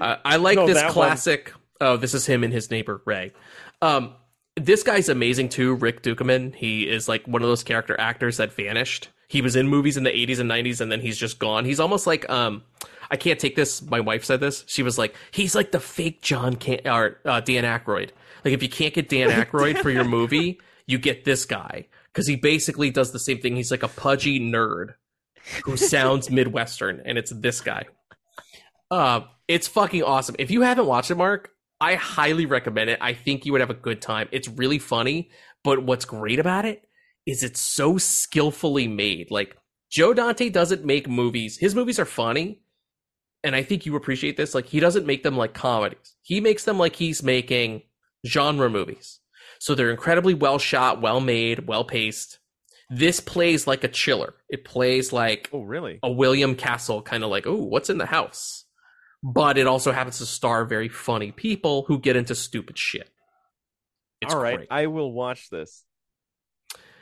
Uh, 0.00 0.16
I 0.24 0.36
like 0.36 0.56
No, 0.56 0.66
this 0.66 0.76
that 0.76 0.86
one- 0.86 0.92
classic. 0.92 1.52
Oh, 1.80 1.96
this 1.96 2.12
is 2.12 2.26
him 2.26 2.42
and 2.44 2.52
his 2.52 2.70
neighbor 2.72 3.00
Ray. 3.06 3.32
Um, 3.80 4.14
this 4.56 4.82
guy's 4.82 5.08
amazing 5.08 5.48
too. 5.48 5.74
Rick 5.76 6.02
Ducommun. 6.02 6.54
He 6.54 6.88
is 6.88 7.08
like 7.08 7.26
one 7.26 7.40
of 7.40 7.48
those 7.48 7.62
character 7.62 7.98
actors 7.98 8.36
that 8.38 8.52
vanished. 8.52 9.08
He 9.28 9.40
was 9.40 9.54
in 9.56 9.68
movies 9.68 9.96
in 9.96 10.02
the 10.02 10.10
80s 10.10 10.38
and 10.40 10.50
90s, 10.50 10.80
and 10.80 10.90
then 10.90 11.00
he's 11.00 11.16
just 11.16 11.38
gone. 11.38 11.64
He's 11.64 11.78
almost 11.80 12.06
like 12.06 12.28
um, 12.28 12.62
I 13.10 13.16
can't 13.16 13.38
take 13.38 13.54
this. 13.56 13.80
My 13.80 14.00
wife 14.00 14.24
said 14.24 14.40
this. 14.40 14.64
She 14.66 14.82
was 14.82 14.98
like, 14.98 15.14
he's 15.30 15.54
like 15.54 15.70
the 15.70 15.80
fake 15.80 16.20
John 16.20 16.56
Can- 16.56 16.86
or 16.86 17.18
uh, 17.24 17.40
Dan 17.40 17.62
Aykroyd. 17.64 18.10
Like 18.44 18.52
if 18.54 18.62
you 18.62 18.68
can't 18.68 18.92
get 18.92 19.08
Dan 19.08 19.30
Aykroyd 19.46 19.78
for 19.82 19.88
your 19.90 20.04
movie, 20.04 20.60
you 20.86 20.98
get 20.98 21.24
this 21.24 21.44
guy 21.44 21.86
because 22.12 22.26
he 22.26 22.36
basically 22.36 22.90
does 22.90 23.12
the 23.12 23.18
same 23.18 23.38
thing. 23.38 23.56
He's 23.56 23.70
like 23.70 23.82
a 23.82 23.88
pudgy 23.88 24.40
nerd 24.40 24.94
who 25.64 25.76
sounds 25.76 26.30
Midwestern, 26.30 27.02
and 27.04 27.18
it's 27.18 27.32
this 27.32 27.60
guy. 27.60 27.84
Uh, 28.90 29.22
it's 29.48 29.68
fucking 29.68 30.02
awesome. 30.02 30.36
If 30.38 30.50
you 30.50 30.62
haven't 30.62 30.86
watched 30.86 31.10
it, 31.10 31.16
Mark, 31.16 31.50
I 31.80 31.94
highly 31.94 32.46
recommend 32.46 32.90
it. 32.90 32.98
I 33.00 33.14
think 33.14 33.44
you 33.44 33.52
would 33.52 33.60
have 33.60 33.70
a 33.70 33.74
good 33.74 34.00
time. 34.00 34.28
It's 34.32 34.48
really 34.48 34.78
funny, 34.78 35.30
but 35.62 35.82
what's 35.82 36.04
great 36.04 36.38
about 36.38 36.64
it 36.64 36.86
is 37.26 37.42
it's 37.42 37.60
so 37.60 37.98
skillfully 37.98 38.88
made. 38.88 39.30
Like 39.30 39.56
Joe 39.90 40.14
Dante 40.14 40.48
doesn't 40.48 40.84
make 40.84 41.08
movies. 41.08 41.58
His 41.58 41.74
movies 41.74 41.98
are 41.98 42.04
funny, 42.04 42.62
and 43.42 43.54
I 43.54 43.62
think 43.62 43.84
you 43.84 43.96
appreciate 43.96 44.36
this. 44.36 44.54
Like 44.54 44.66
he 44.66 44.80
doesn't 44.80 45.06
make 45.06 45.22
them 45.22 45.36
like 45.36 45.54
comedies. 45.54 46.14
He 46.22 46.40
makes 46.40 46.64
them 46.64 46.78
like 46.78 46.96
he's 46.96 47.22
making 47.22 47.82
genre 48.26 48.70
movies. 48.70 49.20
So 49.58 49.74
they're 49.74 49.90
incredibly 49.90 50.34
well 50.34 50.58
shot, 50.58 51.00
well 51.00 51.20
made, 51.20 51.66
well 51.66 51.84
paced. 51.84 52.38
This 52.88 53.20
plays 53.20 53.66
like 53.66 53.82
a 53.84 53.88
chiller. 53.88 54.34
It 54.48 54.64
plays 54.64 55.12
like 55.12 55.48
Oh, 55.52 55.62
really? 55.62 55.98
a 56.02 56.10
William 56.10 56.54
Castle 56.54 57.02
kind 57.02 57.24
of 57.24 57.30
like, 57.30 57.46
oh, 57.46 57.56
what's 57.64 57.90
in 57.90 57.98
the 57.98 58.06
house? 58.06 58.64
But 59.22 59.58
it 59.58 59.66
also 59.66 59.90
happens 59.92 60.18
to 60.18 60.26
star 60.26 60.64
very 60.64 60.88
funny 60.88 61.32
people 61.32 61.84
who 61.88 61.98
get 61.98 62.16
into 62.16 62.34
stupid 62.34 62.78
shit. 62.78 63.10
It's 64.20 64.32
All 64.32 64.40
right, 64.40 64.56
great. 64.58 64.68
I 64.70 64.86
will 64.86 65.12
watch 65.12 65.50
this. 65.50 65.84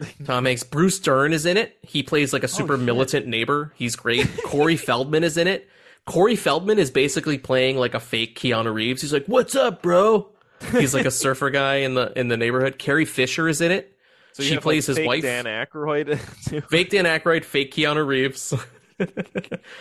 Tom 0.24 0.44
Hanks, 0.46 0.62
Bruce 0.62 0.98
Dern 0.98 1.32
is 1.32 1.46
in 1.46 1.56
it. 1.56 1.76
He 1.82 2.02
plays 2.02 2.32
like 2.32 2.42
a 2.42 2.46
oh, 2.46 2.48
super 2.48 2.74
Oh, 2.74 2.78
militant 2.78 3.26
neighbor. 3.26 3.72
He's 3.76 3.94
great. 3.96 4.26
Corey 4.44 4.76
Feldman 4.78 5.22
is 5.24 5.36
in 5.36 5.46
it. 5.46 5.68
Corey 6.06 6.36
Feldman 6.36 6.78
is 6.78 6.90
basically 6.90 7.38
playing 7.38 7.76
like 7.76 7.94
a 7.94 8.00
fake 8.00 8.38
Keanu 8.38 8.72
Reeves. 8.74 9.00
He's 9.02 9.12
like, 9.12 9.26
"What's 9.26 9.54
up, 9.54 9.82
bro?" 9.82 10.33
He's 10.72 10.94
like 10.94 11.06
a 11.06 11.10
surfer 11.10 11.50
guy 11.50 11.76
in 11.76 11.94
the 11.94 12.12
in 12.18 12.28
the 12.28 12.36
neighborhood. 12.36 12.78
Carrie 12.78 13.04
Fisher 13.04 13.48
is 13.48 13.60
in 13.60 13.70
it. 13.70 13.96
So 14.32 14.42
she 14.42 14.54
have, 14.54 14.62
plays 14.62 14.88
like, 14.88 14.96
his 14.96 14.98
fake 14.98 15.08
wife. 15.08 15.22
Dan 15.22 15.44
Aykroyd. 15.44 16.18
too? 16.48 16.60
Fake 16.62 16.90
Dan 16.90 17.04
Aykroyd, 17.04 17.44
fake 17.44 17.72
Keanu 17.72 18.04
Reeves, 18.06 18.52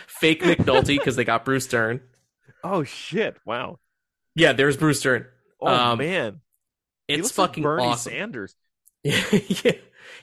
fake 0.06 0.42
McNulty 0.42 0.96
because 0.98 1.16
they 1.16 1.24
got 1.24 1.44
Bruce 1.44 1.66
Dern. 1.66 2.00
oh 2.62 2.84
shit! 2.84 3.36
Wow. 3.44 3.78
Yeah, 4.36 4.52
there's 4.52 4.76
Bruce 4.76 5.00
Dern. 5.00 5.26
Oh 5.60 5.66
Um, 5.66 5.98
man, 5.98 6.40
It's 7.08 7.22
looks 7.22 7.38
like 7.38 7.48
fucking 7.50 7.62
Bernie 7.62 7.84
awesome. 7.84 8.12
Sanders. 8.12 8.54
yeah. 9.02 9.72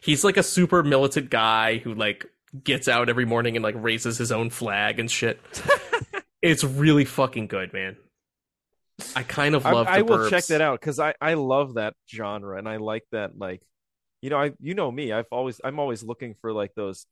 He's 0.02 0.24
like 0.24 0.38
a 0.38 0.44
super 0.44 0.84
militant 0.84 1.30
guy 1.30 1.78
who 1.78 1.94
like 1.94 2.26
gets 2.64 2.88
out 2.88 3.10
every 3.10 3.26
morning 3.26 3.56
and 3.56 3.64
like 3.64 3.76
raises 3.78 4.18
his 4.18 4.32
own 4.32 4.50
flag 4.50 5.00
and 5.00 5.10
shit. 5.10 5.40
it's 6.42 6.64
really 6.64 7.06
fucking 7.06 7.48
good, 7.48 7.72
man. 7.74 7.96
I 9.16 9.24
kind 9.24 9.56
of 9.56 9.66
I, 9.66 9.72
love. 9.72 9.88
I 9.88 10.00
the 10.00 10.06
will 10.06 10.30
check 10.30 10.46
that 10.48 10.62
out 10.62 10.80
because 10.80 11.00
I 11.00 11.14
I 11.22 11.36
love 11.36 11.76
that 11.76 11.96
genre 12.10 12.58
and 12.58 12.68
I 12.68 12.78
like 12.78 13.04
that 13.12 13.38
like, 13.38 13.62
you 14.22 14.30
know 14.30 14.38
I 14.38 14.54
you 14.60 14.74
know 14.74 14.92
me 14.92 15.12
I've 15.12 15.28
always 15.32 15.60
I'm 15.64 15.80
always 15.80 16.04
looking 16.04 16.36
for 16.42 16.54
like 16.54 16.74
those 16.76 17.06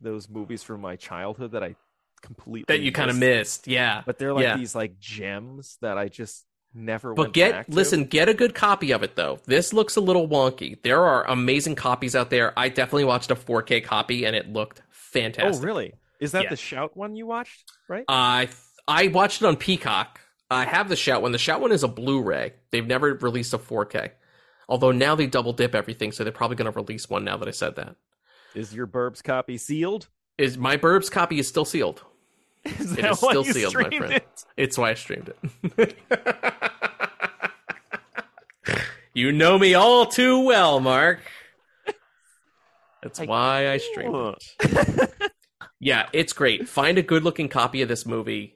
those 0.00 0.28
movies 0.28 0.62
from 0.62 0.80
my 0.80 0.96
childhood 0.96 1.52
that 1.52 1.62
I 1.62 1.76
completely 2.22 2.64
that 2.74 2.80
you 2.80 2.92
kind 2.92 3.10
of 3.10 3.16
missed. 3.16 3.68
Yeah, 3.68 4.02
but 4.06 4.18
they're 4.18 4.32
like 4.32 4.44
yeah. 4.44 4.56
these 4.56 4.74
like 4.74 4.98
gems 4.98 5.76
that 5.82 5.98
I 5.98 6.08
just 6.08 6.44
never. 6.74 7.14
But 7.14 7.32
get 7.32 7.68
listen, 7.68 8.04
get 8.04 8.28
a 8.28 8.34
good 8.34 8.54
copy 8.54 8.92
of 8.92 9.02
it 9.02 9.16
though. 9.16 9.40
This 9.46 9.72
looks 9.72 9.96
a 9.96 10.00
little 10.00 10.28
wonky. 10.28 10.80
There 10.82 11.04
are 11.04 11.26
amazing 11.28 11.74
copies 11.74 12.16
out 12.16 12.30
there. 12.30 12.58
I 12.58 12.68
definitely 12.68 13.04
watched 13.04 13.30
a 13.30 13.36
4K 13.36 13.84
copy 13.84 14.24
and 14.24 14.34
it 14.34 14.52
looked 14.52 14.80
oh, 14.80 14.84
fantastic 14.90 15.62
Oh 15.62 15.66
really? 15.66 15.94
Is 16.20 16.32
that 16.32 16.44
Yeah. 16.44 16.50
the 16.50 16.56
Shout 16.56 16.96
one 16.96 17.16
you 17.16 17.26
watched? 17.26 17.70
Right? 17.88 18.04
I 18.08 18.48
I 18.86 19.08
watched 19.08 19.42
it 19.42 19.46
on 19.46 19.56
Peacock. 19.56 20.20
I 20.52 20.64
have 20.64 20.88
the 20.88 20.96
Shout 20.96 21.22
one. 21.22 21.32
The 21.32 21.38
Shout 21.38 21.60
one 21.60 21.72
is 21.72 21.82
a 21.82 21.88
Blu-ray. 21.88 22.54
They've 22.70 22.86
never 22.86 23.14
released 23.14 23.52
a 23.54 23.58
4K. 23.58 24.10
Although 24.68 24.92
now 24.92 25.14
they 25.14 25.26
double 25.26 25.52
dip 25.52 25.74
everything, 25.74 26.12
so 26.12 26.24
they're 26.24 26.32
probably 26.32 26.56
going 26.56 26.70
to 26.72 26.78
release 26.78 27.08
one 27.10 27.24
now 27.24 27.36
that 27.36 27.48
I 27.48 27.52
said 27.52 27.76
that. 27.76 27.96
Is 28.54 28.74
your 28.74 28.86
Burbs 28.86 29.22
copy 29.22 29.58
sealed? 29.58 30.08
Is 30.38 30.56
my 30.56 30.76
Burbs 30.76 31.10
copy 31.10 31.38
is 31.38 31.48
still 31.48 31.64
sealed? 31.64 32.02
Is 32.64 32.92
It 32.92 33.02
that 33.02 33.10
is 33.12 33.20
why 33.22 33.30
still 33.30 33.44
you 33.46 33.52
sealed, 33.52 33.74
my 33.74 33.82
streamed 33.82 34.04
friend. 34.06 34.12
it? 34.14 34.44
It's 34.56 34.78
why 34.78 34.90
I 34.90 34.94
streamed 34.94 35.32
it. 35.78 35.96
you 39.14 39.32
know 39.32 39.58
me 39.58 39.74
all 39.74 40.06
too 40.06 40.40
well, 40.44 40.78
Mark. 40.80 41.20
That's 43.02 43.18
why 43.20 43.68
I 43.68 43.78
streamed 43.78 44.36
it. 44.60 45.12
Yeah, 45.84 46.08
it's 46.12 46.32
great. 46.32 46.68
Find 46.68 46.96
a 46.96 47.02
good-looking 47.02 47.48
copy 47.48 47.82
of 47.82 47.88
this 47.88 48.06
movie. 48.06 48.54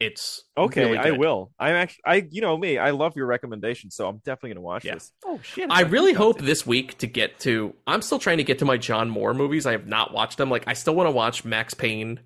It's 0.00 0.44
Okay, 0.56 0.84
really 0.84 0.98
I 0.98 1.10
will. 1.10 1.50
I'm 1.58 1.74
actually, 1.74 2.02
I, 2.06 2.26
you 2.30 2.40
know 2.40 2.56
me, 2.56 2.78
I 2.78 2.90
love 2.90 3.16
your 3.16 3.26
recommendation, 3.26 3.90
so 3.90 4.08
I'm 4.08 4.18
definitely 4.18 4.50
gonna 4.50 4.60
watch 4.60 4.84
Yeah. 4.84 4.94
this. 4.94 5.10
Oh 5.26 5.40
shit! 5.42 5.68
I 5.70 5.82
it's 5.82 5.90
really 5.90 6.12
Peacock. 6.12 6.22
hope 6.36 6.40
this 6.40 6.64
week 6.66 6.98
to 6.98 7.06
get 7.08 7.40
to. 7.40 7.74
I'm 7.86 8.02
still 8.02 8.18
trying 8.20 8.38
to 8.38 8.44
get 8.44 8.60
to 8.60 8.64
my 8.64 8.76
John 8.76 9.10
Moore 9.10 9.34
movies. 9.34 9.66
I 9.66 9.72
have 9.72 9.86
not 9.88 10.12
watched 10.12 10.38
them. 10.38 10.50
Like 10.50 10.64
I 10.68 10.74
still 10.74 10.94
want 10.94 11.08
to 11.08 11.10
watch 11.10 11.44
Max 11.44 11.74
Payne 11.74 12.20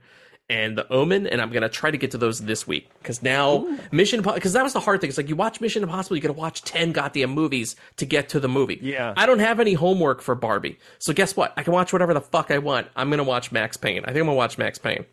and 0.51 0.77
The 0.77 0.87
Omen, 0.93 1.27
and 1.27 1.41
I'm 1.41 1.51
gonna 1.51 1.71
try 1.71 1.91
to 1.91 1.97
get 1.97 2.11
to 2.11 2.19
those 2.19 2.41
this 2.41 2.67
week 2.67 2.91
because 2.99 3.23
now 3.23 3.67
Mission 3.91 4.21
because 4.21 4.53
that 4.53 4.63
was 4.65 4.75
the 4.75 4.81
hard 4.81 5.01
thing. 5.01 5.09
It's 5.09 5.17
like 5.17 5.31
you 5.31 5.37
watch 5.37 5.63
Mission 5.63 5.83
Impossible, 5.83 6.17
you 6.17 6.21
got 6.23 6.29
to 6.29 6.35
watch 6.35 6.61
ten 6.63 6.93
goddamn 6.93 7.31
movies 7.31 7.75
to 7.97 8.05
get 8.05 8.29
to 8.31 8.41
the 8.41 8.49
movie. 8.49 8.81
Yeah. 8.83 9.15
I 9.17 9.25
don't 9.25 9.39
have 9.39 9.61
any 9.61 9.73
homework 9.73 10.21
for 10.21 10.35
Barbie, 10.35 10.79
so 10.99 11.15
guess 11.15 11.35
what? 11.37 11.55
I 11.57 11.63
can 11.63 11.73
watch 11.73 11.91
whatever 11.91 12.13
the 12.13 12.21
fuck 12.21 12.51
I 12.51 12.59
want. 12.59 12.89
I'm 12.97 13.09
gonna 13.09 13.25
watch 13.25 13.51
Max 13.51 13.79
Payne. 13.79 14.03
I 14.05 14.09
think 14.09 14.19
I'm 14.19 14.27
gonna 14.27 14.35
watch 14.35 14.59
Max 14.59 14.79
Payne. 14.79 15.07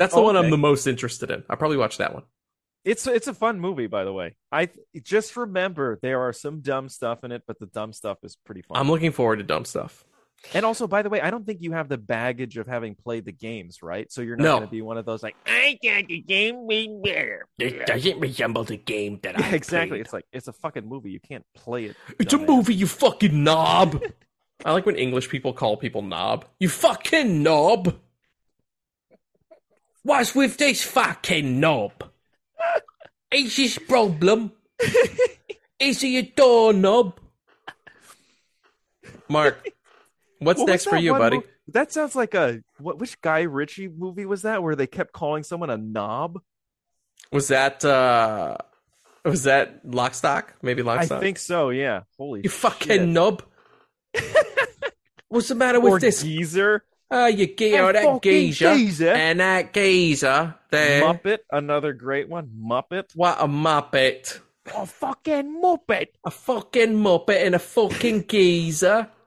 That's 0.00 0.14
the 0.14 0.20
one 0.22 0.36
I'm 0.36 0.50
the 0.50 0.58
most 0.58 0.88
interested 0.88 1.30
in. 1.30 1.44
I'll 1.48 1.56
probably 1.56 1.76
watch 1.76 1.98
that 1.98 2.12
one. 2.14 2.24
It's 2.84 3.06
it's 3.06 3.28
a 3.28 3.34
fun 3.34 3.60
movie, 3.60 3.86
by 3.86 4.04
the 4.04 4.12
way. 4.12 4.34
I 4.50 4.70
just 5.02 5.36
remember 5.36 5.98
there 6.02 6.22
are 6.22 6.32
some 6.32 6.60
dumb 6.62 6.88
stuff 6.88 7.22
in 7.22 7.30
it, 7.30 7.42
but 7.46 7.58
the 7.60 7.66
dumb 7.66 7.92
stuff 7.92 8.16
is 8.24 8.36
pretty 8.46 8.62
fun. 8.62 8.78
I'm 8.78 8.88
looking 8.90 9.12
forward 9.12 9.36
to 9.36 9.42
dumb 9.44 9.66
stuff. 9.66 10.02
and 10.54 10.64
also, 10.64 10.86
by 10.88 11.02
the 11.02 11.10
way, 11.10 11.20
I 11.20 11.28
don't 11.30 11.44
think 11.44 11.60
you 11.60 11.72
have 11.72 11.90
the 11.90 11.98
baggage 11.98 12.56
of 12.56 12.66
having 12.66 12.94
played 12.94 13.26
the 13.26 13.32
games, 13.32 13.82
right? 13.82 14.10
So 14.10 14.22
you're 14.22 14.36
not 14.36 14.44
No. 14.44 14.50
going 14.56 14.68
to 14.68 14.70
be 14.70 14.80
one 14.80 14.96
of 14.96 15.04
those 15.04 15.22
like 15.22 15.36
I 15.46 15.78
got 15.84 16.06
the 16.08 16.20
game 16.22 16.66
way 16.66 16.88
better. 17.04 17.46
It 17.58 17.84
doesn't 17.84 18.18
resemble 18.18 18.64
the 18.64 18.78
game 18.78 19.20
that 19.24 19.38
I 19.38 19.50
exactly. 19.50 19.90
played. 19.90 20.00
It's 20.00 20.12
like 20.14 20.24
it's 20.32 20.48
a 20.48 20.54
fucking 20.54 20.88
movie. 20.88 21.10
You 21.10 21.20
can't 21.20 21.44
play 21.54 21.84
it. 21.84 21.96
It's 22.18 22.32
a 22.32 22.38
movie, 22.38 22.74
you 22.74 22.86
fucking 22.86 23.44
knob. 23.44 24.02
I 24.64 24.72
like 24.72 24.86
when 24.86 24.96
English 24.96 25.28
people 25.28 25.52
call 25.52 25.76
people 25.76 26.00
knob. 26.00 26.46
You 26.58 26.70
fucking 26.70 27.42
knob. 27.42 27.94
What's 30.02 30.34
with 30.34 30.56
this 30.56 30.82
fucking 30.82 31.60
knob? 31.60 31.92
Is 33.32 33.56
this 33.56 33.78
problem? 33.78 34.52
Is 35.78 36.00
he 36.00 36.18
a 36.18 36.22
doorknob? 36.22 37.18
Mark, 39.28 39.68
what's 40.38 40.58
What 40.60 40.68
next 40.68 40.86
for 40.86 40.96
you, 40.96 41.12
buddy? 41.12 41.36
mo- 41.38 41.44
that 41.68 41.92
sounds 41.92 42.16
like 42.16 42.34
a 42.34 42.62
what? 42.78 42.98
Which 42.98 43.20
Guy 43.20 43.42
Ritchie 43.42 43.88
movie 43.88 44.26
was 44.26 44.42
that? 44.42 44.62
Where 44.62 44.74
they 44.74 44.88
kept 44.88 45.12
calling 45.12 45.44
someone 45.44 45.70
a 45.70 45.76
knob? 45.76 46.40
Was 47.30 47.48
that 47.48 47.84
uh 47.84 48.56
was 49.24 49.44
that 49.44 49.82
Lock 49.84 50.14
Stock? 50.14 50.54
Maybe 50.62 50.82
Lock 50.82 51.04
Stock? 51.04 51.18
I 51.18 51.20
think 51.20 51.38
so. 51.38 51.70
Yeah. 51.70 52.00
Holy. 52.18 52.40
you 52.42 52.50
fucking 52.50 52.88
shit. 52.88 53.08
knob. 53.08 53.44
What's 55.28 55.46
the 55.48 55.54
matter 55.54 55.78
with 55.78 55.92
Or 55.92 55.98
this? 56.00 56.22
geezer. 56.24 56.82
Oh, 57.10 57.26
you 57.26 57.46
get 57.46 57.80
oh, 57.80 57.92
that 57.92 58.04
fucking 58.04 58.20
geezer, 58.20 58.74
geezer. 58.74 59.08
and 59.10 59.40
that 59.40 59.72
geezer 59.72 60.54
there. 60.70 61.02
Muppet. 61.02 61.38
Another 61.50 61.92
great 61.92 62.28
one. 62.28 62.50
Muppet. 62.56 63.14
What 63.16 63.38
a 63.40 63.48
muppet! 63.48 64.38
A 64.76 64.86
fucking 64.86 65.60
Muppet. 65.60 66.08
A 66.24 66.30
fucking 66.30 66.92
muppet 66.94 67.44
and 67.44 67.54
a 67.56 67.58
fucking 67.58 68.26
geezer. 68.28 69.08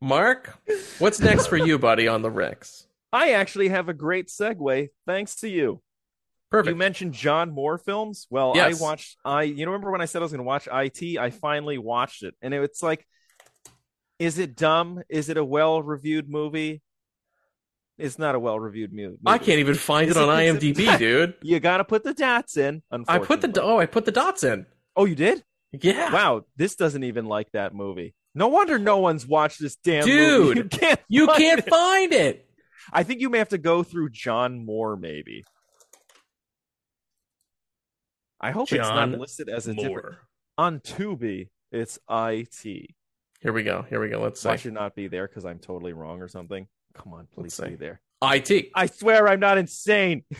Mark, 0.00 0.58
what's 0.98 1.20
next 1.20 1.46
for 1.46 1.56
you, 1.56 1.78
buddy, 1.78 2.08
on 2.08 2.22
the 2.22 2.30
Rex? 2.30 2.86
I 3.12 3.32
actually 3.32 3.68
have 3.68 3.88
a 3.88 3.94
great 3.94 4.28
segue 4.28 4.88
thanks 5.06 5.36
to 5.36 5.48
you. 5.48 5.80
Perfect. 6.50 6.74
You 6.74 6.76
mentioned 6.78 7.14
John 7.14 7.50
Moore 7.50 7.78
films. 7.78 8.26
Well, 8.28 8.52
Yes. 8.54 8.80
I 8.80 8.84
watched 8.84 9.16
I 9.24 9.42
you 9.44 9.64
know 9.64 9.72
remember 9.72 9.90
when 9.90 10.02
I 10.02 10.06
said 10.06 10.20
I 10.20 10.24
was 10.24 10.32
going 10.32 10.40
to 10.40 10.44
watch 10.44 10.68
IT? 10.70 11.18
I 11.18 11.30
finally 11.30 11.78
watched 11.78 12.22
it. 12.24 12.34
And 12.42 12.52
it, 12.52 12.62
it's 12.62 12.82
like 12.82 13.06
is 14.22 14.38
it 14.38 14.54
dumb? 14.56 15.02
Is 15.08 15.28
it 15.28 15.36
a 15.36 15.44
well-reviewed 15.44 16.28
movie? 16.30 16.80
It's 17.98 18.18
not 18.18 18.34
a 18.34 18.38
well-reviewed 18.38 18.92
movie. 18.92 19.16
I 19.26 19.38
can't 19.38 19.58
even 19.58 19.74
find 19.74 20.08
Is 20.10 20.16
it 20.16 20.22
on 20.22 20.40
it- 20.40 20.60
IMDb, 20.60 20.98
dude. 20.98 21.34
You 21.42 21.58
got 21.60 21.78
to 21.78 21.84
put 21.84 22.04
the 22.04 22.14
dots 22.14 22.56
in. 22.56 22.82
I 23.08 23.18
put 23.18 23.40
the 23.40 23.60
oh, 23.62 23.78
I 23.78 23.86
put 23.86 24.04
the 24.04 24.12
dots 24.12 24.44
in. 24.44 24.66
Oh, 24.96 25.04
you 25.06 25.14
did? 25.16 25.42
Yeah, 25.72 26.12
Wow, 26.12 26.44
this 26.56 26.76
doesn't 26.76 27.02
even 27.02 27.26
like 27.26 27.50
that 27.52 27.74
movie. 27.74 28.14
No 28.34 28.48
wonder 28.48 28.78
no 28.78 28.98
one's 28.98 29.26
watched 29.26 29.58
this 29.60 29.74
damn 29.76 30.04
Dude, 30.04 30.56
movie. 30.56 30.60
You 30.72 30.78
can't 30.78 31.00
you 31.08 31.26
find 31.26 31.38
can't 31.38 31.58
it. 31.60 31.68
find 31.70 32.12
it. 32.12 32.48
I 32.92 33.02
think 33.02 33.20
you 33.20 33.28
may 33.30 33.38
have 33.38 33.48
to 33.50 33.58
go 33.58 33.82
through 33.82 34.10
John 34.10 34.64
Moore, 34.64 34.96
maybe. 34.96 35.44
I 38.40 38.50
hope 38.52 38.72
it's 38.72 38.80
not 38.88 39.08
listed 39.10 39.48
as 39.48 39.66
a 39.68 39.74
different 39.74 39.92
Moore. 39.92 40.18
on 40.58 40.80
Tubi. 40.80 41.48
It's 41.70 41.98
IT. 42.10 42.90
Here 43.42 43.52
we 43.52 43.64
go. 43.64 43.84
Here 43.88 44.00
we 44.00 44.08
go. 44.08 44.20
Let's 44.20 44.44
Why 44.44 44.52
I 44.52 44.56
should 44.56 44.72
not 44.72 44.94
be 44.94 45.08
there 45.08 45.26
because 45.26 45.44
I'm 45.44 45.58
totally 45.58 45.92
wrong 45.92 46.22
or 46.22 46.28
something? 46.28 46.68
Come 46.94 47.12
on, 47.12 47.26
please 47.34 47.58
be 47.58 47.74
there. 47.74 48.00
IT. 48.22 48.70
I 48.74 48.86
swear 48.86 49.28
I'm 49.28 49.40
not 49.40 49.58
insane. 49.58 50.24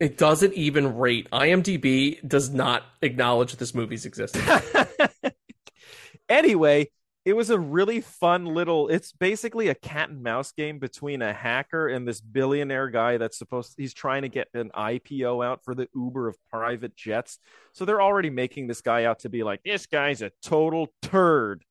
It 0.00 0.18
doesn't 0.18 0.54
even 0.54 0.96
rate. 0.96 1.30
IMDb 1.30 2.18
does 2.26 2.50
not 2.50 2.82
acknowledge 3.00 3.54
this 3.56 3.76
movie's 3.76 4.04
existence. 4.04 4.44
anyway, 6.28 6.90
it 7.24 7.34
was 7.34 7.48
a 7.48 7.58
really 7.58 8.00
fun 8.00 8.44
little. 8.44 8.88
It's 8.88 9.12
basically 9.12 9.68
a 9.68 9.74
cat 9.74 10.10
and 10.10 10.22
mouse 10.22 10.52
game 10.52 10.78
between 10.78 11.22
a 11.22 11.32
hacker 11.32 11.88
and 11.88 12.06
this 12.06 12.20
billionaire 12.20 12.90
guy 12.90 13.16
that's 13.16 13.38
supposed. 13.38 13.74
He's 13.78 13.94
trying 13.94 14.22
to 14.22 14.28
get 14.28 14.48
an 14.52 14.70
IPO 14.76 15.46
out 15.46 15.64
for 15.64 15.74
the 15.74 15.88
Uber 15.94 16.28
of 16.28 16.36
private 16.50 16.96
jets. 16.96 17.38
So 17.72 17.84
they're 17.84 18.02
already 18.02 18.30
making 18.30 18.66
this 18.66 18.82
guy 18.82 19.04
out 19.04 19.20
to 19.20 19.28
be 19.28 19.42
like 19.42 19.62
this 19.62 19.86
guy's 19.86 20.22
a 20.22 20.32
total 20.42 20.88
turd, 21.02 21.64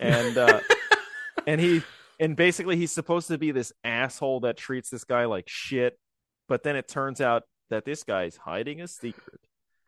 and 0.00 0.36
uh, 0.36 0.60
and 1.46 1.60
he 1.60 1.82
and 2.20 2.36
basically 2.36 2.76
he's 2.76 2.92
supposed 2.92 3.28
to 3.28 3.38
be 3.38 3.50
this 3.50 3.72
asshole 3.82 4.40
that 4.40 4.56
treats 4.56 4.90
this 4.90 5.04
guy 5.04 5.24
like 5.24 5.48
shit. 5.48 5.98
But 6.48 6.62
then 6.62 6.76
it 6.76 6.88
turns 6.88 7.20
out 7.20 7.44
that 7.70 7.84
this 7.84 8.04
guy's 8.04 8.36
hiding 8.36 8.80
a 8.80 8.88
secret. 8.88 9.40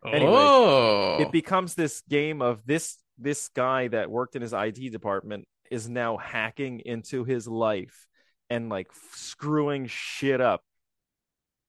Anyway, 0.05 0.33
oh, 0.35 1.19
it 1.21 1.33
becomes 1.33 1.75
this 1.75 2.03
game 2.09 2.41
of 2.43 2.65
this 2.67 2.97
this 3.19 3.49
guy 3.49 3.89
that 3.89 4.11
worked 4.11 4.37
in 4.37 4.43
his 4.43 4.53
IT 4.53 4.93
department 4.93 5.47
is 5.71 5.89
now 5.89 6.17
hacking 6.17 6.81
into 6.81 7.25
his 7.25 7.49
life 7.49 8.07
and 8.51 8.69
like 8.69 8.89
screwing 9.13 9.87
shit 9.87 10.41
up. 10.41 10.63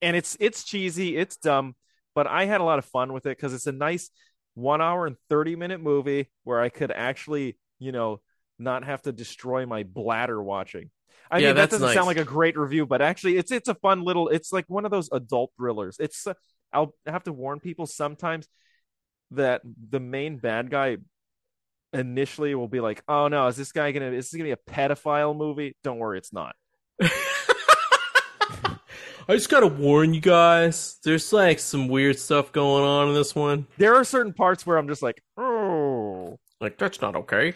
And 0.00 0.16
it's 0.16 0.36
it's 0.38 0.62
cheesy, 0.62 1.16
it's 1.16 1.36
dumb, 1.36 1.74
but 2.14 2.26
I 2.26 2.44
had 2.44 2.60
a 2.60 2.64
lot 2.64 2.78
of 2.78 2.84
fun 2.84 3.12
with 3.12 3.26
it 3.26 3.36
because 3.36 3.52
it's 3.52 3.66
a 3.66 3.72
nice 3.72 4.10
one 4.54 4.80
hour 4.80 5.06
and 5.06 5.16
30 5.28 5.56
minute 5.56 5.80
movie 5.80 6.28
where 6.44 6.60
I 6.60 6.68
could 6.68 6.92
actually, 6.92 7.56
you 7.78 7.92
know, 7.92 8.20
not 8.58 8.84
have 8.84 9.02
to 9.02 9.12
destroy 9.12 9.66
my 9.66 9.82
bladder 9.84 10.42
watching. 10.42 10.90
I 11.30 11.38
Yeah, 11.38 11.48
mean, 11.48 11.56
that 11.56 11.70
doesn't 11.70 11.86
nice. 11.86 11.94
sound 11.94 12.06
like 12.06 12.16
a 12.16 12.24
great 12.24 12.56
review, 12.56 12.86
but 12.86 13.02
actually, 13.02 13.36
it's 13.36 13.52
it's 13.52 13.68
a 13.68 13.74
fun 13.74 14.02
little. 14.02 14.28
It's 14.28 14.52
like 14.52 14.64
one 14.68 14.84
of 14.84 14.90
those 14.90 15.10
adult 15.12 15.52
thrillers. 15.56 15.96
It's 16.00 16.26
uh, 16.26 16.34
I'll 16.72 16.94
have 17.06 17.24
to 17.24 17.32
warn 17.32 17.60
people 17.60 17.86
sometimes 17.86 18.48
that 19.32 19.62
the 19.90 20.00
main 20.00 20.38
bad 20.38 20.70
guy 20.70 20.98
initially 21.92 22.54
will 22.54 22.68
be 22.68 22.80
like, 22.80 23.02
"Oh 23.08 23.28
no, 23.28 23.46
is 23.48 23.56
this 23.56 23.72
guy 23.72 23.92
gonna? 23.92 24.12
Is 24.12 24.30
this 24.30 24.34
gonna 24.38 24.44
be 24.44 24.52
a 24.52 24.56
pedophile 24.72 25.36
movie?" 25.36 25.76
Don't 25.84 25.98
worry, 25.98 26.18
it's 26.18 26.32
not. 26.32 26.56
I 29.28 29.34
just 29.34 29.50
gotta 29.50 29.66
warn 29.66 30.14
you 30.14 30.20
guys. 30.20 30.96
There's 31.04 31.32
like 31.32 31.58
some 31.58 31.88
weird 31.88 32.18
stuff 32.18 32.50
going 32.52 32.84
on 32.84 33.08
in 33.08 33.14
this 33.14 33.34
one. 33.34 33.66
There 33.76 33.94
are 33.94 34.04
certain 34.04 34.32
parts 34.32 34.66
where 34.66 34.76
I'm 34.78 34.88
just 34.88 35.02
like, 35.02 35.22
"Oh." 35.36 36.38
Like 36.60 36.78
that's 36.78 37.00
not 37.00 37.14
okay. 37.16 37.54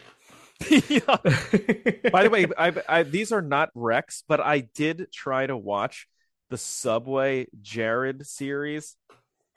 Yeah. 0.71 1.01
By 2.11 2.23
the 2.25 2.31
way, 2.31 2.47
I, 2.57 2.73
I 2.89 3.03
these 3.03 3.33
are 3.33 3.43
not 3.43 3.71
Rex, 3.75 4.25
but 4.29 4.41
I 4.41 4.61
did 4.61 5.09
try 5.13 5.47
to 5.47 5.57
watch 5.57 6.09
the 6.51 6.59
Subway 6.59 7.47
Jared 7.61 8.27
series. 8.27 8.97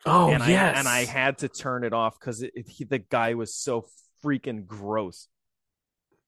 Oh 0.06 0.30
and 0.30 0.44
yes, 0.48 0.76
I, 0.76 0.80
and 0.80 0.88
I 0.88 1.06
had 1.06 1.40
to 1.40 1.50
turn 1.50 1.84
it 1.84 1.94
off 1.94 2.20
because 2.20 2.40
the 2.40 3.04
guy 3.10 3.34
was 3.34 3.56
so 3.56 3.86
freaking 4.24 4.66
gross. 4.66 5.28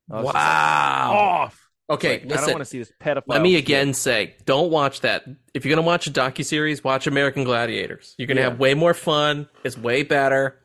Just 0.09 0.23
like, 0.23 0.33
wow. 0.35 1.11
off. 1.13 1.69
okay, 1.89 2.21
Like, 2.25 2.39
I 2.39 2.41
don't 2.41 2.51
want 2.53 2.59
to 2.59 2.65
see 2.65 2.79
this 2.79 2.91
pedophile. 2.99 3.23
Let 3.27 3.41
me 3.41 3.53
shit. 3.53 3.63
again 3.63 3.93
say, 3.93 4.35
don't 4.45 4.71
watch 4.71 5.01
that. 5.01 5.25
If 5.53 5.65
you're 5.65 5.75
gonna 5.75 5.85
watch 5.85 6.07
a 6.07 6.11
docu 6.11 6.43
series, 6.45 6.83
watch 6.83 7.07
American 7.07 7.43
Gladiators. 7.43 8.15
You're 8.17 8.27
gonna 8.27 8.39
Yeah. 8.41 8.49
have 8.49 8.59
way 8.59 8.73
more 8.73 8.93
fun. 8.93 9.47
It's 9.63 9.77
way 9.77 10.03
better, 10.03 10.59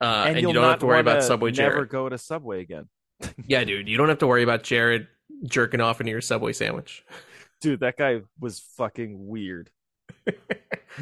uh, 0.00 0.24
and, 0.28 0.40
you'll 0.40 0.50
you 0.50 0.54
don't 0.54 0.68
have 0.68 0.80
to 0.80 0.86
worry 0.86 1.00
about 1.00 1.22
Subway 1.22 1.50
Never 1.52 1.70
Jared. 1.74 1.88
go 1.88 2.08
to 2.08 2.18
Subway 2.18 2.60
again, 2.60 2.88
Yeah, 3.46 3.64
dude, 3.64 3.88
you 3.88 3.96
don't 3.96 4.08
have 4.08 4.18
to 4.18 4.26
worry 4.26 4.42
about 4.42 4.62
Jared 4.62 5.08
jerking 5.44 5.80
off 5.80 6.00
into 6.00 6.10
your 6.10 6.20
Subway 6.20 6.52
sandwich. 6.52 7.04
dude. 7.60 7.80
That 7.80 7.96
guy 7.96 8.20
was 8.38 8.60
fucking 8.76 9.26
weird. 9.26 9.70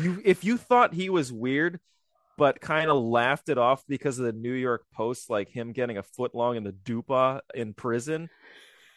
you, 0.00 0.22
if 0.24 0.44
you 0.44 0.56
thought 0.56 0.94
he 0.94 1.10
was 1.10 1.32
weird, 1.32 1.80
but 2.38 2.60
kind 2.60 2.90
of 2.90 3.02
laughed 3.02 3.48
it 3.48 3.58
off 3.58 3.82
because 3.88 4.18
of 4.18 4.26
the 4.26 4.32
New 4.32 4.52
York 4.52 4.84
Post, 4.94 5.30
like 5.30 5.48
him 5.48 5.72
getting 5.72 5.98
a 5.98 6.02
foot 6.02 6.34
long 6.34 6.56
in 6.56 6.64
the 6.64 6.72
dupa 6.72 7.40
in 7.54 7.72
prison, 7.74 8.28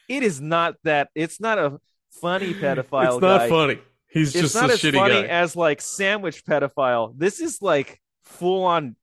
it 0.08 0.24
is 0.24 0.40
not 0.42 0.76
that. 0.84 1.10
It's 1.16 1.40
not 1.40 1.58
a 1.58 1.80
funny 2.22 2.54
pedophile. 2.56 3.14
it's 3.16 3.22
not 3.22 3.40
guy. 3.40 3.50
funny. 3.50 3.80
He's 4.08 4.34
it's 4.36 4.42
just 4.42 4.56
not 4.56 4.70
as 4.72 4.82
funny 4.82 5.22
guy. 5.22 5.28
as 5.28 5.56
like 5.56 5.82
sandwich 5.82 6.44
pedophile. 6.46 7.14
This 7.18 7.40
is 7.40 7.62
like 7.62 8.02
full 8.24 8.64
on 8.64 8.96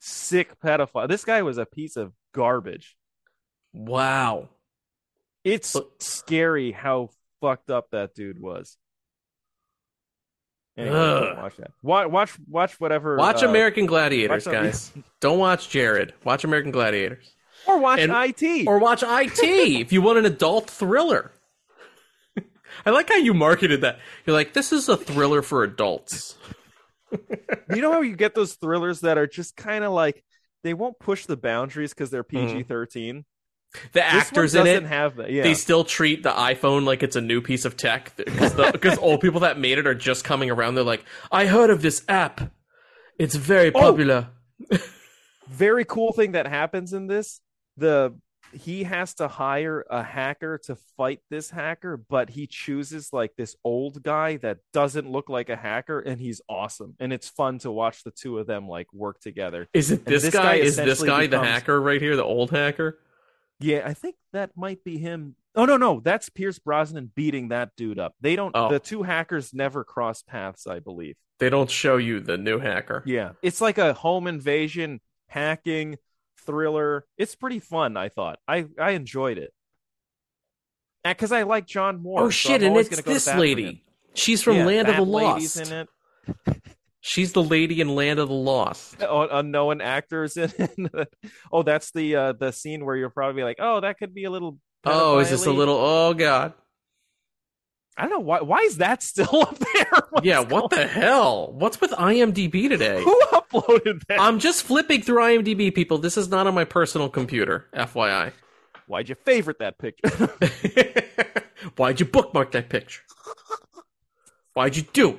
sick 0.00 0.58
pedophile. 0.60 1.08
This 1.08 1.24
guy 1.24 1.42
was 1.42 1.58
a 1.58 1.66
piece 1.66 1.96
of 1.96 2.12
garbage. 2.32 2.96
Wow. 3.78 4.48
It's 5.44 5.72
But- 5.72 6.02
scary 6.02 6.72
how 6.72 7.10
fucked 7.40 7.70
up 7.70 7.90
that 7.92 8.14
dude 8.14 8.40
was. 8.40 8.76
Anyway, 10.76 11.34
watch 11.36 11.56
that. 11.56 11.72
Watch, 11.82 12.08
watch, 12.08 12.38
watch 12.48 12.80
whatever. 12.80 13.16
Watch 13.16 13.42
uh, 13.42 13.48
American 13.48 13.86
Gladiators, 13.86 14.46
watch 14.46 14.52
guys. 14.54 14.92
Don't 15.20 15.38
watch 15.38 15.68
Jared. 15.70 16.14
Watch 16.24 16.44
American 16.44 16.70
Gladiators. 16.70 17.34
or 17.66 17.78
watch 17.80 17.98
and- 18.00 18.12
IT. 18.12 18.66
Or 18.68 18.78
watch 18.78 19.02
IT 19.02 19.38
if 19.42 19.92
you 19.92 20.02
want 20.02 20.18
an 20.18 20.26
adult 20.26 20.70
thriller. 20.70 21.32
I 22.86 22.90
like 22.90 23.08
how 23.08 23.16
you 23.16 23.34
marketed 23.34 23.80
that. 23.80 23.98
You're 24.24 24.36
like, 24.36 24.52
this 24.52 24.72
is 24.72 24.88
a 24.88 24.96
thriller 24.96 25.42
for 25.42 25.64
adults. 25.64 26.36
you 27.10 27.80
know 27.82 27.90
how 27.90 28.02
you 28.02 28.14
get 28.14 28.34
those 28.36 28.54
thrillers 28.54 29.00
that 29.00 29.18
are 29.18 29.26
just 29.26 29.56
kind 29.56 29.82
of 29.82 29.92
like 29.92 30.22
they 30.62 30.74
won't 30.74 30.98
push 31.00 31.26
the 31.26 31.36
boundaries 31.38 31.92
because 31.92 32.10
they're 32.10 32.22
PG 32.22 32.64
thirteen. 32.64 33.24
The 33.92 34.02
actors 34.04 34.54
in 34.54 34.66
it, 34.66 34.82
have 34.84 35.16
that. 35.16 35.30
Yeah, 35.30 35.42
they 35.42 35.54
still 35.54 35.84
treat 35.84 36.22
the 36.22 36.30
iPhone 36.30 36.84
like 36.84 37.02
it's 37.02 37.16
a 37.16 37.20
new 37.20 37.40
piece 37.42 37.64
of 37.64 37.76
tech 37.76 38.12
because 38.16 38.98
old 39.02 39.20
people 39.20 39.40
that 39.40 39.58
made 39.58 39.78
it 39.78 39.86
are 39.86 39.94
just 39.94 40.24
coming 40.24 40.50
around. 40.50 40.74
They're 40.74 40.84
like, 40.84 41.04
I 41.30 41.46
heard 41.46 41.70
of 41.70 41.82
this 41.82 42.02
app. 42.08 42.50
It's 43.18 43.34
very 43.34 43.72
Oh! 43.74 43.80
popular. 43.80 44.28
very 45.48 45.84
cool 45.84 46.12
thing 46.12 46.32
that 46.32 46.46
happens 46.46 46.92
in 46.92 47.06
this 47.06 47.40
the 47.76 48.14
he 48.52 48.82
has 48.84 49.14
to 49.14 49.28
hire 49.28 49.84
a 49.90 50.02
hacker 50.02 50.58
to 50.64 50.76
fight 50.96 51.20
this 51.30 51.48
hacker 51.50 51.96
but 51.96 52.28
he 52.30 52.46
chooses 52.46 53.12
like 53.12 53.32
this 53.36 53.54
old 53.64 54.02
guy 54.02 54.36
that 54.38 54.58
doesn't 54.72 55.10
look 55.10 55.28
like 55.28 55.48
a 55.48 55.56
hacker 55.56 56.00
and 56.00 56.20
he's 56.20 56.40
awesome 56.48 56.94
and 56.98 57.12
it's 57.12 57.28
fun 57.28 57.58
to 57.58 57.70
watch 57.70 58.02
the 58.04 58.10
two 58.10 58.38
of 58.38 58.46
them 58.46 58.66
like 58.68 58.92
work 58.92 59.20
together 59.20 59.68
Is 59.72 59.90
it 59.90 60.04
this, 60.04 60.22
this 60.24 60.34
guy? 60.34 60.42
guy 60.58 60.64
Is 60.64 60.76
this 60.76 61.02
guy 61.02 61.26
the 61.26 61.38
hacker 61.38 61.80
right 61.80 62.00
here, 62.00 62.16
the 62.16 62.24
old 62.24 62.50
hacker? 62.50 62.98
Yeah 63.60 63.82
i 63.84 63.92
think 63.94 64.14
that 64.32 64.50
might 64.56 64.82
be 64.84 64.98
him 64.98 65.34
oh 65.54 65.64
no 65.64 65.76
no 65.76 66.00
that's 66.00 66.28
pierce 66.28 66.58
brosnan 66.58 67.10
beating 67.14 67.48
that 67.48 67.70
dude 67.76 67.98
up 67.98 68.14
they 68.20 68.36
don't 68.36 68.52
Oh. 68.54 68.70
the 68.70 68.78
two 68.78 69.02
hackers 69.02 69.52
never 69.52 69.84
cross 69.84 70.22
paths 70.22 70.66
i 70.66 70.78
believe 70.78 71.16
They 71.38 71.50
don't 71.50 71.70
show 71.70 71.96
you 71.96 72.20
the 72.20 72.36
new 72.38 72.58
hacker. 72.58 73.02
yeah 73.06 73.32
it's 73.42 73.60
like 73.60 73.78
a 73.78 73.92
home 73.94 74.26
invasion 74.26 75.00
hacking 75.26 75.96
thriller 76.46 77.04
it's 77.16 77.34
pretty 77.34 77.60
fun 77.60 77.96
i 77.96 78.08
thought 78.08 78.38
i 78.48 78.66
i 78.80 78.92
enjoyed 78.92 79.38
it 79.38 79.52
because 81.04 81.32
i 81.32 81.42
like 81.42 81.66
john 81.66 82.00
moore 82.02 82.22
Oh 82.22 82.30
shit! 82.30 82.62
I'm 82.62 82.68
and 82.68 82.76
it's 82.78 82.88
this 83.02 83.24
bat 83.24 83.24
for 83.24 83.30
him. 83.32 83.40
lady. 83.40 83.84
She's 84.14 84.42
from 84.42 84.56
Yeah, 84.56 84.66
Land 84.66 84.88
of 84.88 84.96
the 84.96 85.02
Lost. 85.02 85.62
She's 87.00 87.32
the 87.32 87.42
lady 87.42 87.80
in 87.80 87.94
Land 87.94 88.18
of 88.18 88.28
the 88.28 88.34
Lost. 88.34 88.96
oh, 89.02 89.28
unknown 89.30 89.80
actors 89.80 90.36
in 90.36 90.90
oh 91.52 91.62
that's 91.62 91.90
the 91.92 92.16
uh 92.16 92.32
the 92.32 92.50
scene 92.52 92.84
where 92.84 92.96
you're 92.96 93.10
probably 93.10 93.42
like 93.44 93.56
oh 93.60 93.80
that 93.80 93.98
could 93.98 94.14
be 94.14 94.24
a 94.24 94.30
little 94.30 94.58
Oh, 94.84 95.18
is 95.18 95.30
this 95.30 95.44
a 95.46 95.52
little? 95.52 95.76
Oh 95.76 96.14
god. 96.14 96.54
i 97.96 98.02
don't 98.02 98.10
know 98.10 98.20
why 98.20 98.40
why 98.40 98.58
is 98.60 98.78
that 98.78 99.02
still 99.02 99.42
up 99.42 99.58
there 99.58 100.02
What's 100.10 100.26
yeah. 100.26 100.40
What 100.40 100.70
the 100.70 100.86
hell? 100.86 101.52
What's 101.52 101.80
with 101.80 101.90
IMDb 101.92 102.68
today? 102.68 103.02
who 103.02 103.20
uploaded 103.32 104.04
that 104.08 104.20
I'm 104.20 104.38
just 104.38 104.62
flipping 104.64 105.02
through 105.02 105.22
IMDb, 105.22 105.74
people. 105.74 105.98
This 105.98 106.16
is 106.16 106.28
not 106.28 106.46
on 106.46 106.54
my 106.54 106.64
personal 106.64 107.08
computer, 107.08 107.66
FYI. 107.74 108.32
why'd 108.86 109.08
you 109.08 109.14
favorite 109.24 109.58
that 109.60 109.78
picture 109.78 110.10
Why'd 111.76 112.00
you 112.00 112.06
bookmark 112.06 112.52
that 112.52 112.68
picture? 112.68 113.02
Why'd 114.54 114.76
you 114.76 114.82
do? 114.92 115.18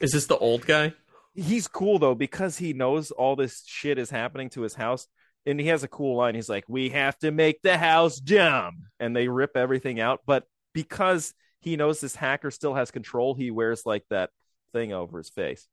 Is 0.00 0.12
this 0.12 0.26
the 0.26 0.38
old 0.38 0.66
guy? 0.66 0.94
he's 1.36 1.68
cool 1.68 1.98
though 1.98 2.14
because 2.14 2.56
he 2.56 2.72
knows 2.72 3.10
all 3.10 3.36
this 3.36 3.62
shit 3.66 3.98
is 3.98 4.08
happening 4.08 4.48
to 4.48 4.62
his 4.62 4.74
house 4.74 5.06
and 5.44 5.60
he 5.60 5.66
has 5.66 5.82
a 5.82 5.88
cool 5.88 6.16
line 6.16 6.34
he's 6.34 6.48
like 6.48 6.64
we 6.66 6.88
have 6.88 7.16
to 7.18 7.30
make 7.30 7.60
the 7.60 7.76
house 7.76 8.18
dumb 8.18 8.86
and 8.98 9.14
they 9.14 9.28
rip 9.28 9.54
everything 9.54 10.00
out 10.00 10.20
but 10.24 10.44
because 10.72 11.34
he 11.60 11.76
knows 11.76 12.00
this 12.00 12.16
hacker 12.16 12.50
still 12.50 12.72
has 12.72 12.90
control 12.90 13.34
he 13.34 13.50
wears 13.50 13.84
like 13.84 14.02
that 14.08 14.30
thing 14.72 14.94
over 14.94 15.18
his 15.18 15.28
face 15.28 15.68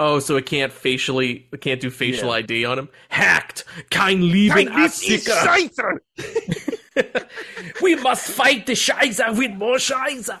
Oh, 0.00 0.18
so 0.18 0.36
it 0.36 0.44
can't 0.44 0.72
facially, 0.72 1.46
it 1.52 1.60
can't 1.60 1.80
do 1.80 1.88
facial 1.88 2.30
Yeah. 2.30 2.34
ID 2.38 2.64
on 2.64 2.80
him. 2.80 2.88
Hacked. 3.10 3.64
Kein 3.90 4.28
Leben 4.28 4.66
Absicker. 4.66 5.98
we 7.80 7.94
must 7.94 8.26
fight 8.26 8.66
the 8.66 8.72
Scheiße 8.72 9.38
with 9.38 9.52
more 9.52 9.76
Scheiße. 9.76 10.36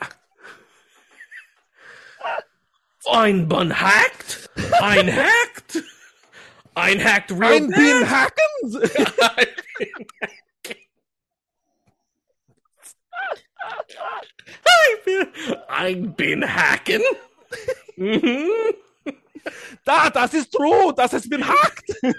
Ein 3.06 3.48
bun 3.48 3.70
hacked. 3.80 4.48
Ein 4.80 5.14
hacked. 5.14 5.82
Ein 6.74 7.02
hacked 7.02 7.30
real 7.32 7.52
Ein 7.52 7.68
bin 7.68 8.00
bad. 8.00 8.10
hackens. 8.10 8.76
I've 14.66 15.04
been, 15.04 15.28
I've 15.68 16.16
been 16.16 16.42
hacking. 16.42 17.02
Mhm. 17.96 18.48
da, 19.84 20.10
das 20.10 20.34
ist 20.34 20.52
true. 20.52 20.92
Das 20.96 21.12
has 21.12 21.28
been 21.28 21.42
hacked. 21.42 21.92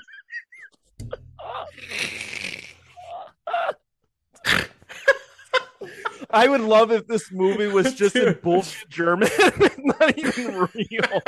I 6.29 6.47
would 6.47 6.61
love 6.61 6.91
if 6.91 7.07
this 7.07 7.31
movie 7.31 7.67
was 7.67 7.93
just 7.97 8.15
in 8.15 8.37
bullshit 8.41 8.89
German, 8.89 9.29
not 9.77 10.17
even 10.17 10.67
real. 10.73 11.21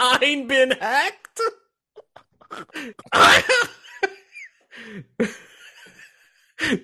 Ein 0.00 0.46
bin 0.46 0.72
hacked. 0.72 1.40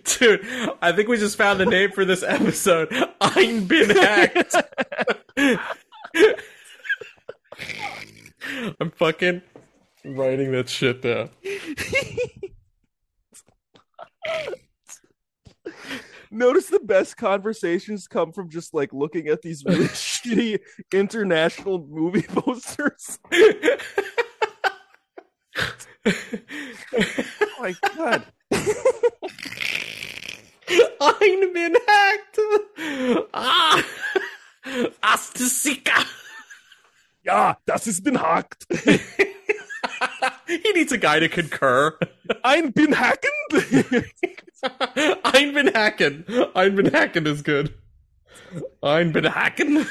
Dude, 0.04 0.46
I 0.82 0.92
think 0.92 1.08
we 1.08 1.16
just 1.16 1.36
found 1.36 1.60
the 1.60 1.66
name 1.66 1.92
for 1.92 2.04
this 2.04 2.22
episode. 2.22 2.92
Ein 3.20 3.66
bin 3.66 3.90
hacked. 3.90 4.56
I'm 8.80 8.90
fucking 8.90 9.42
writing 10.04 10.52
that 10.52 10.68
shit 10.68 11.02
down. 11.02 11.30
Notice 16.32 16.68
the 16.68 16.78
best 16.78 17.16
conversations 17.16 18.06
come 18.06 18.32
from 18.32 18.48
just 18.48 18.72
like 18.72 18.92
looking 18.92 19.26
at 19.26 19.42
these 19.42 19.64
really 19.64 19.84
shitty 19.88 20.60
international 20.92 21.84
movie 21.88 22.22
posters. 22.28 23.18
oh 26.06 26.12
my 27.58 27.74
god. 27.96 28.24
Ein 31.00 31.52
bin 31.52 31.74
hacked. 31.88 32.38
Ah. 33.34 33.84
Astisika. 35.02 36.04
Ja, 37.24 37.56
das 37.66 37.88
ist 37.88 38.04
bin 38.04 38.20
hacked. 38.20 38.66
He 40.62 40.72
needs 40.72 40.90
a 40.90 40.98
guy 40.98 41.20
to 41.20 41.28
concur. 41.28 41.96
Ein 42.42 42.70
bin 42.70 42.92
hacken. 42.92 43.30
Ein 45.24 45.54
bin 45.54 45.68
hacken. 45.68 46.24
Ein 46.56 46.74
bin 46.74 46.86
hacken 46.86 47.26
is 47.26 47.42
good. 47.42 47.72
Ein 48.82 49.12
bin 49.12 49.24
hacken. 49.24 49.86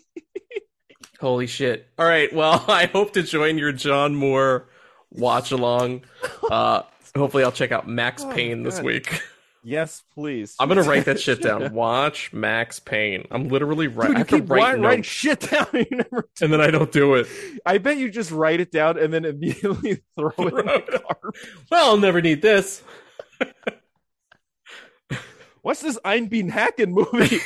Holy 1.20 1.46
shit. 1.46 1.86
All 1.98 2.06
right. 2.06 2.32
Well, 2.32 2.64
I 2.66 2.86
hope 2.86 3.12
to 3.12 3.22
join 3.22 3.56
your 3.56 3.70
John 3.70 4.16
Moore 4.16 4.66
watch 5.12 5.52
along. 5.52 6.02
Uh, 6.50 6.82
hopefully, 7.16 7.44
I'll 7.44 7.52
check 7.52 7.70
out 7.70 7.86
Max 7.86 8.24
Payne 8.24 8.64
this 8.64 8.76
God. 8.76 8.84
week. 8.84 9.22
Yes, 9.64 10.02
please. 10.14 10.54
I'm 10.60 10.68
gonna 10.68 10.82
write 10.82 11.06
that 11.06 11.18
shit 11.20 11.42
down. 11.42 11.72
Watch 11.72 12.32
Max 12.32 12.78
Payne. 12.78 13.26
I'm 13.30 13.48
literally 13.48 13.86
Dude, 13.88 13.96
writing. 13.96 14.14
I 14.16 14.18
have 14.18 14.28
to 14.28 14.40
keep 14.40 14.50
write 14.50 14.78
writing 14.78 15.02
shit 15.02 15.40
down. 15.40 15.66
and 15.72 15.86
You 15.90 15.96
never 15.98 16.28
and 16.40 16.52
then 16.52 16.60
I 16.60 16.70
don't 16.70 16.92
do 16.92 17.14
it. 17.14 17.26
I 17.66 17.78
bet 17.78 17.96
you 17.96 18.10
just 18.10 18.30
write 18.30 18.60
it 18.60 18.70
down 18.70 18.98
and 18.98 19.12
then 19.12 19.24
immediately 19.24 20.02
throw 20.16 20.30
it 20.38 20.38
in 20.38 20.54
the 20.66 21.02
garbage. 21.08 21.40
Well, 21.70 21.90
I'll 21.90 21.96
never 21.96 22.20
need 22.22 22.42
this. 22.42 22.82
What's 25.62 25.80
this 25.80 25.98
Ein 26.04 26.26
bin 26.26 26.50
hacken 26.50 26.90
movie? 26.90 27.40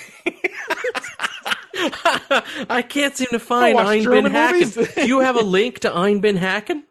I 2.69 2.83
can't 2.83 3.17
seem 3.17 3.29
to 3.31 3.39
find 3.39 3.77
watch 3.77 3.87
Ein 3.87 4.05
bin 4.05 4.25
Hacken. 4.25 4.95
Do 4.97 5.07
you 5.07 5.21
have 5.21 5.37
a 5.37 5.43
link 5.43 5.79
to 5.81 5.95
Ein 5.95 6.21
bin 6.21 6.37
Hacken? 6.37 6.83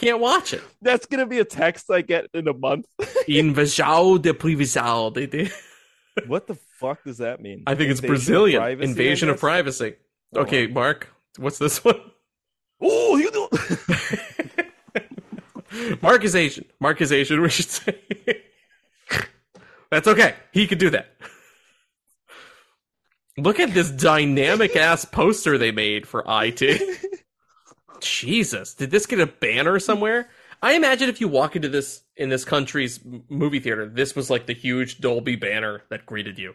Can't 0.00 0.18
watch 0.18 0.54
it. 0.54 0.62
That's 0.80 1.04
gonna 1.04 1.26
be 1.26 1.40
a 1.40 1.44
text 1.44 1.90
I 1.90 2.00
get 2.00 2.26
in 2.32 2.48
a 2.48 2.54
month. 2.54 2.86
Invasão 3.28 4.20
de 5.12 5.26
did. 5.26 5.52
what 6.26 6.46
the 6.46 6.54
fuck 6.54 7.04
does 7.04 7.18
that 7.18 7.42
mean? 7.42 7.64
I 7.66 7.74
think 7.74 7.90
it's 7.90 8.00
Invasion 8.00 8.14
of 8.14 8.16
Brazilian. 8.16 8.60
privacy, 8.60 8.90
Invasion 8.90 9.28
of 9.28 9.38
privacy. 9.38 9.94
Oh. 10.34 10.40
Okay, 10.40 10.66
Mark, 10.68 11.08
what's 11.36 11.58
this 11.58 11.84
one? 11.84 12.00
Oh, 12.80 13.16
you 13.18 13.30
do. 13.30 13.46
Mark 16.02 16.24
is 16.24 16.34
Asian. 16.34 16.64
Mark 16.80 17.02
is 17.02 17.12
Asian, 17.12 17.42
we 17.42 17.50
should 17.50 17.68
say. 17.68 17.98
That's 19.90 20.08
okay. 20.08 20.34
He 20.52 20.66
could 20.66 20.78
do 20.78 20.88
that. 20.90 21.14
Look 23.36 23.60
at 23.60 23.74
this 23.74 23.90
dynamic 23.90 24.76
ass 24.76 25.04
poster 25.04 25.58
they 25.58 25.72
made 25.72 26.06
for 26.06 26.24
IT. 26.26 27.00
Jesus, 28.00 28.74
did 28.74 28.90
this 28.90 29.06
get 29.06 29.20
a 29.20 29.26
banner 29.26 29.78
somewhere? 29.78 30.28
I 30.62 30.74
imagine 30.74 31.08
if 31.08 31.20
you 31.20 31.28
walk 31.28 31.56
into 31.56 31.68
this 31.68 32.02
in 32.16 32.28
this 32.28 32.44
country's 32.44 33.00
movie 33.28 33.60
theater, 33.60 33.88
this 33.88 34.14
was 34.14 34.28
like 34.28 34.46
the 34.46 34.52
huge 34.52 35.00
Dolby 35.00 35.36
banner 35.36 35.82
that 35.88 36.04
greeted 36.04 36.38
you. 36.38 36.54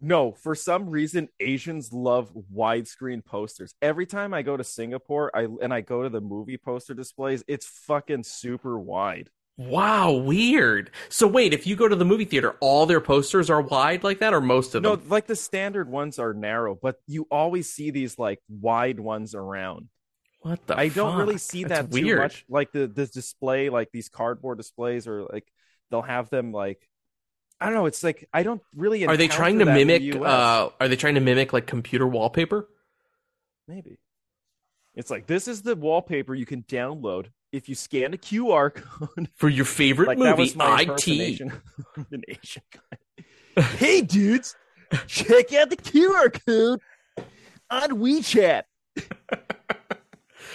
No, 0.00 0.32
for 0.32 0.54
some 0.54 0.88
reason 0.88 1.28
Asians 1.40 1.92
love 1.92 2.30
widescreen 2.54 3.24
posters. 3.24 3.74
Every 3.82 4.06
time 4.06 4.32
I 4.32 4.42
go 4.42 4.56
to 4.56 4.62
Singapore, 4.62 5.30
I 5.34 5.48
and 5.60 5.72
I 5.72 5.80
go 5.80 6.02
to 6.02 6.08
the 6.08 6.20
movie 6.20 6.58
poster 6.58 6.94
displays, 6.94 7.42
it's 7.48 7.66
fucking 7.66 8.24
super 8.24 8.78
wide. 8.78 9.30
Wow, 9.56 10.12
weird. 10.12 10.92
So 11.08 11.26
wait, 11.26 11.52
if 11.52 11.66
you 11.66 11.74
go 11.74 11.88
to 11.88 11.96
the 11.96 12.04
movie 12.04 12.26
theater, 12.26 12.56
all 12.60 12.86
their 12.86 13.00
posters 13.00 13.50
are 13.50 13.60
wide 13.60 14.04
like 14.04 14.20
that, 14.20 14.32
or 14.32 14.40
most 14.40 14.76
of 14.76 14.84
them? 14.84 14.92
No, 14.92 15.02
like 15.08 15.26
the 15.26 15.34
standard 15.34 15.88
ones 15.88 16.20
are 16.20 16.32
narrow, 16.32 16.78
but 16.80 17.00
you 17.08 17.26
always 17.28 17.68
see 17.68 17.90
these 17.90 18.20
like 18.20 18.40
wide 18.48 19.00
ones 19.00 19.34
around. 19.34 19.88
What 20.40 20.66
the? 20.66 20.78
I 20.78 20.88
don't 20.88 21.16
really 21.16 21.38
see 21.38 21.64
That's 21.64 21.88
that 21.88 21.94
too 21.94 22.02
weird. 22.04 22.18
much. 22.20 22.44
Like 22.48 22.72
the 22.72 22.86
the 22.86 23.06
display, 23.06 23.70
like 23.70 23.90
these 23.92 24.08
cardboard 24.08 24.58
displays, 24.58 25.06
or 25.06 25.24
like 25.24 25.46
they'll 25.90 26.02
have 26.02 26.30
them 26.30 26.52
like 26.52 26.88
I 27.60 27.66
don't 27.66 27.74
know. 27.74 27.86
It's 27.86 28.04
like 28.04 28.28
I 28.32 28.42
don't 28.44 28.62
really. 28.74 29.06
Are 29.06 29.16
they 29.16 29.28
trying 29.28 29.58
to 29.58 29.64
the 29.64 29.72
mimic? 29.72 30.14
Uh, 30.14 30.70
are 30.80 30.88
they 30.88 30.96
trying 30.96 31.14
to 31.16 31.20
mimic 31.20 31.52
like 31.52 31.66
computer 31.66 32.06
wallpaper? 32.06 32.68
Maybe 33.66 33.98
it's 34.98 35.10
like 35.10 35.26
this 35.26 35.46
is 35.46 35.62
the 35.62 35.76
wallpaper 35.76 36.34
you 36.34 36.44
can 36.44 36.64
download 36.64 37.26
if 37.52 37.68
you 37.68 37.76
scan 37.76 38.12
a 38.14 38.16
QR 38.16 38.74
code. 38.74 39.30
for 39.36 39.48
your 39.48 39.64
favorite 39.64 40.08
like 40.08 40.18
that 40.18 40.36
movie, 40.36 40.42
was 40.42 40.56
my 40.56 40.82
IT. 40.82 41.06
an 42.10 42.22
Asian 42.28 42.62
guy. 42.72 43.62
hey, 43.78 44.02
dudes, 44.02 44.56
check 45.06 45.52
out 45.54 45.70
the 45.70 45.76
QR 45.76 46.36
code 46.46 46.80
on 47.70 47.90
WeChat. 47.90 48.64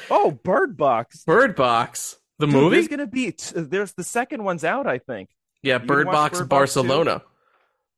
oh, 0.10 0.32
Bird 0.32 0.78
Box. 0.78 1.24
Bird 1.24 1.56
Box, 1.56 2.18
the 2.40 2.46
Dude, 2.46 2.56
movie. 2.56 2.76
There's 2.78 2.88
gonna 2.88 3.08
be 3.08 3.32
t- 3.32 3.54
there's 3.56 3.94
the 3.94 4.04
second 4.04 4.44
one's 4.44 4.64
out. 4.64 4.88
I 4.88 5.00
think. 5.00 5.30
Yeah, 5.62 5.78
Bird 5.78 6.08
Box 6.08 6.40
Bird 6.40 6.50
Box 6.50 6.74
too. 6.74 6.80
Barcelona. 6.84 7.24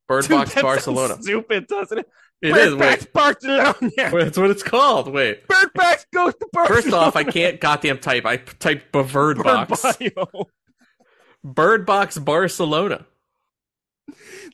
Bird 0.08 0.22
Dude, 0.28 0.32
Box 0.32 0.56
Barcelona. 0.56 1.22
Stupid, 1.22 1.68
doesn't 1.68 2.00
it? 2.00 2.10
It 2.42 2.54
Bird 2.54 2.68
is. 2.68 2.76
Box 2.76 3.06
Barcelona. 3.06 3.76
wait, 3.82 4.24
that's 4.24 4.38
what 4.38 4.52
it's 4.52 4.64
called. 4.64 5.12
Wait. 5.12 5.48
Bird 5.48 5.74
Box 5.74 6.06
goes 6.14 6.34
to 6.36 6.48
Barcelona. 6.52 6.82
First 6.82 6.94
off, 6.94 7.16
I 7.16 7.24
can't 7.24 7.60
goddamn 7.60 8.00
type. 8.00 8.26
I 8.26 8.38
typed 8.38 8.92
Bird 8.92 9.42
Box. 9.42 9.82
Bio. 10.00 10.48
Bird 11.44 11.86
Box 11.86 12.18
Barcelona. 12.18 13.06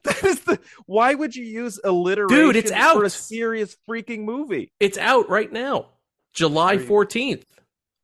That 0.03 0.23
is 0.23 0.39
the. 0.41 0.59
Why 0.85 1.13
would 1.13 1.35
you 1.35 1.45
use 1.45 1.79
alliteration 1.83 2.45
Dude, 2.47 2.55
it's 2.55 2.71
out. 2.71 2.95
for 2.95 3.03
a 3.03 3.09
serious 3.09 3.75
freaking 3.87 4.23
movie? 4.23 4.71
It's 4.79 4.97
out 4.97 5.29
right 5.29 5.51
now, 5.51 5.87
July 6.33 6.77
fourteenth. 6.77 7.45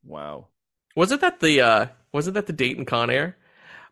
Wow. 0.03 0.47
Wasn't 0.95 1.21
that 1.21 1.39
the 1.39 1.61
uh 1.61 1.85
wasn't 2.11 2.35
that 2.35 2.47
the 2.47 2.53
date 2.53 2.77
in 2.77 2.85
Con 2.85 3.09
Air? 3.09 3.37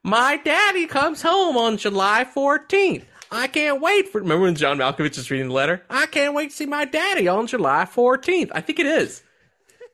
My 0.03 0.37
daddy 0.37 0.85
comes 0.85 1.21
home 1.21 1.57
on 1.57 1.77
July 1.77 2.25
14th. 2.25 3.05
I 3.31 3.47
can't 3.47 3.81
wait 3.81 4.07
for 4.07 4.21
remember 4.21 4.43
when 4.43 4.55
John 4.55 4.77
Malkovich 4.77 5.17
is 5.17 5.31
reading 5.31 5.47
the 5.47 5.53
letter? 5.53 5.83
I 5.89 6.05
can't 6.05 6.33
wait 6.33 6.51
to 6.51 6.55
see 6.55 6.67
my 6.67 6.85
daddy 6.85 7.27
on 7.27 7.47
July 7.47 7.85
14th. 7.85 8.51
I 8.53 8.61
think 8.61 8.79
it 8.79 8.85
is. 8.85 9.23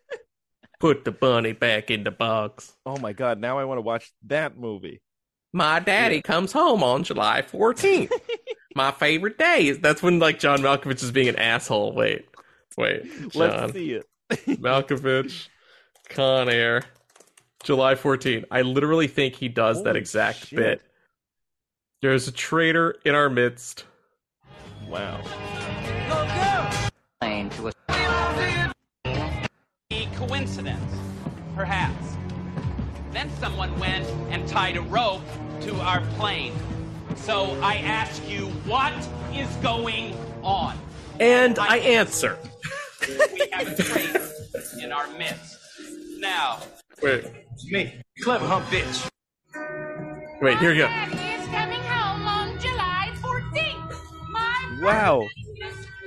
Put 0.79 1.05
the 1.05 1.11
bunny 1.11 1.53
back 1.53 1.89
in 1.89 2.03
the 2.03 2.11
box. 2.11 2.73
Oh 2.85 2.97
my 2.97 3.13
god! 3.13 3.39
Now 3.39 3.57
I 3.57 3.65
want 3.65 3.77
to 3.77 3.83
watch 3.83 4.11
that 4.27 4.57
movie. 4.57 5.01
My 5.53 5.79
daddy 5.79 6.21
comes 6.21 6.51
home 6.51 6.83
on 6.83 7.03
July 7.03 7.41
14th. 7.41 8.11
my 8.75 8.91
favorite 8.91 9.37
day 9.37 9.67
is 9.67 9.79
that's 9.79 10.03
when 10.03 10.19
like 10.19 10.39
John 10.39 10.59
Malkovich 10.59 11.03
is 11.03 11.11
being 11.11 11.29
an 11.29 11.37
asshole. 11.37 11.93
Wait. 11.93 12.25
Wait. 12.77 13.03
John. 13.31 13.31
Let's 13.33 13.73
see 13.73 13.93
it. 13.93 14.05
Malkovich, 14.61 15.47
Con 16.09 16.49
Air, 16.49 16.83
July 17.63 17.95
14. 17.95 18.45
I 18.49 18.61
literally 18.61 19.07
think 19.07 19.35
he 19.35 19.47
does 19.47 19.83
that 19.83 19.95
exact 19.95 20.47
shit. 20.47 20.57
bit. 20.57 20.81
There's 22.01 22.27
a 22.27 22.31
traitor 22.31 22.95
in 23.05 23.13
our 23.13 23.29
midst. 23.29 23.85
Wow. 24.87 25.21
plane 27.19 27.49
to 27.51 27.67
a 27.67 28.73
A 29.91 30.05
coincidence, 30.15 30.93
perhaps. 31.55 32.17
Then 33.11 33.29
someone 33.39 33.77
went 33.79 34.07
and 34.31 34.47
tied 34.47 34.77
a 34.77 34.81
rope 34.81 35.21
to 35.61 35.75
our 35.75 36.01
plane. 36.17 36.53
So 37.17 37.57
I 37.61 37.75
ask 37.77 38.27
you, 38.27 38.47
what 38.65 38.93
is 39.33 39.47
going 39.57 40.15
on? 40.41 40.77
And 41.19 41.59
I 41.59 41.77
answer. 41.77 42.37
We 43.07 43.49
have 43.51 43.67
a 43.67 44.83
in 44.83 44.91
our 44.91 45.07
midst. 45.17 45.57
Now, 46.19 46.59
Wait, 47.01 47.25
me, 47.71 47.95
clever 48.21 48.45
hump 48.45 48.65
bitch. 48.67 49.09
wait, 50.41 50.57
here 50.59 50.71
you 50.71 50.83
go. 50.83 50.87
is 50.87 51.47
coming 51.47 51.81
home 51.81 52.27
on 52.27 52.59
July 52.59 53.11
14th. 53.15 53.95
My 54.29 54.79
Wow. 54.81 55.27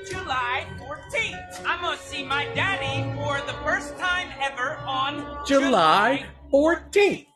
July 0.08 0.66
14th. 0.78 1.64
I'm 1.66 1.80
gonna 1.80 1.96
see 1.98 2.24
my 2.24 2.44
daddy 2.54 3.02
for 3.16 3.38
the 3.46 3.54
first 3.64 3.98
time 3.98 4.28
ever 4.40 4.76
on 4.86 5.44
July 5.46 6.26
14th. 6.52 7.26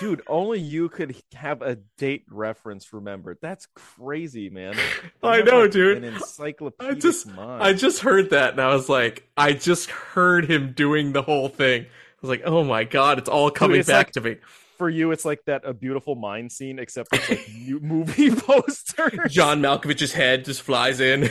Dude, 0.00 0.22
only 0.26 0.60
you 0.60 0.88
could 0.88 1.16
have 1.34 1.62
a 1.62 1.76
date 1.98 2.24
reference 2.30 2.92
remembered. 2.92 3.38
That's 3.40 3.66
crazy, 3.74 4.50
man. 4.50 4.74
I 5.22 5.42
know, 5.42 5.62
like, 5.62 5.70
dude. 5.72 5.98
An 5.98 6.04
I 6.04 6.16
encyclopedic 6.16 7.00
just 7.00 7.26
mind. 7.26 7.62
I 7.62 7.72
just 7.72 8.00
heard 8.00 8.30
that 8.30 8.52
and 8.52 8.60
I 8.60 8.74
was 8.74 8.88
like, 8.88 9.28
I 9.36 9.52
just 9.52 9.90
heard 9.90 10.50
him 10.50 10.72
doing 10.72 11.12
the 11.12 11.22
whole 11.22 11.48
thing. 11.48 11.82
I 11.82 11.86
was 12.22 12.30
like, 12.30 12.42
oh 12.44 12.64
my 12.64 12.84
god, 12.84 13.18
it's 13.18 13.28
all 13.28 13.50
coming 13.50 13.80
it's 13.80 13.88
back 13.88 14.06
like- 14.06 14.12
to 14.12 14.20
me. 14.20 14.36
For 14.78 14.90
you, 14.90 15.10
it's 15.10 15.24
like 15.24 15.42
that 15.46 15.62
a 15.64 15.72
beautiful 15.72 16.16
mind 16.16 16.52
scene, 16.52 16.78
except 16.78 17.08
it's 17.14 17.30
like 17.30 17.48
movie 17.82 18.30
posters. 18.36 19.32
John 19.32 19.62
Malkovich's 19.62 20.12
head 20.12 20.44
just 20.44 20.60
flies 20.60 21.00
in. 21.00 21.30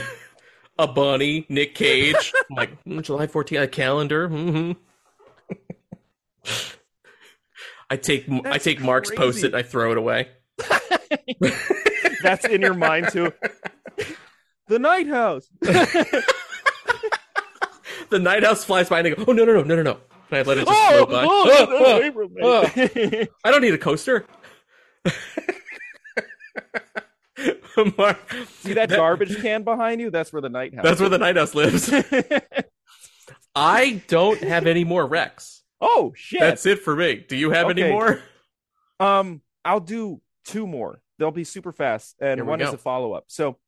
A 0.80 0.88
bunny, 0.88 1.46
Nick 1.48 1.74
Cage. 1.76 2.32
I'm 2.50 2.56
like, 2.56 2.84
mm, 2.84 3.00
July 3.02 3.28
14th, 3.28 3.62
a 3.62 3.68
calendar. 3.68 4.28
hmm 4.28 4.72
I 7.90 7.96
take 7.96 8.28
I 8.28 8.40
That's 8.42 8.64
take 8.64 8.80
Mark's 8.80 9.10
post 9.10 9.38
it 9.44 9.46
and 9.46 9.56
I 9.56 9.62
throw 9.62 9.92
it 9.92 9.98
away. 9.98 10.28
That's 12.22 12.44
in 12.46 12.60
your 12.60 12.74
mind 12.74 13.08
too. 13.12 13.32
The 14.68 14.78
Night 14.78 15.06
House. 15.08 15.48
The 18.08 18.20
night 18.20 18.44
house 18.44 18.62
flies 18.64 18.88
by 18.88 19.00
and 19.00 19.08
I 19.08 19.10
go, 19.10 19.24
oh 19.26 19.32
no 19.32 19.44
no 19.44 19.54
no 19.54 19.62
no 19.64 19.74
no 19.76 19.82
no. 19.82 19.98
And 20.30 20.38
I 20.38 20.42
let 20.42 20.58
it 20.58 20.66
just 20.66 20.70
Oh, 20.70 21.04
float 21.06 21.10
by. 21.10 21.24
oh, 21.24 21.28
Oh, 21.28 21.48
that's 21.48 21.70
oh, 22.40 23.20
oh. 23.24 23.26
I 23.44 23.50
don't 23.50 23.62
need 23.62 23.74
a 23.74 23.78
coaster. 23.78 24.24
Mark, 27.98 28.32
See 28.60 28.74
that 28.74 28.88
garbage 28.90 29.40
can 29.42 29.62
behind 29.64 30.00
you? 30.00 30.10
That's 30.10 30.32
where 30.32 30.40
the 30.40 30.48
Night 30.48 30.74
House. 30.74 30.84
that's 30.84 31.00
where 31.00 31.08
the 31.10 31.18
night 31.18 31.36
house 31.36 31.54
lives. 31.54 31.92
I 33.54 34.02
don't 34.08 34.40
have 34.40 34.66
any 34.66 34.84
more 34.84 35.04
Rex. 35.06 35.62
Oh 35.80 36.12
shit. 36.16 36.40
That's 36.40 36.66
it 36.66 36.80
for 36.80 36.96
me. 36.96 37.24
Do 37.28 37.36
you 37.36 37.50
have 37.50 37.70
any 37.70 37.88
more? 37.88 38.20
Um, 38.98 39.42
I'll 39.64 39.80
do 39.80 40.20
two 40.44 40.66
more. 40.66 41.00
They'll 41.18 41.30
be 41.30 41.44
super 41.44 41.72
fast, 41.72 42.16
and 42.20 42.46
one 42.46 42.60
is 42.60 42.72
a 42.72 42.78
follow 42.78 43.12
up. 43.12 43.24
So, 43.28 43.58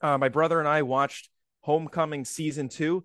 uh, 0.00 0.18
my 0.18 0.28
brother 0.28 0.58
and 0.58 0.68
I 0.68 0.82
watched 0.82 1.28
Homecoming 1.60 2.24
season 2.24 2.68
two. 2.68 3.04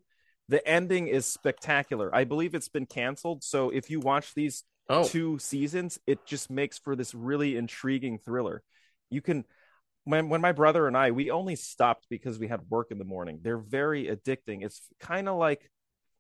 The 0.50 0.66
ending 0.68 1.08
is 1.08 1.26
spectacular. 1.26 2.14
I 2.16 2.24
believe 2.24 2.56
it's 2.56 2.70
been 2.70 2.86
canceled. 2.86 3.44
So, 3.44 3.70
if 3.70 3.90
you 3.90 4.00
watch 4.00 4.34
these 4.34 4.64
two 5.06 5.38
seasons, 5.40 6.00
it 6.08 6.26
just 6.26 6.50
makes 6.50 6.78
for 6.78 6.96
this 6.96 7.14
really 7.14 7.58
intriguing 7.58 8.20
thriller. 8.20 8.64
You 9.10 9.22
can 9.22 9.46
when 10.06 10.30
when 10.30 10.42
my 10.42 10.54
brother 10.54 10.88
and 10.88 10.96
I 10.96 11.12
we 11.12 11.32
only 11.32 11.56
stopped 11.56 12.08
because 12.10 12.40
we 12.40 12.48
had 12.48 12.62
work 12.70 12.92
in 12.92 12.98
the 12.98 13.04
morning. 13.04 13.40
They're 13.42 13.58
very 13.58 14.06
addicting. 14.06 14.64
It's 14.64 14.82
kind 15.00 15.28
of 15.28 15.38
like 15.38 15.70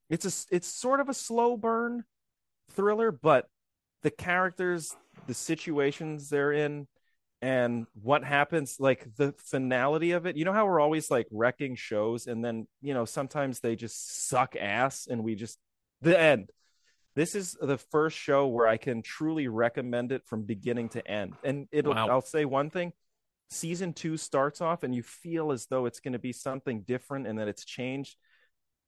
it's 0.10 0.26
a 0.26 0.55
it's 0.55 0.68
sort 0.68 0.99
of 0.99 1.10
a 1.10 1.14
slow 1.14 1.58
burn 1.58 2.03
thriller, 2.72 3.12
but 3.12 3.47
the 4.03 4.12
characters, 4.12 4.95
the 5.28 5.34
situations 5.34 6.30
they're 6.30 6.53
in 6.53 6.88
and 7.41 7.86
what 8.01 8.24
happens 8.24 8.78
like 8.80 9.16
the 9.16 9.34
finality 9.38 10.12
of 10.12 10.26
it. 10.26 10.38
You 10.38 10.45
know 10.45 10.53
how 10.53 10.66
we're 10.66 10.80
always 10.80 11.12
like 11.12 11.28
wrecking 11.32 11.76
shows 11.76 12.26
and 12.28 12.43
then, 12.43 12.68
you 12.82 12.93
know, 12.93 13.05
sometimes 13.05 13.60
they 13.60 13.76
just 13.76 14.28
suck 14.28 14.55
ass 14.55 15.08
and 15.10 15.24
we 15.24 15.36
just 15.36 15.60
the 16.01 16.20
end 16.20 16.51
this 17.18 17.34
is 17.34 17.58
the 17.60 17.80
first 17.80 18.16
show 18.16 18.45
where 18.45 18.68
I 18.68 18.78
can 18.78 19.01
truly 19.01 19.47
recommend 19.47 20.12
it 20.12 20.24
from 20.28 20.43
beginning 20.43 20.89
to 20.89 21.05
end. 21.05 21.34
And 21.43 21.68
it'll 21.72 21.95
Wow. 21.95 22.10
I'll 22.10 22.22
say 22.22 22.45
one 22.45 22.70
thing. 22.70 22.93
Season 23.49 23.91
two 23.91 24.18
starts 24.18 24.62
off 24.62 24.84
and 24.84 24.93
you 24.93 25.01
feel 25.01 25.51
as 25.51 25.66
though 25.66 25.88
it's 25.88 25.99
going 25.99 26.14
to 26.14 26.20
be 26.20 26.32
something 26.32 26.82
different 26.82 27.26
and 27.26 27.39
that 27.39 27.47
it's 27.47 27.66
changed. 27.66 28.18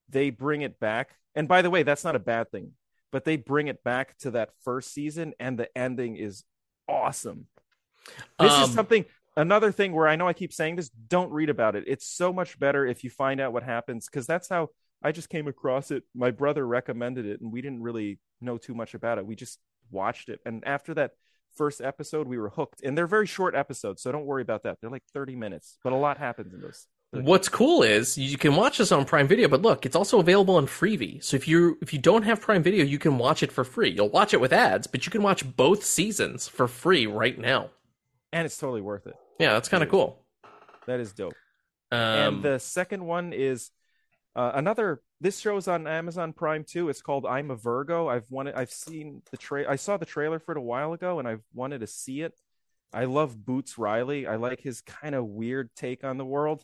They 0.10 0.30
bring 0.30 0.62
it 0.62 0.80
back. 0.80 1.16
And 1.36 1.48
by 1.48 1.62
the 1.62 1.70
way, 1.70 1.84
that's 1.84 2.04
not 2.04 2.16
a 2.16 2.20
bad 2.20 2.52
thing, 2.52 2.72
but 3.12 3.26
they 3.26 3.38
bring 3.38 3.68
it 3.68 3.84
back 3.84 4.18
to 4.20 4.32
that 4.32 4.50
first 4.64 4.94
season 4.94 5.34
and 5.40 5.58
the 5.58 5.70
ending 5.78 6.16
is 6.16 6.44
awesome. 6.88 7.48
This 8.40 8.52
Um, 8.52 8.64
is 8.64 8.74
something 8.74 9.06
another 9.38 9.72
thing 9.72 9.94
where 9.94 10.08
I 10.08 10.16
know 10.16 10.28
I 10.28 10.34
keep 10.34 10.52
saying 10.54 10.76
this, 10.76 10.90
don't 10.90 11.32
read 11.32 11.50
about 11.50 11.76
it. 11.76 11.84
It's 11.88 12.06
so 12.08 12.34
much 12.34 12.60
better 12.60 12.86
if 12.86 13.04
you 13.04 13.10
find 13.10 13.40
out 13.40 13.54
what 13.54 13.64
happens 13.64 14.08
because 14.08 14.26
that's 14.28 14.50
how 14.50 14.70
I 15.02 15.12
just 15.12 15.30
came 15.30 15.48
across 15.48 15.92
it. 15.92 16.04
My 16.14 16.32
brother 16.32 16.66
recommended 16.68 17.26
it, 17.26 17.40
and 17.40 17.52
we 17.54 17.62
didn't 17.62 17.82
really 17.82 18.20
know 18.42 18.58
too 18.58 18.74
much 18.74 18.94
about 18.96 19.18
it. 19.18 19.26
We 19.26 19.36
just 19.36 19.60
watched 19.92 20.28
it, 20.30 20.40
and 20.46 20.66
after 20.66 20.94
that 20.96 21.12
first 21.56 21.80
episode, 21.82 22.28
we 22.28 22.38
were 22.38 22.50
hooked. 22.50 22.82
And 22.84 22.98
they're 22.98 23.08
very 23.08 23.26
short 23.26 23.56
episodes, 23.56 24.02
so 24.02 24.12
don't 24.12 24.26
worry 24.26 24.42
about 24.42 24.64
that. 24.64 24.80
They're 24.82 24.90
like 24.90 25.06
thirty 25.14 25.36
minutes, 25.36 25.78
but 25.84 25.94
a 25.94 25.96
lot 25.96 26.18
happens 26.18 26.54
in 26.54 26.62
those. 26.62 26.86
What's 27.12 27.50
cool 27.50 27.82
is 27.82 28.18
you 28.18 28.38
can 28.38 28.56
watch 28.56 28.78
this 28.78 28.92
on 28.92 29.04
Prime 29.04 29.28
Video, 29.28 29.48
but 29.48 29.64
look, 29.64 29.86
it's 29.86 29.96
also 29.96 30.20
available 30.20 30.56
on 30.58 30.68
Freevee. 30.68 31.24
So 31.24 31.36
if 31.36 31.48
you 31.48 31.78
if 31.82 31.92
you 31.92 31.98
don't 31.98 32.22
have 32.22 32.40
Prime 32.40 32.62
Video, 32.62 32.86
you 32.86 33.00
can 33.00 33.18
watch 33.18 33.42
it 33.42 33.52
for 33.52 33.64
free. 33.64 33.90
You'll 33.90 34.10
watch 34.10 34.34
it 34.34 34.40
with 34.40 34.54
ads, 34.54 34.86
but 34.86 35.06
you 35.06 35.12
can 35.12 35.24
watch 35.24 35.44
both 35.56 35.84
seasons 35.84 36.48
for 36.48 36.68
free 36.68 37.08
right 37.08 37.38
now. 37.38 37.72
And 38.32 38.46
it's 38.46 38.58
totally 38.58 38.82
worth 38.82 39.08
it. 39.08 39.16
Yeah, 39.40 39.54
that's 39.54 39.70
kind 39.70 39.82
of 39.82 39.90
cool. 39.90 40.24
That 40.86 41.00
is 41.00 41.12
dope. 41.14 41.34
Um, 41.92 42.00
and 42.00 42.44
the 42.44 42.60
second 42.60 43.04
one 43.04 43.34
is 43.34 43.72
uh, 44.36 44.52
another. 44.54 45.02
This 45.20 45.40
show's 45.40 45.68
on 45.68 45.88
Amazon 45.88 46.32
Prime 46.32 46.64
too. 46.64 46.90
It's 46.90 47.02
called 47.02 47.26
I'm 47.26 47.50
a 47.50 47.56
Virgo. 47.56 48.08
I've 48.08 48.30
wanted. 48.30 48.54
I've 48.54 48.72
seen 48.72 49.24
the 49.32 49.38
tra- 49.38 49.70
I 49.70 49.78
saw 49.78 49.98
the 49.98 50.06
trailer 50.06 50.38
for 50.38 50.52
it 50.52 50.58
a 50.60 50.62
while 50.62 50.94
ago, 50.94 51.18
and 51.18 51.28
I've 51.28 51.44
wanted 51.54 51.80
to 51.80 51.88
see 51.88 52.22
it. 52.22 52.36
I 52.94 53.06
love 53.06 53.44
Boots 53.44 53.78
Riley. 53.78 54.28
I 54.28 54.36
like 54.36 54.62
his 54.62 54.82
kind 54.82 55.16
of 55.16 55.26
weird 55.26 55.76
take 55.76 56.04
on 56.04 56.18
the 56.18 56.26
world, 56.26 56.64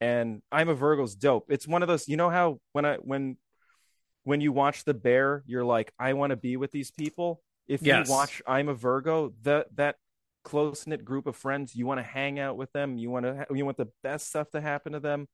and 0.00 0.42
I'm 0.52 0.68
a 0.68 0.74
Virgo's 0.74 1.14
dope. 1.14 1.46
It's 1.50 1.66
one 1.66 1.82
of 1.82 1.88
those. 1.88 2.08
You 2.08 2.16
know 2.16 2.30
how 2.30 2.60
when 2.72 2.84
I 2.84 2.96
when 2.96 3.36
when 4.24 4.40
you 4.40 4.52
watch 4.52 4.84
The 4.84 4.94
Bear, 4.94 5.42
you're 5.46 5.64
like, 5.64 5.92
I 5.98 6.14
want 6.14 6.30
to 6.30 6.36
be 6.36 6.56
with 6.56 6.72
these 6.72 6.90
people. 6.90 7.42
If 7.68 7.82
Yes. 7.82 8.06
you 8.06 8.12
watch 8.12 8.42
I'm 8.46 8.68
a 8.68 8.74
Virgo, 8.74 9.32
that 9.42 9.74
that 9.76 9.96
close 10.44 10.86
knit 10.86 11.04
group 11.04 11.26
of 11.26 11.36
friends, 11.36 11.74
you 11.74 11.86
want 11.86 11.98
to 11.98 12.04
hang 12.04 12.38
out 12.38 12.56
with 12.56 12.72
them. 12.72 12.98
You 12.98 13.10
want 13.10 13.26
to 13.26 13.46
you 13.54 13.64
want 13.64 13.76
the 13.76 13.88
best 14.02 14.28
stuff 14.28 14.50
to 14.50 14.60
happen 14.60 14.92
to 14.92 15.00
them. 15.00 15.28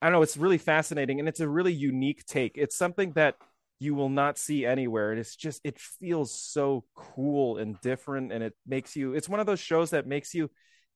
I 0.00 0.06
don't 0.06 0.12
know. 0.12 0.22
It's 0.22 0.36
really 0.36 0.58
fascinating, 0.58 1.20
and 1.20 1.28
it's 1.28 1.40
a 1.40 1.48
really 1.48 1.72
unique 1.72 2.24
take. 2.26 2.52
It's 2.56 2.76
something 2.76 3.12
that 3.12 3.36
you 3.78 3.94
will 3.94 4.08
not 4.08 4.38
see 4.38 4.64
anywhere, 4.64 5.10
and 5.10 5.20
it's 5.20 5.36
just 5.36 5.60
it 5.64 5.78
feels 5.78 6.32
so 6.32 6.84
cool 6.94 7.58
and 7.58 7.80
different, 7.80 8.32
and 8.32 8.42
it 8.44 8.54
makes 8.66 8.96
you. 8.96 9.14
It's 9.14 9.28
one 9.28 9.40
of 9.40 9.46
those 9.46 9.60
shows 9.60 9.90
that 9.90 10.06
makes 10.06 10.34
you 10.34 10.50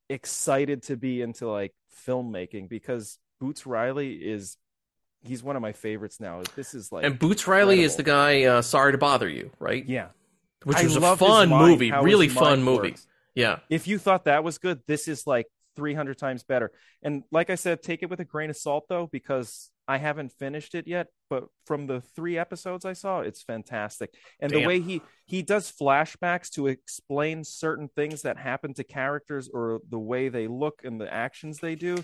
excited 0.08 0.82
to 0.84 0.96
be 0.96 1.22
into 1.22 1.48
like 1.48 1.72
filmmaking 2.06 2.68
because 2.68 3.18
Boots 3.40 3.66
Riley 3.66 4.14
is 4.14 4.56
he's 5.22 5.42
one 5.42 5.56
of 5.56 5.62
my 5.62 5.72
favorites 5.72 6.20
now. 6.20 6.42
This 6.56 6.74
is 6.74 6.92
like 6.92 7.04
and 7.04 7.18
Boots 7.18 7.46
Riley 7.46 7.82
is 7.82 7.96
the 7.96 8.02
guy. 8.02 8.44
Uh, 8.44 8.62
Sorry 8.62 8.92
to 8.92 8.98
bother 8.98 9.28
you, 9.28 9.50
right? 9.58 9.84
yeah. 9.86 10.08
which 10.64 10.76
I 10.78 10.84
was 10.84 10.96
a 10.96 11.16
fun 11.16 11.48
mind, 11.48 11.70
movie, 11.70 11.92
really 11.92 12.28
fun 12.28 12.62
movie. 12.62 12.90
works. 12.90 13.06
Yeah, 13.34 13.60
If 13.68 13.86
you 13.86 13.98
thought 13.98 14.24
that 14.24 14.42
was 14.42 14.58
good, 14.58 14.80
this 14.88 15.06
is 15.06 15.26
like 15.26 15.46
300 15.76 16.18
times 16.18 16.42
better. 16.42 16.72
And 17.02 17.22
like 17.30 17.48
I 17.48 17.54
said, 17.54 17.80
take 17.80 18.02
it 18.02 18.10
with 18.10 18.18
a 18.20 18.24
grain 18.24 18.50
of 18.50 18.56
salt 18.56 18.86
though, 18.88 19.06
because 19.06 19.70
I 19.90 19.98
haven't 19.98 20.30
finished 20.30 20.76
it 20.76 20.86
yet. 20.86 21.08
But 21.28 21.44
from 21.66 21.88
the 21.88 22.00
three 22.00 22.38
episodes 22.38 22.84
I 22.84 22.92
saw, 22.92 23.20
it's 23.20 23.42
fantastic. 23.42 24.14
And 24.38 24.52
the 24.52 24.64
way 24.64 24.80
he 24.80 25.02
he 25.26 25.42
does 25.42 25.70
flashbacks 25.70 26.48
to 26.50 26.68
explain 26.68 27.42
certain 27.42 27.88
things 27.88 28.22
that 28.22 28.36
happen 28.36 28.72
to 28.74 28.84
characters 28.84 29.50
or 29.52 29.80
the 29.88 29.98
way 29.98 30.28
they 30.28 30.46
look 30.46 30.82
and 30.84 31.00
the 31.00 31.12
actions 31.12 31.58
they 31.58 31.74
do, 31.74 31.96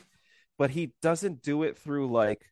but 0.59 0.71
he 0.71 0.95
doesn't 1.01 1.43
do 1.43 1.63
it 1.63 1.79
through 1.79 2.11
like 2.11 2.45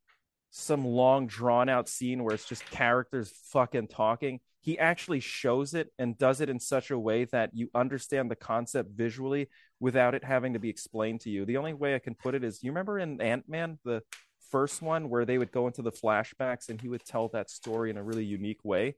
some 0.51 0.85
long 0.85 1.26
drawn 1.26 1.68
out 1.68 1.89
scene 1.89 2.22
where 2.22 2.35
it's 2.35 2.49
just 2.49 2.64
characters 2.70 3.32
fucking 3.51 3.89
talking. 3.89 4.39
He 4.61 4.78
actually 4.78 5.20
shows 5.20 5.74
it 5.74 5.89
and 5.99 6.16
does 6.16 6.41
it 6.41 6.49
in 6.49 6.61
such 6.61 6.93
a 6.93 6.99
way 6.99 7.24
that 7.26 7.51
you 7.55 7.70
understand 7.74 8.30
the 8.30 8.37
concept 8.37 8.91
visually 8.93 9.49
without 9.80 10.14
it 10.14 10.22
having 10.22 10.53
to 10.53 10.61
be 10.61 10.70
explained 10.70 11.22
to 11.22 11.30
you. 11.30 11.45
The 11.45 11.57
only 11.57 11.74
way 11.74 11.97
I 11.97 11.99
can 11.99 12.14
put 12.14 12.37
it 12.37 12.45
is 12.45 12.62
you 12.62 12.70
remember 12.70 13.01
in 13.01 13.20
Ant 13.20 13.49
Man, 13.49 13.80
the 13.85 14.03
first 14.51 14.82
one 14.82 15.09
where 15.09 15.24
they 15.24 15.38
would 15.38 15.53
go 15.53 15.66
into 15.66 15.82
the 15.82 15.92
flashbacks 15.92 16.68
and 16.68 16.80
he 16.80 16.88
would 16.88 17.05
tell 17.05 17.28
that 17.28 17.51
story 17.51 17.90
in 17.90 17.97
a 17.97 18.03
really 18.03 18.24
unique 18.24 18.64
way. 18.64 18.97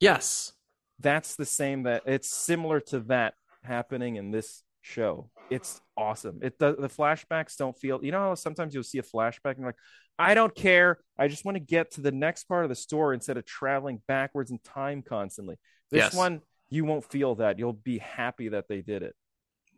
yes. 0.00 0.52
That's 1.00 1.34
the 1.34 1.44
same 1.46 1.82
that 1.84 2.02
it's 2.06 2.28
similar 2.30 2.78
to 2.80 3.00
that 3.00 3.34
happening 3.64 4.14
in 4.16 4.30
this 4.30 4.62
show. 4.80 5.28
it's 5.50 5.80
awesome. 5.96 6.38
It 6.42 6.58
the, 6.58 6.76
the 6.76 6.88
flashbacks 6.88 7.56
don't 7.56 7.76
feel. 7.76 7.98
You 8.04 8.12
know, 8.12 8.20
how 8.20 8.34
sometimes 8.36 8.74
you'll 8.74 8.84
see 8.84 8.98
a 8.98 9.02
flashback 9.02 9.52
and 9.52 9.58
you're 9.58 9.68
like, 9.68 9.76
I 10.20 10.34
don't 10.34 10.54
care. 10.54 10.98
I 11.18 11.26
just 11.26 11.44
want 11.44 11.56
to 11.56 11.60
get 11.60 11.90
to 11.92 12.00
the 12.00 12.12
next 12.12 12.44
part 12.44 12.64
of 12.64 12.68
the 12.68 12.76
story 12.76 13.16
instead 13.16 13.36
of 13.36 13.44
traveling 13.44 14.02
backwards 14.06 14.52
in 14.52 14.60
time 14.60 15.02
constantly. 15.02 15.56
This 15.90 15.98
Yes. 16.04 16.14
one, 16.14 16.42
you 16.70 16.84
won't 16.84 17.04
feel 17.04 17.34
that. 17.36 17.58
You'll 17.58 17.72
be 17.72 17.98
happy 17.98 18.50
that 18.50 18.68
they 18.68 18.80
did 18.80 19.02
it. 19.02 19.14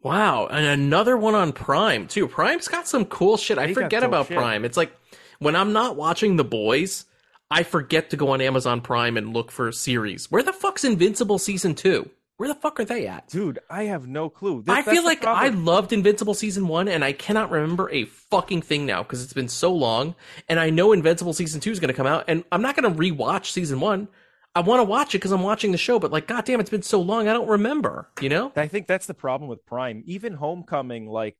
Wow, 0.03 0.47
and 0.47 0.65
another 0.65 1.17
one 1.17 1.35
on 1.35 1.53
Prime 1.53 2.07
too. 2.07 2.29
Prime's 2.29 2.69
got 2.69 2.87
some 2.87 3.05
cool 3.07 3.37
shit. 3.37 3.59
I 3.59 3.67
They 3.67 3.75
forget 3.75 4.05
about 4.05 4.29
shit. 4.29 4.37
Prime. 4.37 4.65
It's 4.65 4.77
like 4.77 4.93
when 5.39 5.57
I'm 5.57 5.73
not 5.73 5.97
watching 5.97 6.37
The 6.37 6.45
Boys, 6.45 7.07
I 7.51 7.63
forget 7.63 8.11
to 8.11 8.17
go 8.17 8.31
on 8.31 8.41
Amazon 8.41 8.81
Prime 8.81 9.17
and 9.17 9.33
look 9.33 9.51
for 9.51 9.69
a 9.69 9.73
series. 9.73 10.31
Where 10.31 10.43
the 10.43 10.53
fuck's 10.53 10.85
Invincible 10.85 11.39
season 11.39 11.75
two? 11.75 12.11
Where 12.39 12.49
the 12.49 12.55
fuck 12.55 12.79
are 12.81 12.85
they 12.85 13.07
at? 13.07 13.29
Dude, 13.29 13.61
I 13.71 13.85
have 13.85 14.07
no 14.07 14.29
clue. 14.29 14.63
I 14.69 14.83
feel 14.83 15.05
like 15.05 15.25
I 15.25 15.49
loved 15.49 15.93
Invincible 15.95 16.35
season 16.35 16.69
one, 16.69 16.87
and 16.87 17.03
I 17.03 17.13
cannot 17.13 17.51
remember 17.51 17.89
a 17.91 18.05
fucking 18.05 18.61
thing 18.61 18.85
now 18.85 19.03
because 19.03 19.25
it's 19.25 19.33
been 19.33 19.49
so 19.49 19.73
long. 19.73 20.15
And 20.47 20.61
I 20.61 20.69
know 20.69 20.93
Invincible 20.93 21.33
season 21.33 21.61
two 21.61 21.71
is 21.71 21.81
going 21.81 21.89
to 21.89 21.95
come 21.95 22.07
out, 22.07 22.25
and 22.29 22.45
I'm 22.53 22.61
not 22.61 22.77
going 22.77 22.93
to 22.93 22.99
rewatch 23.01 23.53
season 23.53 23.81
one. 23.81 24.09
I 24.57 24.61
want 24.61 24.81
to 24.81 24.85
watch 24.85 25.15
it 25.15 25.19
because 25.19 25.33
I'm 25.33 25.43
watching 25.43 25.71
the 25.71 25.79
show, 25.79 25.99
but 25.99 26.11
like, 26.11 26.27
goddamn, 26.27 26.61
it's 26.61 26.71
been 26.71 26.81
so 26.83 27.01
long, 27.01 27.29
I 27.29 27.35
don't 27.35 27.49
remember. 27.49 28.09
You 28.23 28.31
know? 28.31 28.53
I 28.57 28.69
think 28.69 28.87
that's 28.87 29.07
the 29.07 29.15
problem 29.15 29.51
with 29.51 29.67
Prime. 29.67 30.03
Even 30.07 30.33
Homecoming, 30.33 31.07
like 31.07 31.37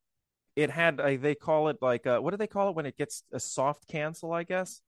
it 0.55 0.69
had, 0.69 0.99
uh, 0.99 1.17
they 1.19 1.33
call 1.33 1.69
it 1.69 1.77
like, 1.81 2.05
uh, 2.05 2.19
what 2.19 2.31
do 2.31 2.37
they 2.37 2.45
call 2.47 2.69
it 2.69 2.75
when 2.75 2.85
it 2.85 2.95
gets 2.95 3.23
a 3.33 3.39
soft 3.39 3.87
cancel? 3.87 4.31
I 4.31 4.43
guess 4.43 4.81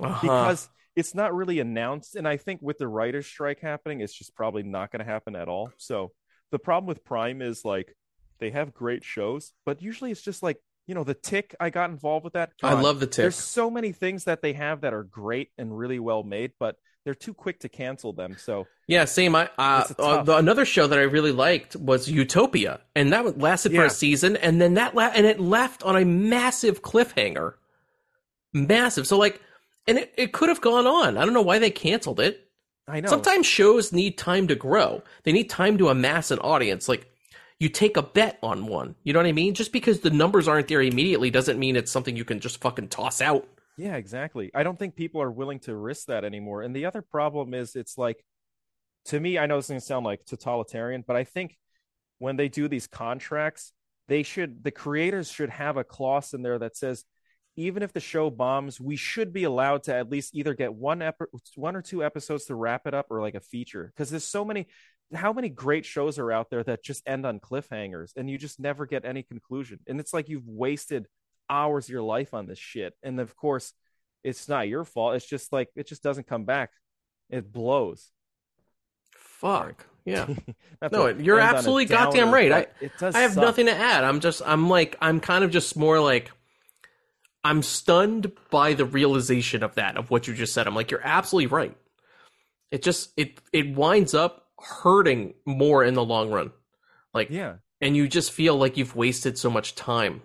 Uh-huh. 0.00 0.18
because 0.20 0.68
it's 0.96 1.14
not 1.14 1.32
really 1.32 1.60
announced. 1.60 2.16
And 2.16 2.26
I 2.26 2.38
think 2.38 2.60
with 2.60 2.78
the 2.78 2.88
writer's 2.88 3.26
strike 3.26 3.60
happening, 3.60 4.00
it's 4.00 4.12
just 4.12 4.34
probably 4.34 4.64
not 4.64 4.90
going 4.90 5.04
to 5.04 5.10
happen 5.10 5.36
at 5.36 5.48
all. 5.48 5.70
So 5.78 6.10
the 6.50 6.58
problem 6.58 6.88
with 6.88 7.04
Prime 7.04 7.40
is 7.40 7.64
like 7.64 7.94
they 8.40 8.50
have 8.50 8.74
great 8.74 9.04
shows, 9.04 9.52
but 9.64 9.80
usually 9.80 10.10
it's 10.10 10.22
just 10.22 10.42
like, 10.42 10.58
you 10.88 10.94
know, 10.96 11.04
the 11.04 11.14
tick, 11.14 11.54
I 11.60 11.70
got 11.70 11.90
involved 11.90 12.24
with 12.24 12.32
that. 12.32 12.50
I 12.62 12.72
love 12.80 12.98
The 12.98 13.06
Tick. 13.06 13.22
There's 13.22 13.36
so 13.36 13.70
many 13.70 13.92
things 13.92 14.24
that 14.24 14.42
they 14.42 14.54
have 14.54 14.80
that 14.80 14.94
are 14.94 15.04
great 15.04 15.50
and 15.58 15.76
really 15.76 15.98
well 16.00 16.22
made, 16.24 16.52
but 16.58 16.76
they're 17.04 17.14
too 17.14 17.34
quick 17.34 17.60
to 17.60 17.68
cancel 17.68 18.12
them. 18.12 18.36
So 18.38 18.66
Yeah, 18.86 19.04
same. 19.04 19.34
I 19.34 19.48
uh, 19.58 19.84
uh, 19.98 20.22
the, 20.22 20.36
another 20.36 20.64
show 20.64 20.86
that 20.86 20.98
I 20.98 21.02
really 21.02 21.32
liked 21.32 21.76
was 21.76 22.08
Utopia, 22.08 22.80
and 22.94 23.12
that 23.12 23.38
lasted 23.38 23.74
for 23.74 23.84
a 23.84 23.90
season, 23.90 24.36
and 24.36 24.60
then 24.60 24.74
that 24.74 24.94
la- 24.94 25.12
and 25.14 25.26
it 25.26 25.40
left 25.40 25.82
on 25.82 25.96
a 25.96 26.04
massive 26.04 26.82
cliffhanger, 26.82 27.54
massive. 28.52 29.06
So 29.06 29.16
like, 29.18 29.40
and 29.86 29.98
it, 29.98 30.12
it 30.16 30.32
could 30.32 30.48
have 30.48 30.60
gone 30.60 30.86
on. 30.86 31.16
I 31.16 31.24
don't 31.24 31.34
know 31.34 31.42
why 31.42 31.58
they 31.58 31.70
canceled 31.70 32.20
it. 32.20 32.48
I 32.86 33.00
know. 33.00 33.08
Sometimes 33.08 33.46
shows 33.46 33.92
need 33.92 34.16
time 34.16 34.48
to 34.48 34.54
grow. 34.54 35.02
They 35.24 35.32
need 35.32 35.50
time 35.50 35.78
to 35.78 35.88
amass 35.88 36.30
an 36.30 36.38
audience. 36.38 36.88
Like 36.88 37.06
you 37.60 37.68
take 37.68 37.96
a 37.96 38.02
bet 38.02 38.38
on 38.42 38.66
one. 38.66 38.94
You 39.02 39.12
know 39.12 39.18
what 39.18 39.26
I 39.26 39.32
mean? 39.32 39.54
Just 39.54 39.72
because 39.72 40.00
the 40.00 40.10
numbers 40.10 40.48
aren't 40.48 40.68
there 40.68 40.80
immediately 40.80 41.30
doesn't 41.30 41.58
mean 41.58 41.76
it's 41.76 41.92
something 41.92 42.16
you 42.16 42.24
can 42.24 42.40
just 42.40 42.60
fucking 42.60 42.88
toss 42.88 43.20
out. 43.20 43.46
Yeah, 43.78 43.94
exactly. 43.96 44.50
I 44.54 44.64
don't 44.64 44.78
think 44.78 44.96
people 44.96 45.22
are 45.22 45.30
willing 45.30 45.60
to 45.60 45.76
risk 45.76 46.08
that 46.08 46.24
anymore. 46.24 46.62
And 46.62 46.74
the 46.74 46.84
other 46.86 47.00
problem 47.00 47.54
is 47.54 47.76
it's 47.76 47.96
like 47.96 48.22
to 49.06 49.20
me, 49.20 49.38
I 49.38 49.46
know 49.46 49.56
this 49.56 49.66
is 49.66 49.70
gonna 49.70 49.80
sound 49.80 50.04
like 50.04 50.24
totalitarian, 50.26 51.04
but 51.06 51.16
I 51.16 51.24
think 51.24 51.56
when 52.18 52.36
they 52.36 52.48
do 52.48 52.68
these 52.68 52.88
contracts, 52.88 53.72
they 54.08 54.24
should 54.24 54.64
the 54.64 54.72
creators 54.72 55.30
should 55.30 55.50
have 55.50 55.76
a 55.76 55.84
clause 55.84 56.34
in 56.34 56.42
there 56.42 56.58
that 56.58 56.76
says 56.76 57.04
even 57.56 57.82
if 57.82 57.92
the 57.92 58.00
show 58.00 58.30
bombs, 58.30 58.80
we 58.80 58.96
should 58.96 59.32
be 59.32 59.44
allowed 59.44 59.84
to 59.84 59.94
at 59.94 60.10
least 60.10 60.34
either 60.34 60.54
get 60.54 60.74
one 60.74 61.02
ep- 61.02 61.20
one 61.56 61.76
or 61.76 61.82
two 61.82 62.04
episodes 62.04 62.46
to 62.46 62.56
wrap 62.56 62.86
it 62.86 62.94
up 62.94 63.06
or 63.10 63.20
like 63.20 63.34
a 63.36 63.40
feature. 63.40 63.92
Because 63.94 64.10
there's 64.10 64.24
so 64.24 64.44
many 64.44 64.66
how 65.14 65.32
many 65.32 65.48
great 65.48 65.86
shows 65.86 66.18
are 66.18 66.32
out 66.32 66.50
there 66.50 66.64
that 66.64 66.82
just 66.84 67.02
end 67.06 67.24
on 67.26 67.40
cliffhangers 67.40 68.10
and 68.16 68.28
you 68.28 68.38
just 68.38 68.60
never 68.60 68.86
get 68.86 69.04
any 69.04 69.22
conclusion. 69.22 69.78
And 69.86 70.00
it's 70.00 70.12
like 70.12 70.28
you've 70.28 70.46
wasted 70.48 71.06
hours 71.50 71.86
of 71.86 71.90
your 71.90 72.02
life 72.02 72.34
on 72.34 72.46
this 72.46 72.58
shit. 72.58 72.94
And 73.02 73.20
of 73.20 73.36
course, 73.36 73.72
it's 74.24 74.48
not 74.48 74.68
your 74.68 74.84
fault. 74.84 75.14
It's 75.16 75.26
just 75.26 75.52
like 75.52 75.68
it 75.76 75.86
just 75.88 76.02
doesn't 76.02 76.26
come 76.26 76.44
back. 76.44 76.70
It 77.30 77.52
blows. 77.52 78.10
Fuck. 79.12 79.86
Yeah. 80.04 80.26
No, 80.92 81.08
you're 81.08 81.40
absolutely 81.40 81.86
goddamn 81.86 82.32
right. 82.32 82.52
I, 82.52 82.66
it 82.80 82.92
does 83.00 83.14
I 83.16 83.20
have 83.20 83.32
suck. 83.32 83.42
nothing 83.42 83.66
to 83.66 83.72
add. 83.74 84.04
I'm 84.04 84.20
just, 84.20 84.40
I'm 84.46 84.68
like, 84.68 84.96
I'm 85.00 85.18
kind 85.18 85.42
of 85.42 85.50
just 85.50 85.76
more 85.76 85.98
like, 85.98 86.30
I'm 87.42 87.62
stunned 87.64 88.30
by 88.50 88.74
the 88.74 88.84
realization 88.84 89.64
of 89.64 89.74
that, 89.74 89.96
of 89.96 90.08
what 90.10 90.28
you 90.28 90.34
just 90.34 90.54
said. 90.54 90.68
I'm 90.68 90.74
like, 90.76 90.92
you're 90.92 91.04
absolutely 91.04 91.48
right. 91.48 91.76
It 92.70 92.82
just, 92.84 93.10
it, 93.16 93.40
it 93.52 93.74
winds 93.74 94.14
up 94.14 94.46
hurting 94.60 95.34
more 95.44 95.82
in 95.82 95.94
the 95.94 96.04
long 96.04 96.30
run. 96.30 96.52
Like, 97.12 97.30
Yeah. 97.30 97.54
and 97.80 97.96
you 97.96 98.06
just 98.06 98.30
feel 98.30 98.56
like 98.56 98.76
you've 98.76 98.94
wasted 98.94 99.36
so 99.36 99.50
much 99.50 99.74
time. 99.74 100.22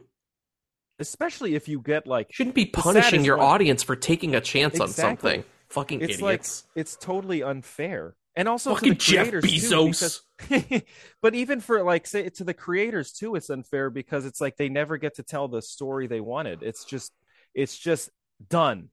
Especially 1.00 1.56
if 1.56 1.68
you 1.68 1.82
get 1.82 2.08
like 2.08 2.32
Shouldn't 2.32 2.56
be 2.56 2.66
punishing 2.66 3.26
your 3.26 3.38
one- 3.38 3.48
audience 3.48 3.84
for 3.84 3.96
taking 3.96 4.36
a 4.36 4.42
chance 4.42 4.80
on 4.80 4.88
something. 4.90 5.44
Fucking 5.70 6.02
it's 6.02 6.16
idiots. 6.16 6.66
like 6.66 6.80
it's 6.80 6.96
totally 6.96 7.42
unfair 7.42 8.16
and 8.36 8.48
also 8.48 8.76
Fucking 8.76 8.98
Jeff 8.98 9.30
creators 9.30 9.44
too, 9.44 9.76
Bezos. 9.76 10.22
because- 10.40 10.84
but 11.22 11.36
even 11.36 11.62
for 11.62 11.84
like 11.84 12.06
say 12.06 12.28
to 12.30 12.44
the 12.44 12.54
creators 12.54 13.12
too 13.12 13.36
it's 13.36 13.50
unfair 13.50 13.90
because 13.90 14.26
it's 14.26 14.42
like 14.42 14.58
they 14.58 14.70
never 14.70 14.98
get 14.98 15.16
to 15.16 15.24
tell 15.24 15.48
the 15.48 15.62
story 15.62 16.08
they 16.08 16.20
wanted 16.20 16.64
it's 16.64 16.84
just 16.84 17.14
it's 17.54 17.78
just 17.78 18.10
done 18.50 18.90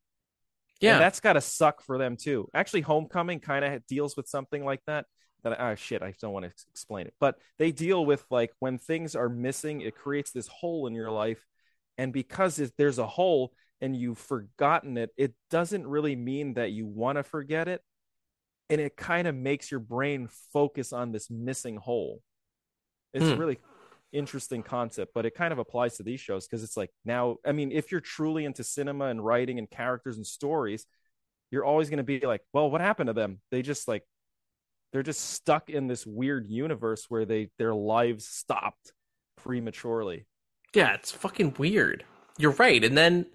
yeah. 0.81 0.93
and 0.93 1.01
that's 1.01 1.21
got 1.21 1.33
to 1.35 1.41
suck 1.41 1.83
for 1.83 1.99
them 1.99 2.17
too 2.17 2.49
actually 2.55 2.83
homecoming 2.83 3.41
kind 3.41 3.65
of 3.65 3.87
deals 3.87 4.17
with 4.17 4.29
something 4.29 4.65
like 4.65 4.81
that 4.87 5.07
that 5.43 5.59
ah 5.59 5.75
shit 5.75 6.03
i 6.03 6.13
don't 6.21 6.33
want 6.33 6.45
to 6.45 6.53
explain 6.71 7.07
it 7.07 7.15
but 7.19 7.37
they 7.59 7.73
deal 7.73 8.05
with 8.05 8.25
like 8.31 8.53
when 8.61 8.79
things 8.79 9.17
are 9.17 9.29
missing 9.29 9.81
it 9.81 9.97
creates 9.97 10.31
this 10.31 10.47
hole 10.47 10.87
in 10.87 10.95
your 10.95 11.11
life 11.11 11.45
and 12.01 12.13
because 12.15 12.61
it, 12.61 12.73
there's 12.79 12.99
a 12.99 13.07
hole 13.09 13.53
and 13.83 13.97
you've 13.97 14.19
forgotten 14.19 14.99
it 14.99 15.11
it 15.19 15.35
doesn't 15.51 15.87
really 15.89 16.17
mean 16.17 16.55
that 16.55 16.73
you 16.73 16.87
want 16.87 17.19
to 17.19 17.25
forget 17.25 17.69
it. 17.69 17.83
And 18.71 18.81
it 18.81 18.97
kind 18.97 19.29
of 19.29 19.35
makes 19.35 19.71
your 19.71 19.81
brain 19.81 20.29
focus 20.53 20.93
on 20.93 21.13
this 21.13 21.31
missing 21.31 21.77
hole. 21.77 22.23
It's 23.15 23.31
a 23.31 23.35
Hmm. 23.35 23.37
really 23.37 23.59
interesting 24.13 24.63
concept 24.63 25.13
but 25.15 25.27
it 25.27 25.35
kind 25.37 25.53
of 25.53 25.61
applies 25.61 25.97
to 25.97 26.03
these 26.03 26.21
shows 26.21 26.47
because 26.47 26.65
it's 26.65 26.77
like 26.77 26.91
now 27.05 27.37
i 27.47 27.53
mean 27.53 27.73
if 27.73 27.93
you're 27.93 28.01
truly 28.01 28.45
into 28.45 28.65
cinema 28.65 29.07
and 29.07 29.25
writing 29.25 29.59
and 29.59 29.71
characters 29.71 30.17
and 30.17 30.27
stories 30.27 30.87
you're 31.51 31.65
always 31.65 31.91
going 31.91 31.99
to 31.99 32.05
be 32.05 32.21
like 32.21 32.43
well 32.53 32.71
what 32.71 32.81
happened 32.81 33.09
to 33.09 33.15
them? 33.15 33.41
They 33.51 33.63
just 33.63 33.89
like 33.89 34.05
they're 34.93 35.03
just 35.05 35.21
stuck 35.33 35.71
in 35.71 35.87
this 35.89 36.07
weird 36.07 36.49
universe 36.49 37.07
where 37.09 37.25
they 37.25 37.51
their 37.59 37.75
lives 37.75 38.27
stopped 38.27 38.93
prematurely 39.37 40.27
Yeah, 40.75 40.95
it's 40.95 41.11
fucking 41.11 41.55
weird. 41.59 42.05
You're 42.39 42.53
right. 42.53 42.83
And 42.85 42.97
then, 42.97 43.27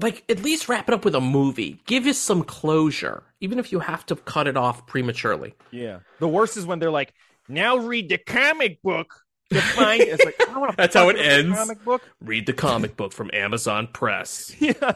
like, 0.00 0.24
at 0.28 0.42
least 0.42 0.68
wrap 0.68 0.88
it 0.88 0.94
up 0.94 1.04
with 1.04 1.14
a 1.14 1.20
movie. 1.20 1.80
Give 1.86 2.06
us 2.06 2.18
some 2.18 2.42
closure, 2.44 3.22
even 3.40 3.58
if 3.58 3.72
you 3.72 3.80
have 3.80 4.06
to 4.06 4.16
cut 4.16 4.46
it 4.46 4.56
off 4.56 4.86
prematurely. 4.86 5.54
Yeah. 5.70 6.00
The 6.18 6.28
worst 6.28 6.56
is 6.56 6.66
when 6.66 6.78
they're 6.78 6.90
like, 6.90 7.12
now 7.48 7.76
read 7.76 8.08
the 8.08 8.18
comic 8.18 8.80
book 8.82 9.12
to 9.52 9.60
find. 9.60 10.00
It's 10.00 10.24
like, 10.24 10.36
I 10.40 10.46
don't 10.46 10.60
want 10.60 10.70
to. 10.72 10.76
That's 10.76 10.94
how 10.94 11.08
it 11.10 11.16
ends. 11.18 11.56
Comic 11.56 11.84
book. 11.84 12.02
Read 12.20 12.46
the 12.46 12.52
comic 12.52 12.96
book 12.96 13.12
from 13.12 13.30
Amazon 13.32 13.88
Press. 13.92 14.54
Yeah. 14.60 14.92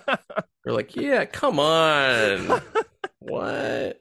You're 0.65 0.75
like, 0.75 0.97
yeah, 0.97 1.25
come 1.27 1.61
on. 1.61 2.61
what? 3.21 4.01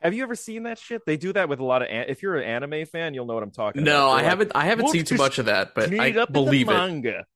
Have 0.00 0.14
you 0.14 0.22
ever 0.22 0.34
seen 0.34 0.64
that 0.64 0.78
shit? 0.78 1.02
They 1.06 1.16
do 1.16 1.32
that 1.32 1.48
with 1.48 1.60
a 1.60 1.64
lot 1.64 1.82
of. 1.82 1.88
An- 1.88 2.06
if 2.08 2.22
you're 2.22 2.36
an 2.36 2.44
anime 2.44 2.86
fan, 2.86 3.14
you'll 3.14 3.26
know 3.26 3.34
what 3.34 3.42
I'm 3.42 3.50
talking 3.50 3.82
about. 3.82 3.90
No, 3.90 4.08
I 4.08 4.16
like, 4.16 4.24
haven't. 4.24 4.52
I 4.54 4.64
haven't 4.66 4.88
seen 4.88 5.04
too 5.04 5.16
much 5.16 5.38
of 5.38 5.46
that, 5.46 5.74
but 5.74 5.92
I 5.92 6.10
up 6.10 6.28
in 6.28 6.32
the 6.32 6.40
believe 6.40 6.68
it. 6.68 7.26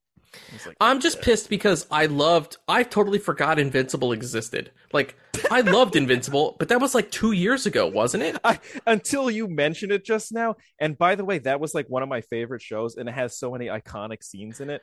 Like, 0.65 0.77
I'm 0.81 1.01
just 1.01 1.23
pissed 1.23 1.51
because 1.51 1.87
I 1.91 2.07
loved. 2.07 2.57
I 2.69 2.83
totally 2.83 3.19
forgot 3.19 3.59
Invincible 3.59 4.13
existed. 4.13 4.71
Like, 4.93 5.17
I 5.51 5.63
loved 5.63 5.97
Invincible, 5.97 6.57
but 6.59 6.69
that 6.69 6.81
was 6.81 6.95
like 6.95 7.11
two 7.11 7.33
years 7.33 7.67
ago, 7.67 7.89
wasn't 7.89 8.23
it? 8.23 8.37
I, 8.45 8.61
until 8.87 9.31
you 9.31 9.49
mentioned 9.49 9.91
it 9.93 10.05
just 10.05 10.33
now. 10.33 10.57
And 10.79 10.97
by 10.97 11.17
the 11.17 11.25
way, 11.25 11.39
that 11.39 11.59
was 11.59 11.75
like 11.75 11.89
one 11.89 12.03
of 12.03 12.09
my 12.09 12.21
favorite 12.21 12.63
shows, 12.63 12.97
and 12.97 13.09
it 13.09 13.13
has 13.13 13.37
so 13.37 13.51
many 13.51 13.67
iconic 13.67 14.23
scenes 14.23 14.61
in 14.61 14.71
it. 14.71 14.83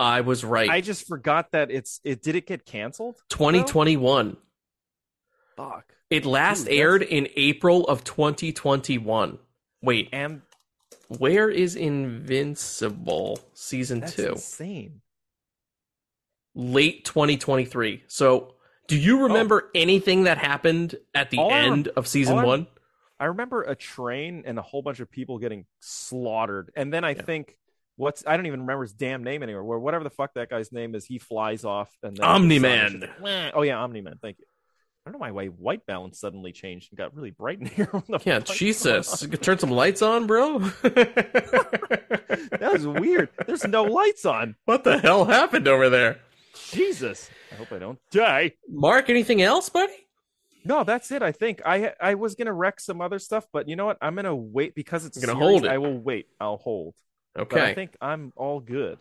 I 0.00 0.22
was 0.22 0.44
right. 0.44 0.68
I 0.68 0.80
just 0.80 1.06
forgot 1.06 1.52
that 1.52 1.70
it's 1.70 2.00
it. 2.02 2.22
Did 2.22 2.36
it 2.36 2.46
get 2.46 2.64
canceled? 2.64 3.20
2021. 3.30 4.36
Fuck. 5.56 5.94
It 6.10 6.24
last 6.24 6.64
that's- 6.64 6.78
aired 6.78 7.02
in 7.02 7.28
April 7.36 7.84
of 7.86 8.04
2021. 8.04 9.38
Wait, 9.82 10.08
And 10.12 10.42
where 11.18 11.48
is 11.48 11.76
Invincible 11.76 13.38
season 13.54 14.00
that's 14.00 14.14
2? 14.16 14.28
insane. 14.30 15.00
Late 16.54 17.04
2023. 17.04 18.02
So, 18.08 18.54
do 18.88 18.96
you 18.96 19.20
oh. 19.20 19.24
remember 19.24 19.70
anything 19.74 20.24
that 20.24 20.38
happened 20.38 20.96
at 21.14 21.30
the 21.30 21.38
All 21.38 21.52
end 21.52 21.88
of 21.88 22.06
season 22.08 22.38
all 22.38 22.40
I- 22.40 22.46
1? 22.46 22.66
I 23.20 23.24
remember 23.26 23.62
a 23.62 23.74
train 23.74 24.44
and 24.46 24.58
a 24.58 24.62
whole 24.62 24.80
bunch 24.80 25.00
of 25.00 25.10
people 25.10 25.38
getting 25.38 25.66
slaughtered. 25.80 26.70
And 26.76 26.92
then 26.92 27.02
I 27.04 27.14
think 27.14 27.56
what's 27.96 28.22
I 28.24 28.36
don't 28.36 28.46
even 28.46 28.60
remember 28.60 28.84
his 28.84 28.92
damn 28.92 29.24
name 29.24 29.42
anymore. 29.42 29.64
Where 29.64 29.78
whatever 29.78 30.04
the 30.04 30.10
fuck 30.10 30.34
that 30.34 30.48
guy's 30.48 30.70
name 30.70 30.94
is, 30.94 31.04
he 31.04 31.18
flies 31.18 31.64
off 31.64 31.90
and 32.04 32.16
then 32.16 32.24
Omni-Man. 32.24 33.10
Wah. 33.20 33.50
Oh 33.54 33.62
yeah, 33.62 33.78
Omni 33.82 34.02
Man. 34.02 34.18
Thank 34.22 34.38
you. 34.38 34.44
I 35.08 35.10
don't 35.10 35.20
know 35.20 35.26
why 35.26 35.30
my 35.30 35.46
white 35.46 35.86
balance 35.86 36.20
suddenly 36.20 36.52
changed 36.52 36.90
and 36.92 36.98
got 36.98 37.14
really 37.16 37.30
bright 37.30 37.60
in 37.60 37.66
here. 37.66 37.90
Yeah, 38.26 38.40
Jesus. 38.40 39.26
Turn 39.40 39.58
some 39.58 39.70
lights 39.70 40.02
on, 40.02 40.26
bro. 40.26 40.58
That 42.50 42.70
was 42.72 42.86
weird. 42.86 43.28
There's 43.46 43.66
no 43.66 43.84
lights 43.84 44.24
on. 44.26 44.56
what 44.64 44.84
the 44.84 44.98
hell 44.98 45.24
happened 45.24 45.68
over 45.68 45.88
there? 45.88 46.18
Jesus. 46.70 47.30
I 47.52 47.54
hope 47.56 47.72
I 47.72 47.78
don't 47.78 47.98
die. 48.10 48.52
Mark, 48.68 49.08
anything 49.08 49.40
else, 49.42 49.68
buddy? 49.68 49.92
No, 50.64 50.84
that's 50.84 51.10
it. 51.12 51.22
I 51.22 51.32
think 51.32 51.62
I 51.64 51.92
I 52.00 52.14
was 52.14 52.34
gonna 52.34 52.52
rec 52.52 52.80
some 52.80 53.00
other 53.00 53.18
stuff, 53.18 53.46
but 53.52 53.68
you 53.68 53.76
know 53.76 53.86
what? 53.86 53.98
I'm 54.02 54.14
gonna 54.16 54.34
wait 54.36 54.74
because 54.74 55.04
it's 55.06 55.18
gonna 55.18 55.32
series, 55.38 55.48
hold 55.48 55.64
it. 55.64 55.70
I 55.70 55.78
will 55.78 55.96
wait. 55.98 56.26
I'll 56.40 56.56
hold. 56.58 56.94
But 57.34 57.42
Okay. 57.52 57.70
I 57.70 57.74
think 57.74 57.96
I'm 58.00 58.32
all 58.36 58.60
good. 58.60 58.98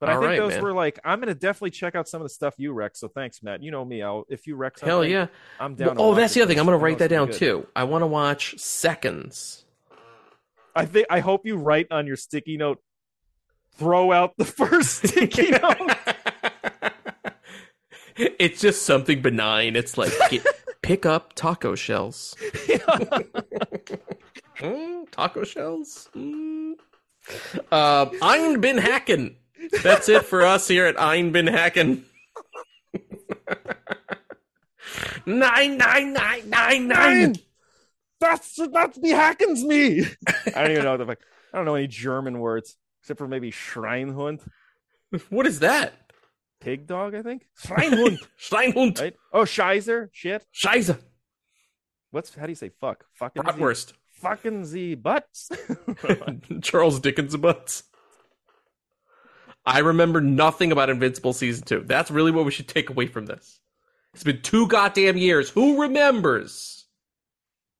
But 0.00 0.08
All 0.08 0.16
I 0.16 0.18
think 0.18 0.28
right, 0.30 0.38
those 0.38 0.54
man. 0.54 0.62
were 0.62 0.72
like 0.72 0.98
I'm 1.04 1.20
gonna 1.20 1.34
definitely 1.34 1.70
check 1.72 1.94
out 1.94 2.08
some 2.08 2.22
of 2.22 2.24
the 2.24 2.30
stuff 2.30 2.54
you 2.56 2.72
rec'd. 2.72 2.96
So 2.96 3.06
thanks, 3.08 3.42
Matt. 3.42 3.62
You 3.62 3.70
know 3.70 3.84
me. 3.84 4.02
I'll 4.02 4.24
if 4.30 4.46
you 4.46 4.56
rec 4.56 4.78
something, 4.78 4.88
Hell 4.88 5.04
yeah. 5.04 5.26
I'm 5.60 5.74
down. 5.74 5.96
to 5.96 6.00
oh, 6.02 6.14
that's 6.14 6.32
the 6.34 6.40
other 6.40 6.48
thing. 6.48 6.58
I'm 6.58 6.64
going 6.66 6.78
to 6.78 6.82
write 6.82 6.98
that 6.98 7.08
down 7.10 7.26
good. 7.28 7.36
too. 7.36 7.66
I 7.76 7.84
want 7.84 8.02
to 8.02 8.06
watch 8.06 8.58
Seconds. 8.58 9.64
I 10.74 10.86
think 10.86 11.06
I 11.10 11.20
hope 11.20 11.44
you 11.44 11.56
write 11.56 11.88
on 11.90 12.06
your 12.06 12.16
sticky 12.16 12.56
note. 12.56 12.80
Throw 13.76 14.10
out 14.12 14.36
the 14.38 14.44
first 14.46 15.04
sticky 15.06 15.50
note. 15.50 15.96
it's 18.16 18.60
just 18.60 18.82
something 18.82 19.20
benign. 19.20 19.76
It's 19.76 19.98
like 19.98 20.12
get, 20.30 20.46
pick 20.82 21.04
up 21.04 21.34
taco 21.34 21.74
shells. 21.74 22.34
Mm, 24.58 25.10
taco 25.10 25.42
shells. 25.42 26.10
Mm. 26.14 26.74
Uh, 27.72 28.06
Ein 28.20 28.60
bin 28.60 28.76
Hacken. 28.76 29.36
That's 29.82 30.08
it 30.08 30.24
for 30.24 30.42
us 30.42 30.68
here 30.68 30.86
at 30.86 31.00
Ein 31.00 31.32
bin 31.32 31.46
Hacken. 31.46 32.02
nine 35.26 35.76
nine 35.78 36.12
nine 36.12 36.48
nine 36.50 36.88
nine. 36.88 37.34
That's 38.20 38.56
that's 38.72 38.98
the 38.98 39.10
Hackens 39.10 39.64
me. 39.64 40.04
I 40.54 40.62
don't 40.62 40.70
even 40.72 40.84
know 40.84 40.90
what 40.92 40.96
the 40.98 41.06
fuck. 41.06 41.18
I 41.52 41.56
don't 41.58 41.64
know 41.64 41.74
any 41.74 41.86
German 41.86 42.38
words 42.38 42.76
except 43.02 43.18
for 43.18 43.26
maybe 43.28 43.50
Schreinhund, 43.50 44.40
What 45.30 45.46
is 45.46 45.60
that? 45.60 45.94
pig 46.60 46.86
dog. 46.86 47.14
I 47.14 47.22
think 47.22 47.46
Schreinhund. 47.64 48.18
Schweinhund. 48.38 49.00
right? 49.00 49.14
Oh, 49.32 49.42
Scheiser. 49.44 50.08
Shit. 50.12 50.44
Scheiße. 50.54 50.98
What's 52.10 52.34
how 52.34 52.44
do 52.44 52.50
you 52.52 52.56
say 52.56 52.70
fuck? 52.80 53.04
Fucking 53.14 53.42
Bratwurst. 53.42 53.94
Fucking 54.20 54.70
the 54.70 54.96
butts. 54.96 55.48
Charles 56.60 57.00
Dickens 57.00 57.34
butts. 57.36 57.84
I 59.66 59.80
remember 59.80 60.20
nothing 60.20 60.72
about 60.72 60.90
Invincible 60.90 61.32
season 61.32 61.64
two. 61.64 61.82
That's 61.84 62.10
really 62.10 62.30
what 62.30 62.44
we 62.44 62.50
should 62.50 62.68
take 62.68 62.90
away 62.90 63.06
from 63.06 63.26
this. 63.26 63.60
It's 64.14 64.24
been 64.24 64.42
two 64.42 64.66
goddamn 64.66 65.16
years. 65.16 65.50
Who 65.50 65.82
remembers? 65.82 66.86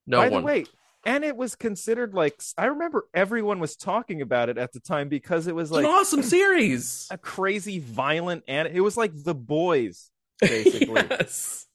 No 0.07 0.19
By 0.19 0.29
one. 0.29 0.43
the 0.43 0.47
way, 0.47 0.67
and 1.05 1.25
it 1.25 1.37
was 1.37 1.57
considered 1.57 2.15
like 2.15 2.41
I 2.59 2.67
remember 2.67 3.07
everyone 3.15 3.59
was 3.61 3.77
talking 3.77 4.23
about 4.23 4.49
it 4.49 4.59
at 4.59 4.73
the 4.73 4.81
time 4.81 5.09
because 5.09 5.47
it 5.47 5.55
was 5.55 5.71
like 5.71 5.85
an 5.85 5.91
awesome 5.91 6.23
series. 6.37 7.09
a 7.11 7.19
crazy 7.19 7.79
violent 7.79 8.45
and 8.47 8.69
it 8.69 8.81
was 8.81 8.97
like 8.97 9.13
the 9.15 9.35
boys 9.35 10.11
basically. 10.41 11.03
yes. 11.11 11.67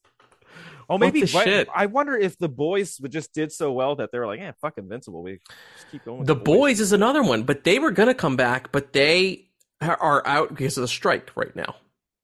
Oh, 0.88 1.00
maybe 1.00 1.22
the 1.22 1.28
shit? 1.28 1.68
I 1.74 1.88
wonder 1.88 2.16
if 2.16 2.38
the 2.38 2.50
boys 2.50 3.00
would 3.02 3.12
just 3.12 3.34
did 3.34 3.52
so 3.52 3.72
well 3.72 3.96
that 3.96 4.12
they 4.12 4.20
were 4.20 4.28
like, 4.28 4.40
"Yeah, 4.40 4.52
fuck 4.62 4.78
Invincible. 4.78 5.24
We 5.24 5.40
just 5.76 5.90
keep 5.92 6.06
going." 6.06 6.20
with 6.20 6.28
The 6.28 6.36
boys 6.36 6.80
is 6.80 6.92
another 6.92 7.24
one, 7.24 7.42
but 7.44 7.64
they 7.64 7.80
were 7.80 7.90
gonna 7.90 8.14
come 8.14 8.36
back, 8.36 8.72
but 8.72 8.94
they 8.94 9.48
are- 9.82 10.26
out 10.26 10.50
because 10.50 10.78
of 10.78 10.82
the 10.82 10.88
strike 10.88 11.32
right 11.36 11.56
now. 11.56 11.76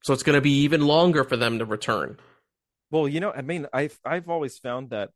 So 0.04 0.14
it's 0.14 0.24
gonna 0.24 0.42
be 0.42 0.62
even 0.62 0.88
longer 0.88 1.24
for 1.24 1.38
them 1.38 1.60
to 1.60 1.66
return. 1.66 2.18
Well, 2.90 3.08
you 3.08 3.20
know, 3.20 3.32
I 3.32 3.42
mean, 3.42 3.68
I've 3.72 4.00
I've 4.04 4.30
always 4.30 4.58
found 4.58 4.90
that 4.90 5.12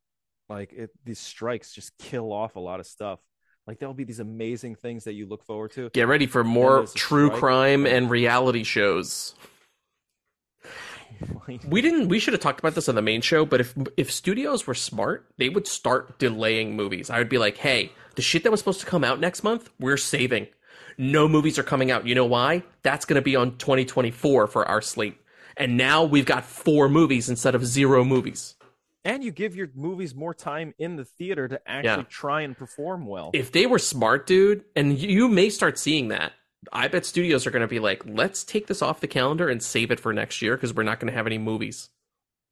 like 0.48 0.74
it, 0.74 0.92
these 1.04 1.20
strikes 1.20 1.74
just 1.74 1.98
kill 1.98 2.32
off 2.32 2.56
a 2.56 2.60
lot 2.60 2.80
of 2.80 2.86
stuff. 2.86 3.20
Like 3.68 3.80
there'll 3.80 3.96
be 3.96 4.04
these 4.04 4.20
amazing 4.20 4.76
things 4.76 5.06
that 5.06 5.14
you 5.14 5.26
look 5.26 5.44
forward 5.44 5.72
to. 5.72 5.90
Get 5.90 6.08
ready 6.08 6.28
for 6.28 6.44
more 6.44 6.86
true 6.94 7.28
strike. 7.28 7.40
crime 7.40 7.86
and 7.88 8.10
reality 8.10 8.64
shows. 8.64 9.36
We 11.68 11.82
didn't. 11.82 12.10
We 12.10 12.20
should 12.20 12.34
have 12.34 12.42
talked 12.42 12.60
about 12.60 12.76
this 12.76 12.90
on 12.90 12.96
the 12.96 13.02
main 13.02 13.22
show. 13.22 13.46
But 13.46 13.62
if 13.62 13.74
if 13.96 14.12
studios 14.12 14.68
were 14.68 14.74
smart, 14.74 15.28
they 15.38 15.48
would 15.48 15.66
start 15.66 16.20
delaying 16.20 16.76
movies. 16.76 17.10
I 17.10 17.20
would 17.20 17.30
be 17.30 17.38
like, 17.38 17.56
"Hey, 17.56 17.92
the 18.16 18.22
shit 18.22 18.44
that 18.44 18.52
was 18.52 18.60
supposed 18.60 18.82
to 18.82 18.86
come 18.86 19.04
out 19.04 19.20
next 19.20 19.44
month, 19.44 19.70
we're 19.80 19.96
saving. 19.96 20.48
No 20.98 21.28
movies 21.28 21.58
are 21.60 21.64
coming 21.64 21.91
out. 21.91 22.08
You 22.08 22.16
know 22.16 22.26
why? 22.26 22.64
That's 22.84 23.06
going 23.06 23.16
to 23.16 23.22
be 23.22 23.36
on 23.36 23.58
2024 23.58 24.48
for 24.48 24.68
our 24.68 24.82
slate. 24.82 25.18
And 25.58 25.78
now 25.78 26.04
we've 26.04 26.26
got 26.26 26.43
four 26.46 26.89
movies 26.89 27.30
instead 27.30 27.56
of 27.56 27.66
zero 27.66 28.04
movies. 28.04 28.56
and 29.08 29.24
you 29.24 29.30
give 29.30 29.56
your 29.56 29.70
movies 29.76 30.16
more 30.16 30.34
time 30.34 30.74
in 30.80 30.96
the 30.96 31.06
theater 31.06 31.48
to 31.48 31.62
actually 31.70 32.06
Yeah. 32.06 32.10
try 32.10 32.41
and 32.41 32.58
perform 32.58 33.06
well. 33.06 33.30
If 33.36 33.52
they 33.52 33.68
were 33.68 33.78
smart, 33.78 34.26
dude, 34.26 34.64
and 34.76 34.98
you- 34.98 35.10
you 35.10 35.28
may 35.28 35.52
start 35.52 35.78
seeing 35.78 36.08
that. 36.08 36.34
I 36.74 36.88
bet 36.88 37.06
studios 37.06 37.46
are 37.46 37.52
going 37.52 37.62
to 37.62 37.68
be 37.68 37.78
like, 37.80 38.02
"Let's 38.04 38.43
take 38.43 38.66
this 38.66 38.82
off 38.82 39.02
the 39.02 39.08
calendar 39.08 39.48
and 39.48 39.62
save 39.62 39.91
it 39.91 40.00
for 40.00 40.12
next 40.12 40.41
year 40.41 40.56
because 40.58 40.74
we're 40.74 40.82
not 40.82 41.00
going 41.00 41.12
to 41.12 41.16
have 41.16 41.28
any 41.28 41.38
movies." 41.38 41.91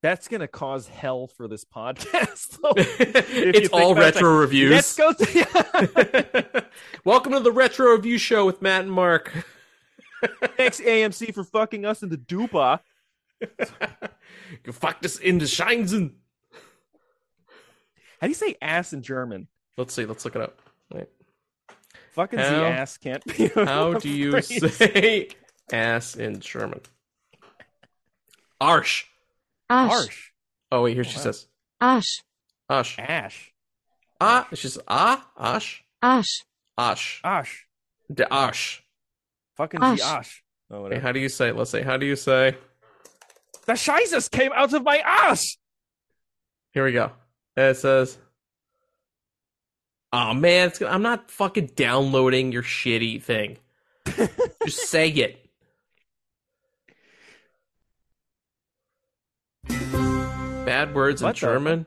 That's 0.03 0.27
gonna 0.27 0.49
cause 0.49 0.89
hell 0.89 1.27
for 1.27 1.47
this 1.47 1.63
podcast. 1.63 2.57
It's 3.55 3.69
all 3.69 3.93
about 3.93 4.01
it, 4.01 4.15
retro 4.15 4.37
reviews. 4.37 4.71
Let's 4.71 4.95
go. 4.97 5.13
To- 5.13 6.65
Welcome 7.05 7.31
to 7.31 7.39
the 7.39 7.53
Retro 7.53 7.93
Review 7.93 8.17
Show 8.17 8.45
with 8.45 8.61
Matt 8.61 8.81
and 8.81 8.91
Mark. 8.91 9.31
Thanks 10.57 10.81
AMC 10.81 11.33
for 11.33 11.45
fucking 11.45 11.85
us 11.85 12.03
in 12.03 12.09
the 12.09 12.17
dupa. 12.17 12.81
you 13.39 14.73
fucked 14.73 15.05
us 15.05 15.19
into 15.19 15.45
Scheinsen. 15.45 16.15
How 18.19 18.27
do 18.27 18.29
you 18.29 18.33
say 18.33 18.55
ass 18.61 18.91
in 18.91 19.03
German? 19.03 19.47
Let's 19.77 19.93
see. 19.93 20.05
Let's 20.05 20.25
look 20.25 20.35
it 20.35 20.41
up. 20.41 20.59
Wait. 20.93 21.07
Fucking 22.11 22.39
How- 22.39 22.49
the 22.59 22.67
ass 22.67 22.97
can't 22.97 23.23
be. 23.23 23.47
How 23.55 23.93
do 23.93 24.09
you 24.09 24.31
phrase. 24.31 24.75
say 24.75 25.29
ass 25.71 26.15
in 26.15 26.41
German? 26.41 26.81
Arsch. 28.59 29.05
Ash. 29.69 29.91
Harsh. 29.91 30.31
Oh 30.71 30.83
wait, 30.83 30.95
here 30.95 31.03
she 31.03 31.17
wow. 31.17 31.23
says 31.23 31.47
Ash. 31.81 32.21
Ash. 32.69 32.99
Ash. 32.99 33.53
Ah, 34.19 34.47
she's 34.53 34.77
ah 34.87 35.27
Ash. 35.37 35.83
Ash. 36.01 36.43
Ash. 36.77 37.21
Ash. 37.23 37.65
De 38.13 38.31
Ash. 38.31 38.83
Fucking 39.55 39.81
Ash. 39.81 39.99
the 39.99 40.05
ash. 40.05 40.43
Oh, 40.71 40.85
Okay, 40.85 40.99
how 40.99 41.11
do 41.11 41.19
you 41.19 41.29
say? 41.29 41.51
Let's 41.51 41.69
say. 41.69 41.83
How 41.83 41.97
do 41.97 42.05
you 42.05 42.15
say? 42.15 42.55
The 43.65 43.73
Scheißes 43.73 44.31
came 44.31 44.51
out 44.53 44.73
of 44.73 44.83
my 44.83 44.97
ass. 45.05 45.57
Here 46.71 46.83
we 46.83 46.91
go. 46.91 47.11
It 47.55 47.77
says. 47.77 48.17
Oh 50.11 50.33
man, 50.33 50.67
it's, 50.67 50.81
I'm 50.81 51.01
not 51.01 51.31
fucking 51.31 51.71
downloading 51.75 52.51
your 52.51 52.63
shitty 52.63 53.21
thing. 53.21 53.57
Just 54.65 54.89
say 54.89 55.09
it. 55.09 55.42
Bad 60.73 60.95
words 60.95 61.21
in 61.21 61.27
the- 61.27 61.33
German. 61.33 61.85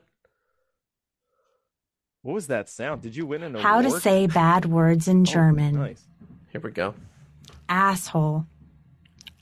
What 2.22 2.34
was 2.34 2.46
that 2.46 2.68
sound? 2.68 3.02
Did 3.02 3.16
you 3.16 3.26
win 3.26 3.42
an 3.42 3.54
How 3.56 3.82
to 3.82 3.90
say 4.00 4.28
bad 4.28 4.66
words 4.66 5.08
in 5.08 5.22
Oh, 5.22 5.24
German. 5.24 5.74
nice. 5.74 6.04
Here 6.52 6.60
we 6.60 6.70
go. 6.70 6.94
Asshole. 7.68 8.46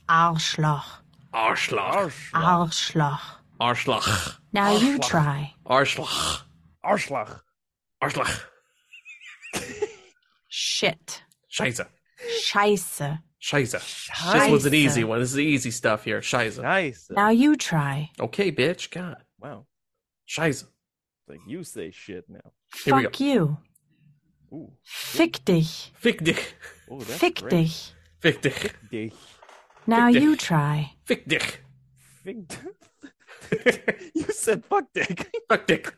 Arschloch. 0.09 1.03
Arschloch. 1.31 2.11
Arschloch. 2.33 3.21
Arschloch. 3.61 4.39
Now 4.51 4.75
you 4.77 4.97
try. 4.97 5.53
Arschloch. 5.65 6.43
Arschloch. 6.83 7.41
Arschloch. 8.01 8.45
Shit. 10.47 11.21
Scheiße. 11.51 11.87
Scheiße. 12.43 13.19
Scheiße. 13.41 13.79
This 14.33 14.49
was 14.51 14.65
an 14.65 14.73
easy 14.73 15.03
one. 15.03 15.19
This 15.19 15.29
is 15.29 15.35
the 15.35 15.43
easy 15.43 15.69
stuff 15.69 16.03
here. 16.03 16.21
Scheiße. 16.21 16.63
Nice. 16.63 17.11
Now 17.11 17.29
you 17.29 17.55
try. 17.55 18.09
Okay, 18.19 18.51
bitch. 18.51 18.89
God. 18.89 19.24
Wow. 19.45 19.65
Scheiße. 20.27 20.65
Like 21.27 21.39
you 21.47 21.63
say 21.63 21.91
shit 21.91 22.25
now. 22.27 22.51
Here 22.83 23.01
Fuck 23.03 23.19
you. 23.19 23.57
Ooh. 24.51 24.71
Fick 24.83 25.43
dich. 25.45 25.91
Fick 25.95 26.23
dich. 26.23 26.55
Oh, 26.89 26.99
that's 26.99 27.19
Fick 27.19 27.41
great. 27.41 27.51
dich. 27.51 27.93
Fick 28.19 28.41
dich. 28.41 28.71
Dich. 28.91 29.13
Now 29.85 30.09
dich. 30.11 30.21
you 30.23 30.35
try. 30.35 30.91
Fick 31.03 31.27
dich. 31.27 31.59
Fick- 32.23 32.57
you 34.15 34.23
said 34.31 34.65
fuck 34.65 34.85
dick. 34.93 35.29
Fuck 35.47 35.67
dick. 35.67 35.93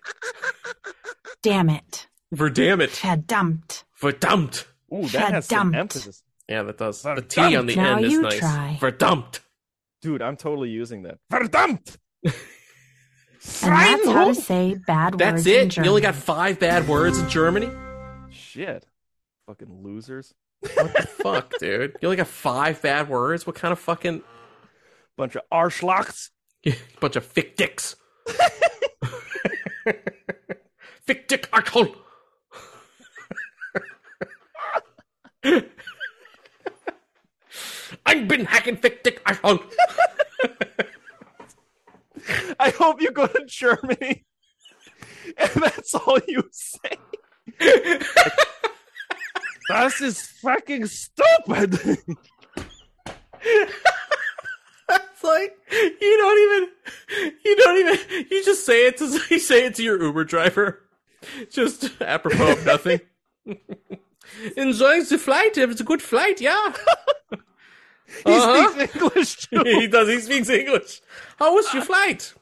Damn 1.41 1.70
it. 1.70 2.08
Verdammt. 2.34 2.89
Verdammt. 2.91 3.86
Verdammt. 3.93 4.66
Ooh, 4.93 5.08
that 5.08 5.32
has 5.32 5.48
some 5.48 5.74
emphasis. 5.74 6.22
Yeah, 6.50 6.64
that 6.64 6.78
does. 6.78 7.02
The 7.02 7.16
Verdammt. 7.16 7.30
T 7.30 7.56
on 7.56 7.66
the 7.68 7.76
Now 7.76 7.95
end 7.95 8.06
is 8.06 8.12
you 8.12 8.22
nice. 8.22 8.39
try. 8.39 8.78
Verdammt. 8.82 9.39
Dude, 10.02 10.22
I'm 10.22 10.36
totally 10.36 10.70
using 10.70 11.04
that. 11.04 11.18
Verdammt! 11.32 11.98
And 13.64 13.72
that's 13.74 14.06
how 14.08 14.28
to 14.28 14.36
say 14.36 14.76
bad 14.76 15.18
That's 15.18 15.45
words 15.45 15.48
in 15.48 15.54
it. 15.54 15.70
German. 15.70 15.86
You 15.86 15.89
only 15.91 16.02
got 16.02 16.16
five 16.16 16.60
bad 16.60 16.88
words 16.88 17.20
in 17.20 17.30
Germany. 17.30 17.70
Shit. 18.30 18.86
Fucking 19.48 19.84
losers. 19.84 20.34
What 20.60 20.93
the 20.93 21.08
fuck, 21.08 21.54
dude? 21.60 21.95
You 22.02 22.08
only 22.08 22.18
got 22.18 22.28
five 22.28 22.82
bad 22.82 23.10
words. 23.10 23.45
What 23.45 23.56
kind 23.56 23.72
of 23.72 23.80
fucking 23.80 24.24
Bunch 25.18 25.36
of 25.36 25.41
arschlochs. 25.52 26.30
bunch 27.00 27.16
of 27.16 27.26
fick 27.26 27.56
dicks? 27.58 27.95
Fick 31.06 31.28
dick 31.28 31.50
asshole. 31.52 31.95
I've 38.06 38.28
been 38.28 38.45
hacking 38.45 38.76
fick 38.78 39.02
dick 39.04 39.22
asshole. 39.26 39.60
I 42.60 42.70
hope 42.72 43.01
you 43.01 43.12
go 43.12 43.28
to 43.28 43.45
Germany 43.47 44.26
and 45.38 45.49
that's 45.55 45.93
all 45.95 46.20
you 46.28 46.43
say. 46.51 46.97
This 49.70 49.99
is 50.01 50.22
fucking 50.41 50.86
stupid. 50.86 51.74
It's 54.89 55.24
like 55.24 55.58
you 55.70 56.18
don't 56.18 56.39
even 56.39 56.70
you 57.43 57.55
don't 57.58 57.78
even 57.78 58.26
you 58.32 58.45
just 58.45 58.66
say 58.66 58.88
it 58.88 58.95
to 58.97 59.05
you 59.30 59.39
say 59.39 59.66
it 59.66 59.76
to 59.76 59.84
your 59.84 60.01
Uber 60.01 60.24
driver. 60.24 60.84
Just 61.51 61.89
apropos 62.01 62.53
of 62.53 62.66
nothing. 62.66 63.01
Enjoying 64.55 65.03
the 65.03 65.18
flight. 65.18 65.58
It 65.58 65.68
was 65.68 65.82
a 65.82 65.84
good 65.84 66.01
flight, 66.01 66.39
yeah. 66.39 66.74
He 67.32 67.38
Uh-huh. 68.26 68.70
speaks 68.72 68.95
English 68.95 69.36
too. 69.47 69.64
he 69.66 69.88
does. 69.88 70.08
He 70.08 70.20
speaks 70.22 70.49
English. 70.49 71.01
How 71.39 71.53
was 71.53 71.74
your 71.74 71.84
flight? 71.84 72.34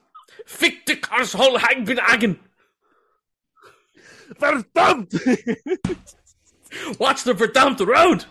Fick 0.46 0.86
the 0.86 1.04
asshole 1.12 1.58
Hagen 1.58 1.98
Hagen. 1.98 2.40
Verdammt! 4.40 5.14
Watch 7.00 7.24
the 7.24 7.34
verdammt 7.34 7.80
road. 7.80 8.26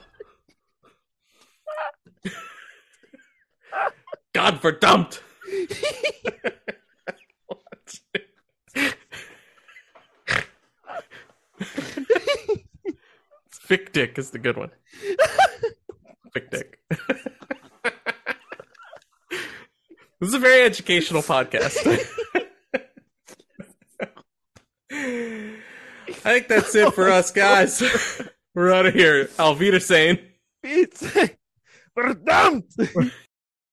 God 4.32 4.60
verdammt. 4.60 5.20
Fick 13.50 13.92
dick 13.92 14.18
is 14.18 14.30
the 14.30 14.38
good 14.38 14.56
one. 14.56 14.70
Fick 16.32 16.50
dick. 16.50 16.80
This 20.20 20.28
is 20.28 20.34
a 20.34 20.38
very 20.38 20.62
educational 20.62 21.22
podcast. 21.22 21.76
I 24.90 25.56
think 26.22 26.48
that's 26.48 26.74
it 26.74 26.94
for 26.94 27.10
us, 27.10 27.30
guys. 27.30 27.82
We're 28.54 28.72
out 28.72 28.86
of 28.86 28.94
here. 28.94 29.26
Alvita 29.36 29.82
saying. 29.82 30.18
Verdammt! 31.96 32.64